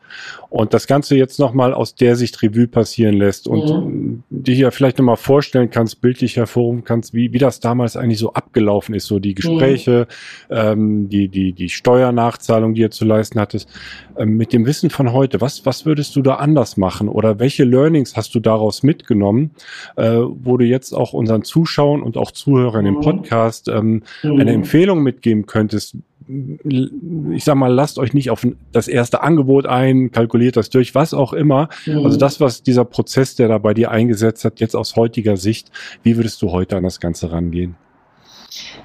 und 0.51 0.73
das 0.75 0.87
Ganze 0.87 1.17
jetzt 1.17 1.39
nochmal 1.39 1.75
aus 1.75 1.95
der 1.95 2.17
Sicht 2.17 2.43
Revue 2.43 2.69
passieren 2.69 3.17
lässt 3.17 3.49
und 3.49 3.69
mhm. 3.69 4.23
dir 4.31 4.55
hier 4.55 4.71
vielleicht 4.71 4.99
nochmal 4.99 5.17
vorstellen 5.17 5.71
kannst, 5.71 6.01
bildlich 6.01 6.37
hervorrufen 6.37 6.85
kannst, 6.85 7.15
wie, 7.15 7.33
wie 7.33 7.39
das 7.39 7.61
damals 7.61 7.97
eigentlich 7.97 8.19
so 8.19 8.33
abgelaufen 8.33 8.95
ist, 8.95 9.07
so 9.07 9.19
die 9.19 9.35
Gespräche, 9.35 10.07
mhm. 10.49 10.57
ähm, 10.57 11.09
die, 11.09 11.29
die, 11.29 11.53
die 11.53 11.69
Steuernachzahlung, 11.69 12.75
die 12.75 12.83
ihr 12.83 12.91
zu 12.91 13.05
leisten 13.05 13.41
hattest, 13.41 13.69
ähm, 14.17 14.37
mit 14.37 14.53
dem 14.53 14.67
Wissen 14.67 14.91
von 14.91 15.13
heute, 15.13 15.41
was, 15.41 15.67
was 15.67 15.87
würdest 15.87 16.15
du 16.17 16.23
da 16.23 16.37
anders 16.37 16.77
machen 16.77 17.09
oder 17.09 17.39
welche 17.39 17.65
Learnings 17.65 18.17
hast 18.17 18.35
du 18.35 18.41
daraus 18.41 18.83
mitgenommen, 18.83 19.51
äh, 19.97 20.19
wo 20.19 20.57
du 20.57 20.65
jetzt 20.65 20.93
auch 20.93 21.13
unseren 21.13 21.43
Zuschauern 21.43 22.03
und 22.03 22.17
auch 22.17 22.31
Zuhörern 22.31 22.85
mhm. 22.85 22.95
im 22.95 23.01
Podcast 23.01 23.69
ähm, 23.69 24.03
eine 24.23 24.45
mhm. 24.45 24.49
Empfehlung 24.49 25.03
mitgeben 25.03 25.47
könntest, 25.47 25.97
ich 26.27 27.45
sag 27.45 27.55
mal, 27.57 27.73
lasst 27.73 27.99
euch 27.99 28.15
nicht 28.15 28.31
auf 28.31 28.47
das 28.73 28.89
erste 28.89 29.23
Angebot 29.23 29.67
ein, 29.67 30.11
kalkuliert 30.11 30.57
das 30.57 30.71
durch, 30.71 30.95
was 30.95 31.13
auch 31.13 31.33
immer. 31.33 31.69
Mhm. 31.87 32.05
Also 32.05 32.17
das, 32.17 32.41
was 32.41 32.63
dieser 32.63 32.85
Prozess, 32.85 33.37
der 33.37 33.49
da 33.49 33.59
bei 33.59 33.75
dir 33.75 33.91
eingesetzt 33.91 34.45
hat, 34.45 34.61
jetzt 34.61 34.75
aus 34.75 34.97
heutiger 34.97 35.37
Sicht, 35.37 35.71
wie 36.03 36.17
würdest 36.17 36.41
du 36.43 36.51
heute 36.51 36.77
an 36.77 36.85
das 36.85 37.01
Ganze 37.01 37.31
rangehen? 37.31 37.77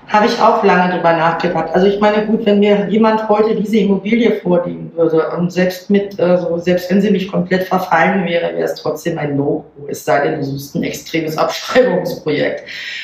Habe 0.07 0.25
ich 0.25 0.41
auch 0.41 0.63
lange 0.63 0.95
drüber 0.95 1.13
nachgedacht. 1.13 1.69
Also 1.73 1.85
ich 1.85 1.99
meine, 1.99 2.25
gut, 2.25 2.45
wenn 2.45 2.59
mir 2.59 2.87
jemand 2.89 3.29
heute 3.29 3.55
diese 3.55 3.77
Immobilie 3.77 4.31
vorlegen 4.41 4.91
würde 4.95 5.29
und 5.37 5.51
selbst 5.51 5.89
mit, 5.89 6.19
also 6.19 6.57
selbst 6.57 6.89
wenn 6.89 6.99
sie 7.01 7.11
mich 7.11 7.31
komplett 7.31 7.67
verfallen 7.67 8.25
wäre, 8.25 8.53
wäre 8.55 8.63
es 8.63 8.75
trotzdem 8.75 9.19
ein 9.19 9.37
No. 9.37 9.65
Es 9.87 10.03
sei 10.03 10.21
denn, 10.21 10.39
du 10.39 10.45
suchst 10.45 10.75
ein 10.75 10.83
extremes 10.83 11.37
Abschreibungsprojekt. 11.37 12.63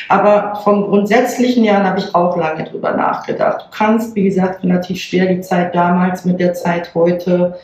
Aber 0.09 0.59
vom 0.63 0.86
grundsätzlichen 0.86 1.63
Jahren 1.63 1.84
habe 1.84 1.99
ich 1.99 2.16
auch 2.16 2.36
lange 2.38 2.63
drüber 2.63 2.91
nachgedacht. 2.91 3.68
Du 3.68 3.78
kannst, 3.78 4.16
wie 4.16 4.24
gesagt, 4.24 4.63
relativ 4.63 4.99
schwer 4.99 5.28
die 5.28 5.41
Zeit 5.41 5.76
damals 5.76 6.26
mit 6.26 6.39
der 6.39 6.55
Zeit 6.55 6.95
heute 6.95 7.55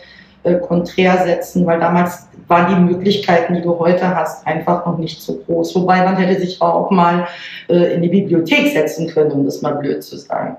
äh, 0.44 0.56
konträr 0.56 1.24
setzen, 1.24 1.66
weil 1.66 1.80
damals 1.80 2.28
waren 2.48 2.76
die 2.76 2.94
Möglichkeiten, 2.94 3.54
die 3.54 3.62
du 3.62 3.78
heute 3.80 4.16
hast, 4.16 4.46
einfach 4.46 4.86
noch 4.86 4.98
nicht 4.98 5.22
so 5.22 5.36
groß. 5.46 5.76
Wobei 5.76 6.04
man 6.04 6.18
hätte 6.18 6.40
sich 6.40 6.62
auch 6.62 6.92
mal 6.92 7.28
äh, 7.70 7.94
in 7.94 8.02
die 8.02 8.10
Bibliothek 8.10 8.74
setzen 8.74 9.08
können, 9.08 9.32
um 9.32 9.46
das 9.46 9.62
mal 9.62 9.76
blöd 9.76 10.04
zu 10.04 10.18
sagen. 10.18 10.58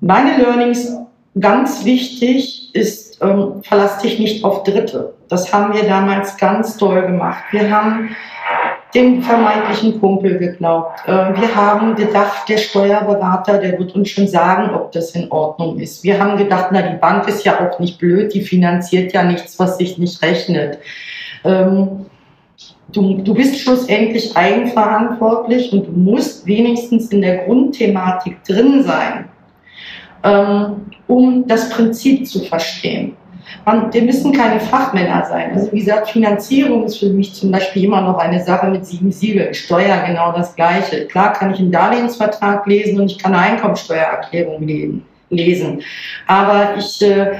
Meine 0.00 0.42
Learnings, 0.42 0.96
ganz 1.38 1.84
wichtig, 1.84 2.74
ist 2.74 3.08
ähm, 3.20 3.62
verlass 3.62 3.98
dich 3.98 4.18
nicht 4.18 4.44
auf 4.44 4.62
Dritte. 4.62 5.14
Das 5.28 5.52
haben 5.52 5.74
wir 5.74 5.84
damals 5.84 6.36
ganz 6.36 6.76
doll 6.76 7.02
gemacht. 7.02 7.44
Wir 7.50 7.70
haben 7.70 8.16
dem 8.94 9.22
vermeintlichen 9.22 10.00
Kumpel 10.00 10.38
geglaubt. 10.38 11.00
Äh, 11.06 11.10
wir 11.10 11.54
haben 11.54 11.94
gedacht, 11.94 12.48
der 12.48 12.56
Steuerberater, 12.56 13.58
der 13.58 13.78
wird 13.78 13.94
uns 13.94 14.10
schon 14.10 14.26
sagen, 14.26 14.74
ob 14.74 14.92
das 14.92 15.10
in 15.12 15.30
Ordnung 15.30 15.78
ist. 15.78 16.02
Wir 16.04 16.18
haben 16.18 16.38
gedacht, 16.38 16.68
na, 16.72 16.82
die 16.82 16.96
Bank 16.96 17.28
ist 17.28 17.44
ja 17.44 17.60
auch 17.60 17.78
nicht 17.78 17.98
blöd, 17.98 18.32
die 18.32 18.40
finanziert 18.40 19.12
ja 19.12 19.22
nichts, 19.22 19.58
was 19.58 19.76
sich 19.78 19.98
nicht 19.98 20.22
rechnet. 20.22 20.78
Ähm, 21.44 22.06
du, 22.92 23.18
du 23.18 23.34
bist 23.34 23.58
schlussendlich 23.58 24.36
eigenverantwortlich 24.36 25.72
und 25.72 25.86
du 25.86 25.92
musst 25.92 26.46
wenigstens 26.46 27.10
in 27.10 27.20
der 27.20 27.44
Grundthematik 27.44 28.42
drin 28.44 28.82
sein, 28.82 29.28
ähm, 30.24 30.86
um 31.06 31.46
das 31.46 31.68
Prinzip 31.68 32.26
zu 32.26 32.40
verstehen. 32.40 33.16
Man, 33.64 33.92
wir 33.92 34.02
müssen 34.02 34.32
keine 34.32 34.60
Fachmänner 34.60 35.24
sein. 35.26 35.52
Also 35.52 35.72
wie 35.72 35.80
gesagt, 35.80 36.10
Finanzierung 36.10 36.84
ist 36.84 36.98
für 36.98 37.10
mich 37.10 37.34
zum 37.34 37.50
Beispiel 37.50 37.84
immer 37.84 38.00
noch 38.00 38.18
eine 38.18 38.42
Sache 38.42 38.68
mit 38.68 38.86
sieben 38.86 39.12
Siegeln. 39.12 39.54
Steuer 39.54 40.04
genau 40.06 40.32
das 40.32 40.54
Gleiche. 40.56 41.06
Klar 41.06 41.32
kann 41.32 41.52
ich 41.52 41.60
einen 41.60 41.72
Darlehensvertrag 41.72 42.66
lesen 42.66 43.00
und 43.00 43.10
ich 43.10 43.18
kann 43.18 43.34
eine 43.34 43.54
Einkommensteuererklärung 43.54 45.02
lesen. 45.30 45.82
Aber 46.26 46.74
ich 46.78 47.02
äh, 47.02 47.32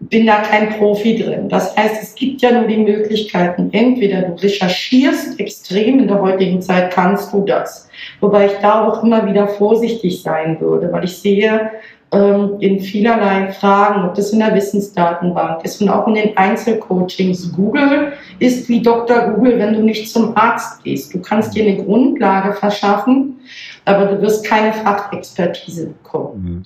bin 0.00 0.26
da 0.26 0.36
kein 0.36 0.70
Profi 0.70 1.22
drin. 1.22 1.48
Das 1.48 1.76
heißt, 1.76 2.02
es 2.02 2.14
gibt 2.14 2.40
ja 2.42 2.52
nur 2.52 2.66
die 2.66 2.78
Möglichkeiten, 2.78 3.68
entweder 3.72 4.22
du 4.22 4.42
recherchierst 4.42 5.38
extrem, 5.38 6.00
in 6.00 6.08
der 6.08 6.20
heutigen 6.20 6.62
Zeit 6.62 6.92
kannst 6.92 7.32
du 7.32 7.44
das. 7.44 7.88
Wobei 8.20 8.46
ich 8.46 8.52
da 8.62 8.86
auch 8.86 9.04
immer 9.04 9.26
wieder 9.26 9.46
vorsichtig 9.46 10.22
sein 10.22 10.60
würde, 10.60 10.90
weil 10.90 11.04
ich 11.04 11.16
sehe, 11.16 11.70
ähm, 12.12 12.56
in 12.58 12.80
vielerlei 12.80 13.52
Fragen, 13.52 14.04
ob 14.04 14.14
das 14.14 14.32
in 14.32 14.40
der 14.40 14.54
Wissensdatenbank 14.54 15.64
ist 15.64 15.80
und 15.80 15.88
auch 15.88 16.08
in 16.08 16.14
den 16.14 16.36
Einzelcoachings. 16.36 17.52
Google 17.52 18.12
ist 18.40 18.68
wie 18.68 18.82
Dr. 18.82 19.28
Google, 19.28 19.58
wenn 19.58 19.74
du 19.74 19.82
nicht 19.82 20.10
zum 20.10 20.36
Arzt 20.36 20.82
gehst. 20.82 21.14
Du 21.14 21.20
kannst 21.20 21.54
dir 21.54 21.64
eine 21.64 21.84
Grundlage 21.84 22.54
verschaffen, 22.54 23.38
aber 23.84 24.06
du 24.06 24.22
wirst 24.22 24.44
keine 24.44 24.72
Fachexpertise 24.72 25.86
bekommen. 25.86 26.42
Mhm. 26.42 26.64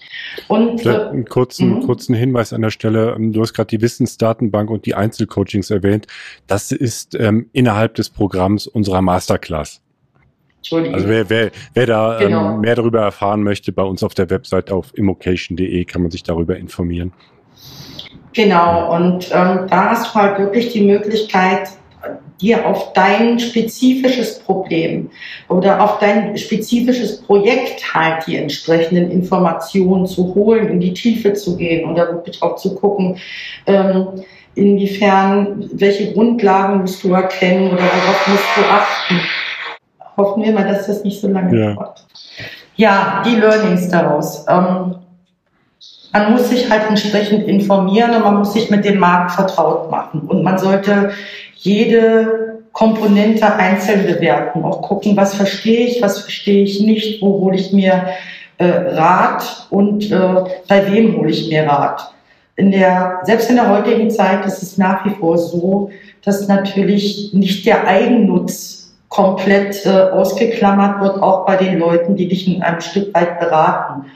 Und 0.49 0.87
äh, 0.87 1.09
einen 1.09 1.27
kurzen, 1.27 1.75
mhm. 1.75 1.87
kurzen 1.87 2.15
Hinweis 2.15 2.55
an 2.55 2.63
der 2.63 2.71
Stelle. 2.71 3.15
Ähm, 3.15 3.33
du 3.33 3.43
hast 3.43 3.53
gerade 3.53 3.69
die 3.69 3.83
Wissensdatenbank 3.83 4.71
und 4.71 4.87
die 4.87 4.95
Einzelcoachings 4.95 5.71
erwähnt. 5.71 6.07
Das 6.47 6.73
ist 6.73 7.15
ähm, 7.15 7.51
innerhalb 7.53 7.95
des 7.97 8.09
Programms 8.09 8.67
unserer 8.67 9.03
Masterclass. 9.03 9.84
Entschuldigung. 10.65 10.95
Also 10.95 11.09
wer, 11.11 11.29
wer, 11.29 11.51
wer 11.75 11.87
da 11.87 12.21
ähm, 12.21 12.29
genau. 12.29 12.55
ähm, 12.55 12.61
mehr 12.61 12.75
darüber 12.75 13.03
erfahren 13.03 13.43
möchte, 13.43 13.71
bei 13.71 13.83
uns 13.83 14.03
auf 14.03 14.15
der 14.15 14.31
Website 14.31 14.73
auf 14.73 14.97
immocation.de 14.97 15.85
kann 15.85 16.01
man 16.01 16.11
sich 16.11 16.23
darüber 16.23 16.57
informieren. 16.57 17.13
Genau, 18.33 18.97
und 18.97 19.31
ähm, 19.31 19.67
da 19.69 19.91
hast 19.91 20.15
du 20.15 20.15
halt 20.19 20.39
wirklich 20.39 20.73
die 20.73 20.81
Möglichkeit, 20.81 21.69
dir 22.41 22.67
auf 22.67 22.93
dein 22.95 23.39
spezifisches 23.39 24.39
Problem 24.41 25.11
oder 25.49 25.83
auf 25.83 25.99
dein 25.99 26.37
spezifisches 26.37 27.23
Projekt 27.23 27.95
halt 27.95 28.27
die 28.27 28.37
entsprechenden 28.37 29.11
Informationen 29.11 30.07
zu 30.07 30.35
holen, 30.35 30.69
in 30.69 30.81
die 30.81 30.95
Tiefe 30.95 31.35
zu 31.35 31.57
gehen 31.57 31.89
und 31.89 31.97
da 31.97 32.09
wirklich 32.09 32.43
auch 32.43 32.57
zu 32.57 32.75
gucken, 32.75 33.19
ähm, 33.67 34.25
inwiefern, 34.55 35.69
welche 35.73 36.13
Grundlagen 36.13 36.81
musst 36.81 37.05
du 37.05 37.13
erkennen 37.13 37.69
oder 37.69 37.83
worauf 37.83 38.29
musst 38.29 38.57
du 38.57 38.61
achten 38.63 39.21
hoffen 40.17 40.43
wir 40.43 40.53
mal, 40.53 40.67
dass 40.67 40.87
das 40.87 41.05
nicht 41.05 41.21
so 41.21 41.29
lange 41.29 41.59
ja. 41.59 41.75
dauert. 41.75 42.07
Ja, 42.77 43.23
die 43.25 43.37
Learnings 43.37 43.89
daraus. 43.89 44.45
Ähm, 44.49 44.97
man 46.13 46.33
muss 46.33 46.49
sich 46.49 46.71
halt 46.71 46.89
entsprechend 46.89 47.47
informieren 47.49 48.15
und 48.15 48.23
man 48.23 48.37
muss 48.37 48.53
sich 48.53 48.71
mit 48.71 48.85
dem 48.85 48.99
Markt 48.99 49.33
vertraut 49.33 49.91
machen. 49.91 50.21
Und 50.29 50.45
man 50.45 50.59
sollte 50.59 51.11
jede 51.57 52.63
Komponente 52.73 53.53
einzeln 53.55 54.07
bewerten, 54.07 54.65
auch 54.65 54.83
gucken, 54.83 55.17
was 55.17 55.35
verstehe 55.35 55.87
ich, 55.87 56.03
was 56.03 56.21
verstehe 56.21 56.65
ich 56.65 56.81
nicht, 56.81 57.23
wo 57.23 57.41
hole 57.41 57.57
ich 57.57 57.73
mir 57.73 58.07
äh, 58.59 58.67
Rat 58.67 59.67
und 59.71 60.11
äh, 60.11 60.45
bei 60.69 60.93
wem 60.93 61.17
hole 61.17 61.31
ich 61.31 61.49
mir 61.49 61.67
Rat. 61.67 62.13
In 62.57 62.71
der, 62.71 63.21
selbst 63.25 63.51
in 63.51 63.57
der 63.57 63.69
heutigen 63.69 64.11
Zeit 64.11 64.45
ist 64.47 64.63
es 64.63 64.79
nach 64.79 65.05
wie 65.05 65.11
vor 65.11 65.39
so, 65.39 65.91
dass 66.25 66.47
natürlich 66.47 67.33
nicht 67.33 67.67
der 67.67 67.87
Eigennutz 67.87 68.74
komplett 69.15 69.87
äh, 69.87 69.91
ausgeklammert 69.91 71.01
wird, 71.01 71.23
auch 71.23 71.47
bei 71.47 71.55
den 71.55 71.79
Leuten, 71.79 72.17
die 72.17 72.27
dich 72.27 72.49
in 72.49 72.65
einem 72.65 72.81
Stück 72.81 73.15
weit 73.15 73.39
beraten. 73.39 74.07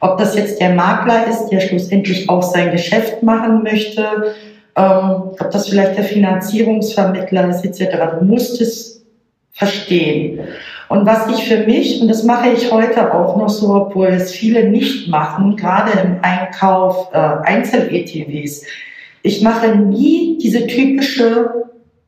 Ob 0.00 0.16
das 0.16 0.36
jetzt 0.36 0.58
der 0.58 0.70
Makler 0.70 1.26
ist, 1.26 1.48
der 1.48 1.60
schlussendlich 1.60 2.30
auch 2.30 2.42
sein 2.42 2.70
Geschäft 2.70 3.22
machen 3.22 3.62
möchte, 3.62 4.34
ähm, 4.74 5.32
ob 5.38 5.50
das 5.50 5.68
vielleicht 5.68 5.98
der 5.98 6.04
Finanzierungsvermittler 6.04 7.50
ist, 7.50 7.62
etc. 7.62 8.18
Du 8.18 8.24
musst 8.24 8.58
es 8.62 9.04
verstehen. 9.52 10.40
Und 10.88 11.04
was 11.04 11.28
ich 11.28 11.46
für 11.46 11.66
mich, 11.66 12.00
und 12.00 12.08
das 12.08 12.22
mache 12.22 12.48
ich 12.48 12.72
heute 12.72 13.12
auch 13.12 13.36
noch 13.36 13.50
so, 13.50 13.74
obwohl 13.74 14.06
es 14.06 14.32
viele 14.32 14.70
nicht 14.70 15.08
machen, 15.08 15.56
gerade 15.56 15.92
im 16.00 16.20
Einkauf 16.22 17.10
äh, 17.12 17.18
Einzel-ETWs, 17.18 18.64
ich 19.22 19.42
mache 19.42 19.76
nie 19.76 20.38
diese 20.40 20.66
typische 20.66 21.50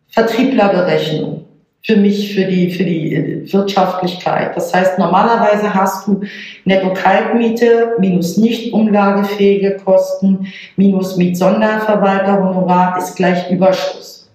Vertrieblerberechnung 0.08 1.39
für 1.82 1.96
mich, 1.96 2.34
für 2.34 2.44
die, 2.44 2.70
für 2.70 2.84
die 2.84 3.52
Wirtschaftlichkeit. 3.52 4.54
Das 4.54 4.72
heißt, 4.74 4.98
normalerweise 4.98 5.72
hast 5.72 6.06
du 6.06 6.20
Netto-Kaltmiete 6.64 7.94
minus 7.98 8.36
nicht 8.36 8.72
umlagefähige 8.72 9.78
Kosten 9.82 10.46
minus 10.76 11.16
Mietsonderverwalterhonorar 11.16 12.98
ist 12.98 13.16
gleich 13.16 13.50
Überschuss. 13.50 14.28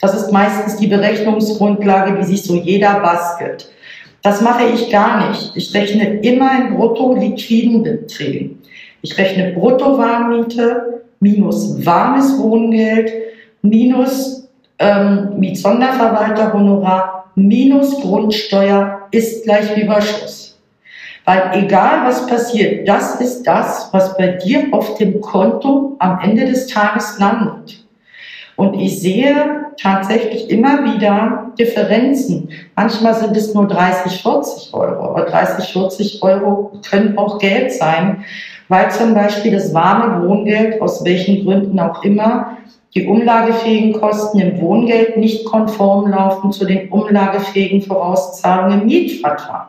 Das 0.00 0.14
ist 0.14 0.30
meistens 0.32 0.76
die 0.76 0.88
Berechnungsgrundlage, 0.88 2.18
die 2.18 2.24
sich 2.24 2.42
so 2.42 2.56
jeder 2.56 3.00
bastelt. 3.00 3.70
Das 4.20 4.42
mache 4.42 4.64
ich 4.74 4.90
gar 4.90 5.28
nicht. 5.28 5.52
Ich 5.54 5.72
rechne 5.72 6.20
immer 6.20 6.50
in 6.58 6.74
brutto 6.74 7.14
liquiden 7.14 7.82
Beträgen. 7.82 8.62
Ich 9.00 9.16
rechne 9.16 9.52
Brutto-Warmmiete 9.52 11.02
minus 11.20 11.84
warmes 11.84 12.38
Wohngeld 12.38 13.12
minus 13.62 14.43
ähm, 14.78 15.38
Mietsonderverwalterhonorar 15.38 17.30
minus 17.34 18.00
Grundsteuer 18.00 19.08
ist 19.10 19.44
gleich 19.44 19.76
Überschuss. 19.76 20.58
Weil 21.24 21.50
egal 21.54 22.06
was 22.06 22.26
passiert, 22.26 22.86
das 22.86 23.20
ist 23.20 23.44
das, 23.44 23.88
was 23.92 24.16
bei 24.16 24.28
dir 24.28 24.66
auf 24.72 24.96
dem 24.98 25.20
Konto 25.20 25.96
am 25.98 26.20
Ende 26.20 26.44
des 26.44 26.66
Tages 26.66 27.18
landet. 27.18 27.84
Und 28.56 28.74
ich 28.74 29.00
sehe 29.00 29.66
tatsächlich 29.80 30.48
immer 30.50 30.84
wieder 30.84 31.52
Differenzen. 31.58 32.50
Manchmal 32.76 33.14
sind 33.14 33.36
es 33.36 33.52
nur 33.54 33.66
30, 33.66 34.22
40 34.22 34.74
Euro, 34.74 35.10
aber 35.10 35.22
30, 35.22 35.72
40 35.72 36.22
Euro 36.22 36.72
können 36.88 37.18
auch 37.18 37.38
Geld 37.38 37.72
sein, 37.72 38.24
weil 38.68 38.90
zum 38.90 39.14
Beispiel 39.14 39.52
das 39.52 39.74
warme 39.74 40.26
Wohngeld, 40.26 40.80
aus 40.80 41.04
welchen 41.04 41.44
Gründen 41.44 41.78
auch 41.78 42.02
immer, 42.02 42.58
die 42.94 43.06
umlagefähigen 43.06 44.00
Kosten 44.00 44.38
im 44.38 44.60
Wohngeld 44.60 45.16
nicht 45.16 45.44
konform 45.44 46.10
laufen 46.10 46.52
zu 46.52 46.64
den 46.64 46.88
umlagefähigen 46.90 47.82
Vorauszahlungen 47.82 48.82
im 48.82 48.86
Mietvertrag, 48.86 49.68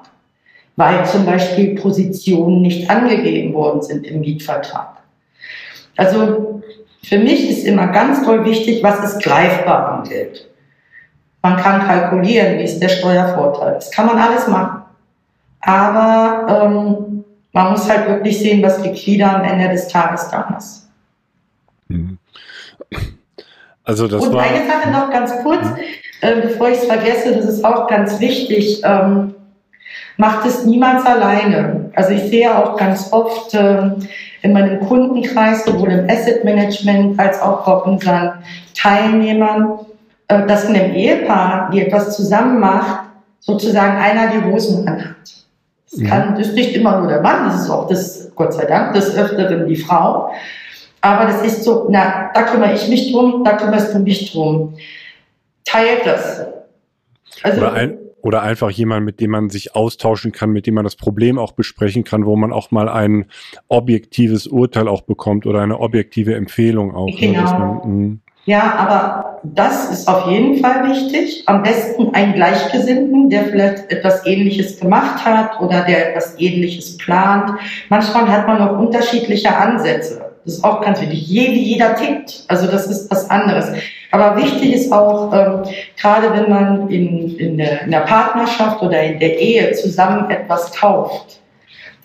weil 0.75 1.05
zum 1.05 1.25
Beispiel 1.25 1.75
Positionen 1.75 2.61
nicht 2.61 2.89
angegeben 2.89 3.53
worden 3.53 3.81
sind 3.81 4.05
im 4.05 4.21
Mietvertrag. 4.21 4.97
Also 5.97 6.61
für 7.03 7.17
mich 7.17 7.49
ist 7.49 7.65
immer 7.65 7.87
ganz 7.87 8.23
toll 8.23 8.45
wichtig, 8.45 8.83
was 8.83 9.03
ist 9.03 9.23
greifbar 9.23 9.89
am 9.89 10.03
Geld. 10.03 10.49
Man 11.41 11.57
kann 11.57 11.85
kalkulieren, 11.85 12.57
wie 12.57 12.63
ist 12.63 12.79
der 12.79 12.89
Steuervorteil. 12.89 13.75
Das 13.75 13.91
kann 13.91 14.07
man 14.07 14.17
alles 14.17 14.47
machen. 14.47 14.81
Aber 15.61 16.63
ähm, 16.65 17.14
man 17.55 17.71
muss 17.71 17.89
halt 17.89 18.07
wirklich 18.09 18.37
sehen, 18.37 18.61
was 18.61 18.83
liquider 18.83 19.37
am 19.37 19.43
Ende 19.45 19.69
des 19.69 19.87
Tages 19.87 20.27
da 20.29 20.55
ist. 20.57 20.89
Mhm. 21.87 22.17
Also 23.85 24.09
das 24.09 24.27
Und 24.27 24.33
war, 24.33 24.43
eine 24.43 24.67
Sache 24.67 24.91
noch 24.91 25.09
ganz 25.09 25.31
kurz, 25.41 25.65
äh, 26.19 26.41
bevor 26.41 26.67
ich 26.67 26.79
es 26.79 26.85
vergesse, 26.85 27.33
das 27.33 27.45
ist 27.45 27.63
auch 27.63 27.87
ganz 27.87 28.19
wichtig. 28.19 28.81
Ähm, 28.83 29.35
macht 30.17 30.45
es 30.45 30.65
niemals 30.65 31.05
alleine. 31.05 31.91
Also 31.95 32.11
ich 32.11 32.23
sehe 32.23 32.57
auch 32.57 32.75
ganz 32.75 33.13
oft 33.13 33.53
äh, 33.53 33.89
in 34.41 34.51
meinem 34.51 34.81
Kundenkreis, 34.81 35.63
sowohl 35.63 35.91
im 35.91 36.09
Asset 36.09 36.43
Management 36.43 37.17
als 37.17 37.41
auch 37.41 37.65
bei 37.65 37.89
unseren 37.89 38.33
Teilnehmern, 38.75 39.79
äh, 40.27 40.45
dass 40.45 40.65
in 40.65 40.75
einem 40.75 40.93
Ehepaar, 40.93 41.69
die 41.71 41.85
etwas 41.85 42.17
zusammen 42.17 42.59
macht, 42.59 43.05
sozusagen 43.39 43.95
einer 43.95 44.27
die 44.27 44.43
Hosen 44.43 44.85
anhat. 44.85 45.44
Das, 45.91 46.03
kann, 46.03 46.35
das 46.35 46.47
ist 46.47 46.55
nicht 46.55 46.75
immer 46.75 46.99
nur 46.99 47.07
der 47.07 47.21
Mann, 47.21 47.45
das 47.45 47.63
ist 47.63 47.69
auch 47.69 47.87
das, 47.87 48.31
Gott 48.35 48.53
sei 48.53 48.65
Dank, 48.65 48.93
des 48.93 49.15
Öfteren 49.15 49.67
die 49.67 49.75
Frau. 49.75 50.31
Aber 51.01 51.25
das 51.25 51.43
ist 51.43 51.63
so, 51.63 51.87
na, 51.89 52.31
da 52.33 52.43
kümmere 52.43 52.73
ich 52.73 52.87
mich 52.87 53.11
drum, 53.11 53.43
da 53.43 53.53
kümmerst 53.53 53.93
du 53.93 53.99
mich 53.99 54.31
drum. 54.31 54.75
Teilt 55.63 56.05
das. 56.05 56.45
Also, 57.43 57.61
oder, 57.61 57.73
ein, 57.73 57.97
oder 58.21 58.41
einfach 58.41 58.71
jemand, 58.71 59.05
mit 59.05 59.19
dem 59.19 59.29
man 59.29 59.49
sich 59.49 59.75
austauschen 59.75 60.31
kann, 60.31 60.51
mit 60.51 60.65
dem 60.65 60.73
man 60.73 60.83
das 60.83 60.95
Problem 60.95 61.37
auch 61.37 61.51
besprechen 61.51 62.03
kann, 62.03 62.25
wo 62.25 62.35
man 62.35 62.51
auch 62.51 62.71
mal 62.71 62.89
ein 62.89 63.25
objektives 63.67 64.47
Urteil 64.47 64.87
auch 64.87 65.01
bekommt 65.01 65.45
oder 65.45 65.61
eine 65.61 65.79
objektive 65.79 66.33
Empfehlung 66.33 66.95
auch. 66.95 67.15
Genau. 67.15 67.43
Ne, 67.43 67.59
man, 67.59 67.83
hm. 67.83 68.21
Ja, 68.45 68.75
aber 68.77 69.39
das 69.43 69.89
ist 69.89 70.07
auf 70.07 70.27
jeden 70.29 70.57
Fall 70.57 70.87
wichtig. 70.87 71.43
Am 71.47 71.63
besten 71.63 72.13
einen 72.13 72.33
Gleichgesinnten, 72.33 73.29
der 73.29 73.45
vielleicht 73.45 73.91
etwas 73.91 74.25
Ähnliches 74.25 74.79
gemacht 74.79 75.25
hat 75.25 75.59
oder 75.59 75.81
der 75.81 76.09
etwas 76.09 76.35
Ähnliches 76.39 76.97
plant. 76.97 77.51
Manchmal 77.89 78.27
hat 78.27 78.47
man 78.47 78.61
auch 78.61 78.79
unterschiedliche 78.79 79.55
Ansätze. 79.55 80.31
Das 80.45 80.55
ist 80.55 80.63
auch 80.63 80.81
ganz 80.81 81.01
wichtig. 81.01 81.27
Jede, 81.27 81.53
jeder 81.53 81.95
tickt. 81.95 82.43
Also 82.47 82.67
das 82.67 82.85
ist 82.85 83.09
was 83.09 83.29
anderes. 83.31 83.71
Aber 84.11 84.37
wichtig 84.37 84.73
ist 84.73 84.91
auch, 84.91 85.33
ähm, 85.33 85.63
gerade 85.99 86.31
wenn 86.33 86.49
man 86.49 86.89
in, 86.89 87.35
in, 87.37 87.57
der, 87.57 87.81
in 87.81 87.91
der 87.91 88.01
Partnerschaft 88.01 88.81
oder 88.81 89.01
in 89.01 89.19
der 89.19 89.39
Ehe 89.39 89.71
zusammen 89.73 90.29
etwas 90.29 90.71
kauft, 90.71 91.39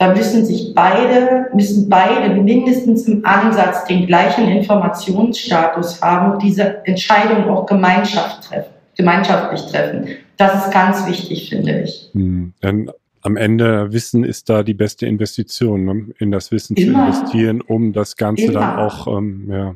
da 0.01 0.15
müssen 0.15 0.47
sich 0.47 0.73
beide, 0.75 1.51
müssen 1.53 1.91
beide 1.91 2.35
mindestens 2.35 3.07
im 3.07 3.23
Ansatz 3.27 3.85
den 3.85 4.07
gleichen 4.07 4.49
Informationsstatus 4.49 6.01
haben 6.01 6.33
und 6.33 6.43
diese 6.43 6.85
Entscheidung 6.87 7.51
auch 7.51 7.67
Gemeinschaft 7.67 8.49
treffen, 8.49 8.73
gemeinschaftlich 8.97 9.61
treffen. 9.67 10.09
Das 10.39 10.65
ist 10.65 10.73
ganz 10.73 11.07
wichtig, 11.07 11.51
finde 11.51 11.83
ich. 11.83 12.09
Hm, 12.15 12.55
dann 12.63 12.91
am 13.21 13.37
Ende 13.37 13.93
Wissen 13.93 14.25
ist 14.25 14.49
da 14.49 14.63
die 14.63 14.73
beste 14.73 15.05
Investition, 15.05 15.85
ne? 15.85 16.07
in 16.19 16.31
das 16.31 16.51
Wissen 16.51 16.77
Immer. 16.77 17.13
zu 17.13 17.19
investieren, 17.21 17.61
um 17.61 17.93
das 17.93 18.17
Ganze 18.17 18.45
Immer. 18.45 18.55
dann 18.55 18.79
auch, 18.79 19.07
ähm, 19.07 19.49
ja. 19.51 19.75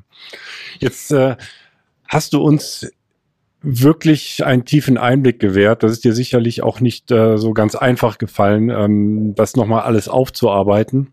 Jetzt 0.79 1.11
äh, 1.13 1.37
hast 2.09 2.33
du 2.33 2.43
uns 2.43 2.91
wirklich 3.65 4.45
einen 4.45 4.65
tiefen 4.65 4.99
Einblick 4.99 5.41
gewährt. 5.41 5.83
Das 5.83 5.93
ist 5.93 6.05
dir 6.05 6.13
sicherlich 6.13 6.63
auch 6.63 6.81
nicht 6.81 7.11
äh, 7.11 7.39
so 7.39 7.53
ganz 7.53 7.75
einfach 7.75 8.19
gefallen, 8.19 8.71
ähm, 8.71 9.35
das 9.35 9.57
nochmal 9.57 9.83
alles 9.83 10.09
aufzuarbeiten. 10.09 11.09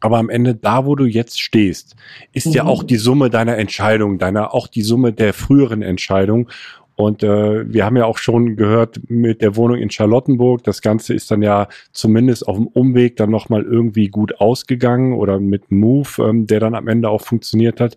Aber 0.00 0.16
am 0.18 0.30
Ende, 0.30 0.54
da 0.54 0.86
wo 0.86 0.94
du 0.94 1.04
jetzt 1.04 1.40
stehst, 1.40 1.94
ist 2.32 2.46
mhm. 2.46 2.52
ja 2.52 2.64
auch 2.64 2.82
die 2.82 2.96
Summe 2.96 3.28
deiner 3.28 3.58
Entscheidung, 3.58 4.18
deiner 4.18 4.54
auch 4.54 4.66
die 4.66 4.82
Summe 4.82 5.12
der 5.12 5.34
früheren 5.34 5.82
Entscheidung. 5.82 6.48
Und 6.96 7.22
äh, 7.22 7.72
wir 7.72 7.84
haben 7.84 7.96
ja 7.96 8.04
auch 8.04 8.18
schon 8.18 8.56
gehört 8.56 9.00
mit 9.08 9.42
der 9.42 9.56
Wohnung 9.56 9.78
in 9.78 9.90
Charlottenburg, 9.90 10.62
das 10.64 10.82
Ganze 10.82 11.14
ist 11.14 11.30
dann 11.30 11.40
ja 11.40 11.68
zumindest 11.92 12.46
auf 12.46 12.56
dem 12.56 12.66
Umweg 12.66 13.16
dann 13.16 13.30
nochmal 13.30 13.62
irgendwie 13.62 14.08
gut 14.08 14.38
ausgegangen 14.38 15.14
oder 15.14 15.40
mit 15.40 15.70
Move, 15.70 16.08
ähm, 16.18 16.46
der 16.46 16.60
dann 16.60 16.74
am 16.74 16.88
Ende 16.88 17.08
auch 17.08 17.22
funktioniert 17.22 17.80
hat. 17.80 17.96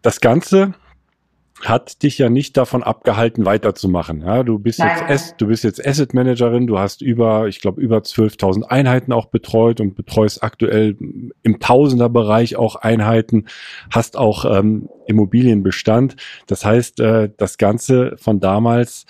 Das 0.00 0.20
Ganze 0.20 0.74
hat 1.62 2.02
dich 2.02 2.18
ja 2.18 2.28
nicht 2.28 2.56
davon 2.56 2.82
abgehalten, 2.82 3.46
weiterzumachen. 3.46 4.20
Ja, 4.20 4.42
du 4.42 4.58
bist 4.58 4.78
Nein. 4.78 5.06
jetzt 5.08 5.36
du 5.38 5.46
bist 5.46 5.64
jetzt 5.64 5.84
Asset 5.84 6.12
Managerin, 6.12 6.66
du 6.66 6.78
hast 6.78 7.00
über, 7.00 7.48
ich 7.48 7.60
glaube, 7.60 7.80
über 7.80 7.98
12.000 7.98 8.64
Einheiten 8.64 9.12
auch 9.12 9.26
betreut 9.26 9.80
und 9.80 9.94
betreust 9.94 10.42
aktuell 10.42 10.96
im 11.42 11.60
Tausenderbereich 11.60 12.56
auch 12.56 12.76
Einheiten, 12.76 13.46
hast 13.90 14.16
auch 14.16 14.44
ähm, 14.44 14.88
Immobilienbestand. 15.06 16.16
Das 16.46 16.64
heißt, 16.64 17.00
äh, 17.00 17.30
das 17.36 17.56
Ganze 17.58 18.16
von 18.18 18.40
damals, 18.40 19.06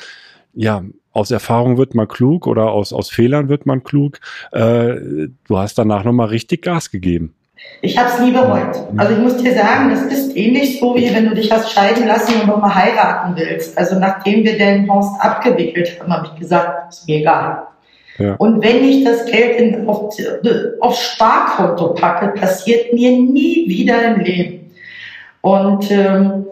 ja, 0.55 0.85
aus 1.13 1.31
Erfahrung 1.31 1.79
wird 1.79 1.95
man 1.95 2.09
klug 2.09 2.47
oder 2.47 2.71
aus, 2.71 2.93
aus 2.93 3.09
Fehlern 3.11 3.49
wird 3.49 3.67
man 3.67 3.83
klug. 3.83 4.21
Äh, 4.53 5.29
du 5.49 5.59
hast 5.59 5.79
danach 5.79 6.05
nochmal 6.05 6.29
richtig 6.29 6.63
Gas 6.63 6.91
gegeben. 6.91 7.35
Ich 7.81 7.97
habe 7.99 8.09
es 8.09 8.21
nie 8.21 8.33
bereut. 8.33 8.77
Also 8.97 9.13
ich 9.15 9.19
muss 9.19 9.37
dir 9.37 9.55
sagen, 9.55 9.91
das 9.91 10.03
ist 10.03 10.37
ähnlich 10.37 10.81
so, 10.81 10.95
wie 10.95 11.15
wenn 11.15 11.29
du 11.29 11.35
dich 11.35 11.51
hast 11.51 11.73
scheiden 11.73 12.07
lassen 12.07 12.41
und 12.41 12.47
nochmal 12.49 12.75
heiraten 12.75 13.35
willst. 13.37 13.77
Also 13.79 13.99
nachdem 13.99 14.45
wir 14.45 14.59
den 14.59 14.91
Horst 14.91 15.21
abgewickelt 15.21 15.99
haben, 16.01 16.13
habe 16.13 16.29
ich 16.33 16.41
gesagt, 16.41 16.93
ist 16.93 17.09
mir 17.09 17.19
egal. 17.19 17.67
Ja. 18.19 18.35
Und 18.37 18.63
wenn 18.63 18.83
ich 18.83 19.05
das 19.05 19.27
Geld 19.27 19.61
in, 19.61 19.89
auf, 19.89 20.15
aufs 20.81 21.03
Sparkonto 21.03 21.95
packe, 21.95 22.29
passiert 22.29 22.93
mir 22.93 23.13
nie 23.13 23.69
wieder 23.69 24.15
im 24.15 24.21
Leben. 24.21 24.71
Und 25.43 25.91
ähm, 25.91 26.47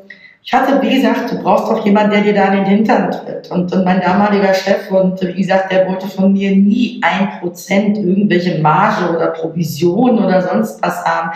ich 0.45 0.53
hatte, 0.53 0.81
wie 0.83 0.95
gesagt, 0.95 1.33
du 1.33 1.43
brauchst 1.43 1.71
doch 1.71 1.85
jemanden, 1.87 2.11
der 2.11 2.21
dir 2.21 2.35
da 2.35 2.49
in 2.49 2.57
den 2.57 2.65
Hintern 2.67 3.11
tritt. 3.11 3.51
Und, 3.51 3.73
und 3.73 3.85
mein 3.85 4.03
damaliger 4.03 4.53
Chef, 4.53 4.91
und 4.91 5.21
wie 5.23 5.41
gesagt, 5.41 5.73
der 5.73 5.89
wollte 5.89 6.07
von 6.07 6.35
mir 6.35 6.55
nie 6.55 7.01
ein 7.03 7.41
Prozent 7.41 7.97
irgendwelche 7.97 8.61
Marge 8.61 9.17
oder 9.17 9.29
Provision 9.29 10.23
oder 10.23 10.43
sonst 10.43 10.83
was 10.83 11.03
haben. 11.03 11.31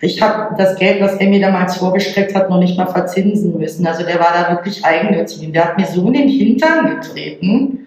Ich 0.00 0.20
habe 0.20 0.56
das 0.56 0.76
Geld, 0.76 1.00
was 1.00 1.14
er 1.14 1.28
mir 1.28 1.40
damals 1.40 1.76
vorgestreckt 1.76 2.34
hat, 2.34 2.50
noch 2.50 2.58
nicht 2.58 2.76
mal 2.76 2.86
verzinsen 2.86 3.56
müssen. 3.56 3.86
Also 3.86 4.04
der 4.04 4.18
war 4.18 4.32
da 4.32 4.50
wirklich 4.50 4.84
eigennützig. 4.84 5.52
Der 5.52 5.64
hat 5.64 5.78
mir 5.78 5.86
so 5.86 6.06
in 6.08 6.14
den 6.14 6.28
Hintern 6.28 7.00
getreten 7.00 7.86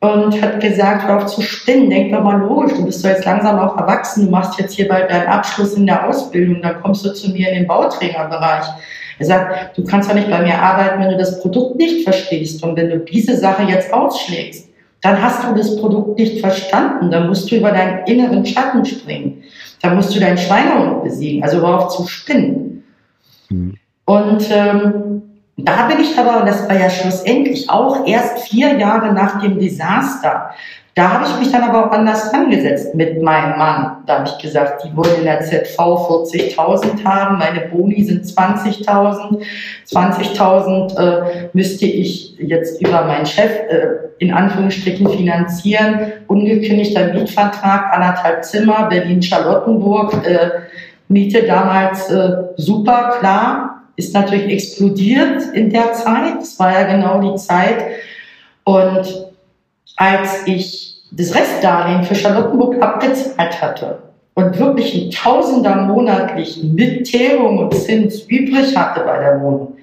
und 0.00 0.42
hat 0.42 0.60
gesagt, 0.60 1.06
hör 1.06 1.18
auf 1.18 1.26
zu 1.26 1.40
spinnen, 1.40 1.88
denk 1.88 2.12
doch 2.12 2.22
mal 2.22 2.38
logisch, 2.38 2.76
du 2.76 2.84
bist 2.84 3.04
doch 3.04 3.10
jetzt 3.10 3.24
langsam 3.24 3.58
auch 3.58 3.76
erwachsen, 3.76 4.26
du 4.26 4.30
machst 4.30 4.58
jetzt 4.58 4.74
hier 4.74 4.88
bald 4.88 5.10
deinen 5.10 5.26
Abschluss 5.26 5.74
in 5.74 5.86
der 5.86 6.08
Ausbildung, 6.08 6.62
dann 6.62 6.80
kommst 6.80 7.04
du 7.04 7.12
zu 7.12 7.30
mir 7.30 7.48
in 7.48 7.58
den 7.58 7.66
Bauträgerbereich. 7.66 8.66
Er 9.18 9.26
sagt, 9.26 9.76
du 9.76 9.84
kannst 9.84 10.08
ja 10.08 10.14
nicht 10.14 10.30
bei 10.30 10.42
mir 10.42 10.58
arbeiten, 10.58 11.00
wenn 11.02 11.10
du 11.10 11.16
das 11.16 11.40
Produkt 11.40 11.76
nicht 11.76 12.04
verstehst. 12.04 12.62
Und 12.62 12.76
wenn 12.76 12.88
du 12.88 12.98
diese 13.00 13.36
Sache 13.36 13.64
jetzt 13.64 13.92
ausschlägst, 13.92 14.68
dann 15.00 15.20
hast 15.20 15.44
du 15.44 15.54
das 15.54 15.76
Produkt 15.76 16.18
nicht 16.18 16.40
verstanden. 16.40 17.10
Dann 17.10 17.28
musst 17.28 17.50
du 17.50 17.56
über 17.56 17.70
deinen 17.70 18.06
inneren 18.06 18.44
Schatten 18.44 18.84
springen. 18.84 19.42
Dann 19.82 19.96
musst 19.96 20.14
du 20.14 20.20
deinen 20.20 20.38
Schweinehund 20.38 21.04
besiegen, 21.04 21.42
also 21.42 21.58
überhaupt 21.58 21.92
zu 21.92 22.06
spinnen. 22.06 22.84
Mhm. 23.48 23.74
Und 24.04 24.50
ähm, 24.50 25.22
da 25.56 25.86
bin 25.88 26.00
ich 26.00 26.16
aber, 26.18 26.40
und 26.40 26.46
das 26.46 26.68
war 26.68 26.78
ja 26.78 26.88
schlussendlich 26.88 27.68
auch 27.68 28.06
erst 28.06 28.48
vier 28.48 28.78
Jahre 28.78 29.12
nach 29.12 29.40
dem 29.40 29.58
Desaster, 29.58 30.50
da 30.98 31.12
habe 31.12 31.26
ich 31.26 31.38
mich 31.38 31.52
dann 31.52 31.62
aber 31.62 31.86
auch 31.86 31.92
anders 31.92 32.34
angesetzt 32.34 32.92
mit 32.92 33.22
meinem 33.22 33.56
Mann. 33.56 33.98
Da 34.06 34.18
habe 34.18 34.28
ich 34.28 34.42
gesagt, 34.42 34.82
die 34.84 34.96
wollen 34.96 35.18
in 35.18 35.26
der 35.26 35.42
ZV 35.42 35.78
40.000 35.78 37.04
haben, 37.04 37.38
meine 37.38 37.68
Boni 37.68 38.02
sind 38.02 38.24
20.000. 38.24 39.40
20.000 39.88 40.98
äh, 40.98 41.48
müsste 41.52 41.86
ich 41.86 42.36
jetzt 42.40 42.82
über 42.82 43.04
meinen 43.04 43.26
Chef 43.26 43.48
äh, 43.68 43.90
in 44.18 44.32
Anführungsstrichen 44.32 45.08
finanzieren. 45.08 46.14
Ungekündigter 46.26 47.12
Mietvertrag, 47.12 47.94
anderthalb 47.94 48.44
Zimmer, 48.44 48.88
Berlin-Charlottenburg, 48.88 50.26
äh, 50.26 50.50
Miete 51.06 51.44
damals 51.44 52.10
äh, 52.10 52.32
super, 52.56 53.14
klar, 53.20 53.84
ist 53.94 54.14
natürlich 54.14 54.52
explodiert 54.52 55.44
in 55.54 55.70
der 55.70 55.92
Zeit. 55.92 56.42
Es 56.42 56.58
war 56.58 56.72
ja 56.72 56.92
genau 56.92 57.20
die 57.20 57.36
Zeit. 57.38 57.84
Und 58.64 59.27
als 59.98 60.46
ich 60.46 61.02
das 61.10 61.34
Restdarlehen 61.34 62.04
für 62.04 62.14
Charlottenburg 62.14 62.80
abgezahlt 62.80 63.60
hatte 63.60 63.98
und 64.34 64.58
wirklich 64.58 64.94
ein 64.94 65.10
Tausender 65.10 65.74
monatlich 65.74 66.62
mit 66.62 67.04
Tilgung 67.04 67.58
und 67.58 67.74
Zins 67.74 68.22
übrig 68.22 68.76
hatte 68.76 69.00
bei 69.00 69.18
der 69.18 69.40
Wohnung, 69.40 69.76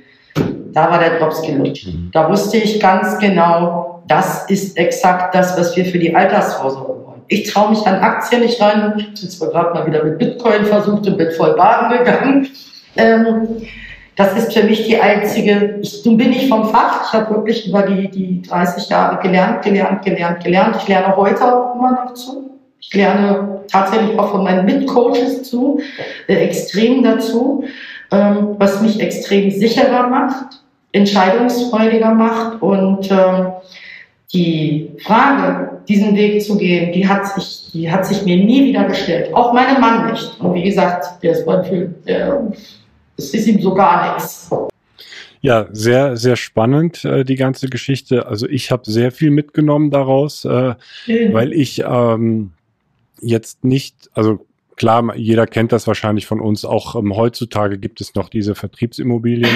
da 0.72 0.90
war 0.90 1.00
der 1.00 1.20
Drops 1.20 1.42
gelutscht. 1.42 1.88
Mhm. 1.88 2.10
Da 2.14 2.30
wusste 2.30 2.58
ich 2.58 2.80
ganz 2.80 3.20
genau, 3.20 4.04
das 4.08 4.50
ist 4.50 4.78
exakt 4.78 5.36
das, 5.36 5.58
was 5.60 5.76
wir 5.76 5.86
für 5.86 6.00
die 6.00 6.16
Altersvorsorge 6.16 7.06
wollen. 7.06 7.22
Ich 7.28 7.52
traue 7.52 7.72
mich 7.72 7.86
an 7.86 7.96
Aktien 7.96 8.42
nicht 8.42 8.62
rein. 8.62 8.94
Ich 8.98 9.06
bin 9.08 9.30
zwar 9.30 9.50
gerade 9.50 9.74
mal 9.74 9.86
wieder 9.86 10.04
mit 10.04 10.18
Bitcoin 10.18 10.66
versucht 10.66 11.08
und 11.08 11.18
bin 11.18 11.32
voll 11.32 11.56
baden 11.56 11.98
gegangen. 11.98 12.48
Ähm, 12.96 13.48
das 14.16 14.38
ist 14.38 14.54
für 14.54 14.64
mich 14.64 14.88
die 14.88 15.00
einzige, 15.00 15.80
ich, 15.82 16.06
nun 16.06 16.18
bin 16.18 16.32
ich 16.32 16.48
vom 16.48 16.70
Fach, 16.70 17.08
ich 17.08 17.14
habe 17.14 17.36
wirklich 17.36 17.68
über 17.68 17.82
die, 17.82 18.10
die 18.10 18.42
30 18.44 18.90
Jahre 18.90 19.22
gelernt, 19.22 19.62
gelernt, 19.62 20.06
gelernt, 20.06 20.44
gelernt. 20.44 20.78
Ich 20.80 20.88
lerne 20.88 21.16
heute 21.18 21.44
auch 21.44 21.76
immer 21.76 21.92
noch 21.92 22.14
zu. 22.14 22.50
Ich 22.80 22.94
lerne 22.94 23.62
tatsächlich 23.70 24.18
auch 24.18 24.32
von 24.32 24.44
meinen 24.44 24.66
Mitcoaches 24.66 25.44
zu, 25.44 25.82
äh, 26.28 26.36
extrem 26.36 27.04
dazu, 27.04 27.66
ähm, 28.12 28.56
was 28.58 28.82
mich 28.82 29.00
extrem 29.02 29.52
sicherer 29.52 30.08
macht, 30.08 30.62
entscheidungsfreudiger 30.92 32.14
macht 32.14 32.62
und 32.62 33.12
ähm, 33.12 33.48
die 34.34 34.92
Frage, 35.04 35.82
diesen 35.88 36.16
Weg 36.16 36.44
zu 36.44 36.58
gehen, 36.58 36.92
die 36.94 37.08
hat 37.08 37.28
sich, 37.28 37.72
die 37.74 37.92
hat 37.92 38.06
sich 38.06 38.24
mir 38.24 38.38
nie 38.38 38.66
wieder 38.66 38.86
gestellt. 38.86 39.34
Auch 39.34 39.54
meinem 39.54 39.82
Mann 39.82 40.12
nicht. 40.12 40.40
Und 40.40 40.54
wie 40.54 40.64
gesagt, 40.64 41.24
der 41.24 41.34
ist 41.34 41.46
beim 41.46 41.64
Film, 41.64 41.96
der 42.08 42.52
es 43.18 43.34
ist 43.34 43.48
ihm 43.48 43.62
so 43.62 43.74
gar 43.74 44.14
nichts. 44.14 44.50
Ja, 45.42 45.68
sehr, 45.72 46.18
sehr 46.18 46.38
spannend, 46.38 47.06
äh, 47.06 47.24
die 47.24 47.36
ganze 47.36 47.68
Geschichte. 47.68 48.26
Also 48.26 48.48
ich 48.48 48.72
habe 48.72 48.90
sehr 48.90 49.12
viel 49.12 49.30
mitgenommen 49.30 49.92
daraus, 49.92 50.44
äh, 50.46 50.74
mhm. 51.06 51.34
weil 51.34 51.54
ich 51.54 51.84
ähm, 51.86 52.52
jetzt 53.22 53.64
nicht, 53.64 54.10
also 54.14 54.46
klar, 54.76 55.16
jeder 55.16 55.46
kennt 55.46 55.72
das 55.72 55.86
wahrscheinlich 55.88 56.26
von 56.26 56.42
uns, 56.42 56.66
auch 56.66 56.96
ähm, 56.96 57.16
heutzutage 57.16 57.78
gibt 57.78 58.02
es 58.02 58.16
noch 58.16 58.30
diese 58.30 58.56
Vertriebsimmobilien, 58.56 59.52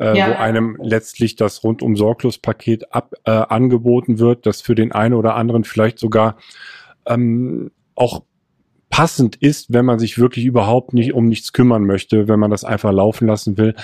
äh, 0.00 0.18
ja. 0.18 0.30
wo 0.30 0.32
einem 0.34 0.76
letztlich 0.82 1.36
das 1.36 1.62
rundum 1.62 1.96
sorglos 1.96 2.38
Paket 2.38 2.92
ab, 2.92 3.14
äh, 3.24 3.30
angeboten 3.30 4.18
wird, 4.18 4.46
das 4.46 4.60
für 4.60 4.74
den 4.74 4.92
einen 4.92 5.14
oder 5.14 5.36
anderen 5.36 5.64
vielleicht 5.64 5.98
sogar 5.98 6.38
ähm, 7.06 7.70
auch 7.94 8.22
passend 8.90 9.36
ist, 9.36 9.72
wenn 9.72 9.84
man 9.84 9.98
sich 10.00 10.18
wirklich 10.18 10.44
überhaupt 10.44 10.92
nicht 10.92 11.14
um 11.14 11.28
nichts 11.28 11.52
kümmern 11.52 11.84
möchte, 11.84 12.28
wenn 12.28 12.40
man 12.40 12.50
das 12.50 12.64
einfach 12.64 12.92
laufen 12.92 13.28
lassen 13.28 13.56
will. 13.56 13.74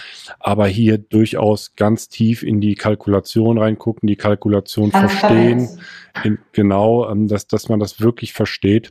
Aber 0.41 0.67
hier 0.67 0.99
durchaus 0.99 1.75
ganz 1.77 2.09
tief 2.09 2.43
in 2.43 2.61
die 2.61 2.75
Kalkulation 2.75 3.57
reingucken, 3.57 4.09
die 4.09 4.17
Kalkulation 4.17 4.91
verstehen. 4.91 5.69
In, 6.25 6.39
genau, 6.53 7.09
ähm, 7.09 7.29
dass, 7.29 7.47
dass 7.47 7.69
man 7.69 7.79
das 7.79 8.01
wirklich 8.01 8.33
versteht. 8.33 8.91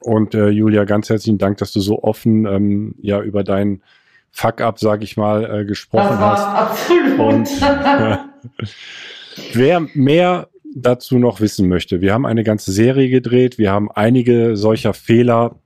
Und 0.00 0.34
äh, 0.34 0.48
Julia, 0.48 0.84
ganz 0.84 1.10
herzlichen 1.10 1.38
Dank, 1.38 1.58
dass 1.58 1.72
du 1.72 1.80
so 1.80 2.02
offen 2.02 2.46
ähm, 2.46 2.94
ja 3.00 3.20
über 3.20 3.42
deinen 3.44 3.82
Fuck-up, 4.30 4.78
sag 4.78 5.02
ich 5.02 5.16
mal, 5.16 5.60
äh, 5.60 5.64
gesprochen 5.64 6.18
hast. 6.18 6.46
Absolut. 6.46 7.18
Und 7.18 7.62
äh, 7.62 8.16
wer 9.52 9.80
mehr 9.94 10.48
dazu 10.74 11.18
noch 11.18 11.40
wissen 11.40 11.68
möchte, 11.68 12.00
wir 12.00 12.12
haben 12.12 12.26
eine 12.26 12.44
ganze 12.44 12.72
Serie 12.72 13.08
gedreht, 13.08 13.58
wir 13.58 13.70
haben 13.70 13.90
einige 13.90 14.56
solcher 14.56 14.94
Fehler 14.94 15.56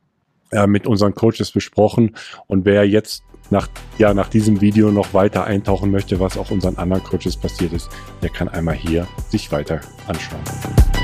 äh, 0.50 0.66
mit 0.66 0.86
unseren 0.86 1.14
Coaches 1.14 1.50
besprochen. 1.50 2.16
Und 2.46 2.64
wer 2.64 2.88
jetzt 2.88 3.22
nach, 3.50 3.68
ja, 3.98 4.14
nach 4.14 4.28
diesem 4.28 4.60
Video 4.60 4.90
noch 4.90 5.14
weiter 5.14 5.44
eintauchen 5.44 5.90
möchte, 5.90 6.20
was 6.20 6.36
auch 6.36 6.50
unseren 6.50 6.76
anderen 6.76 7.02
Coaches 7.02 7.36
passiert 7.36 7.72
ist, 7.72 7.88
der 8.22 8.30
kann 8.30 8.48
einmal 8.48 8.74
hier 8.74 9.06
sich 9.30 9.50
weiter 9.52 9.80
anschauen. 10.06 10.95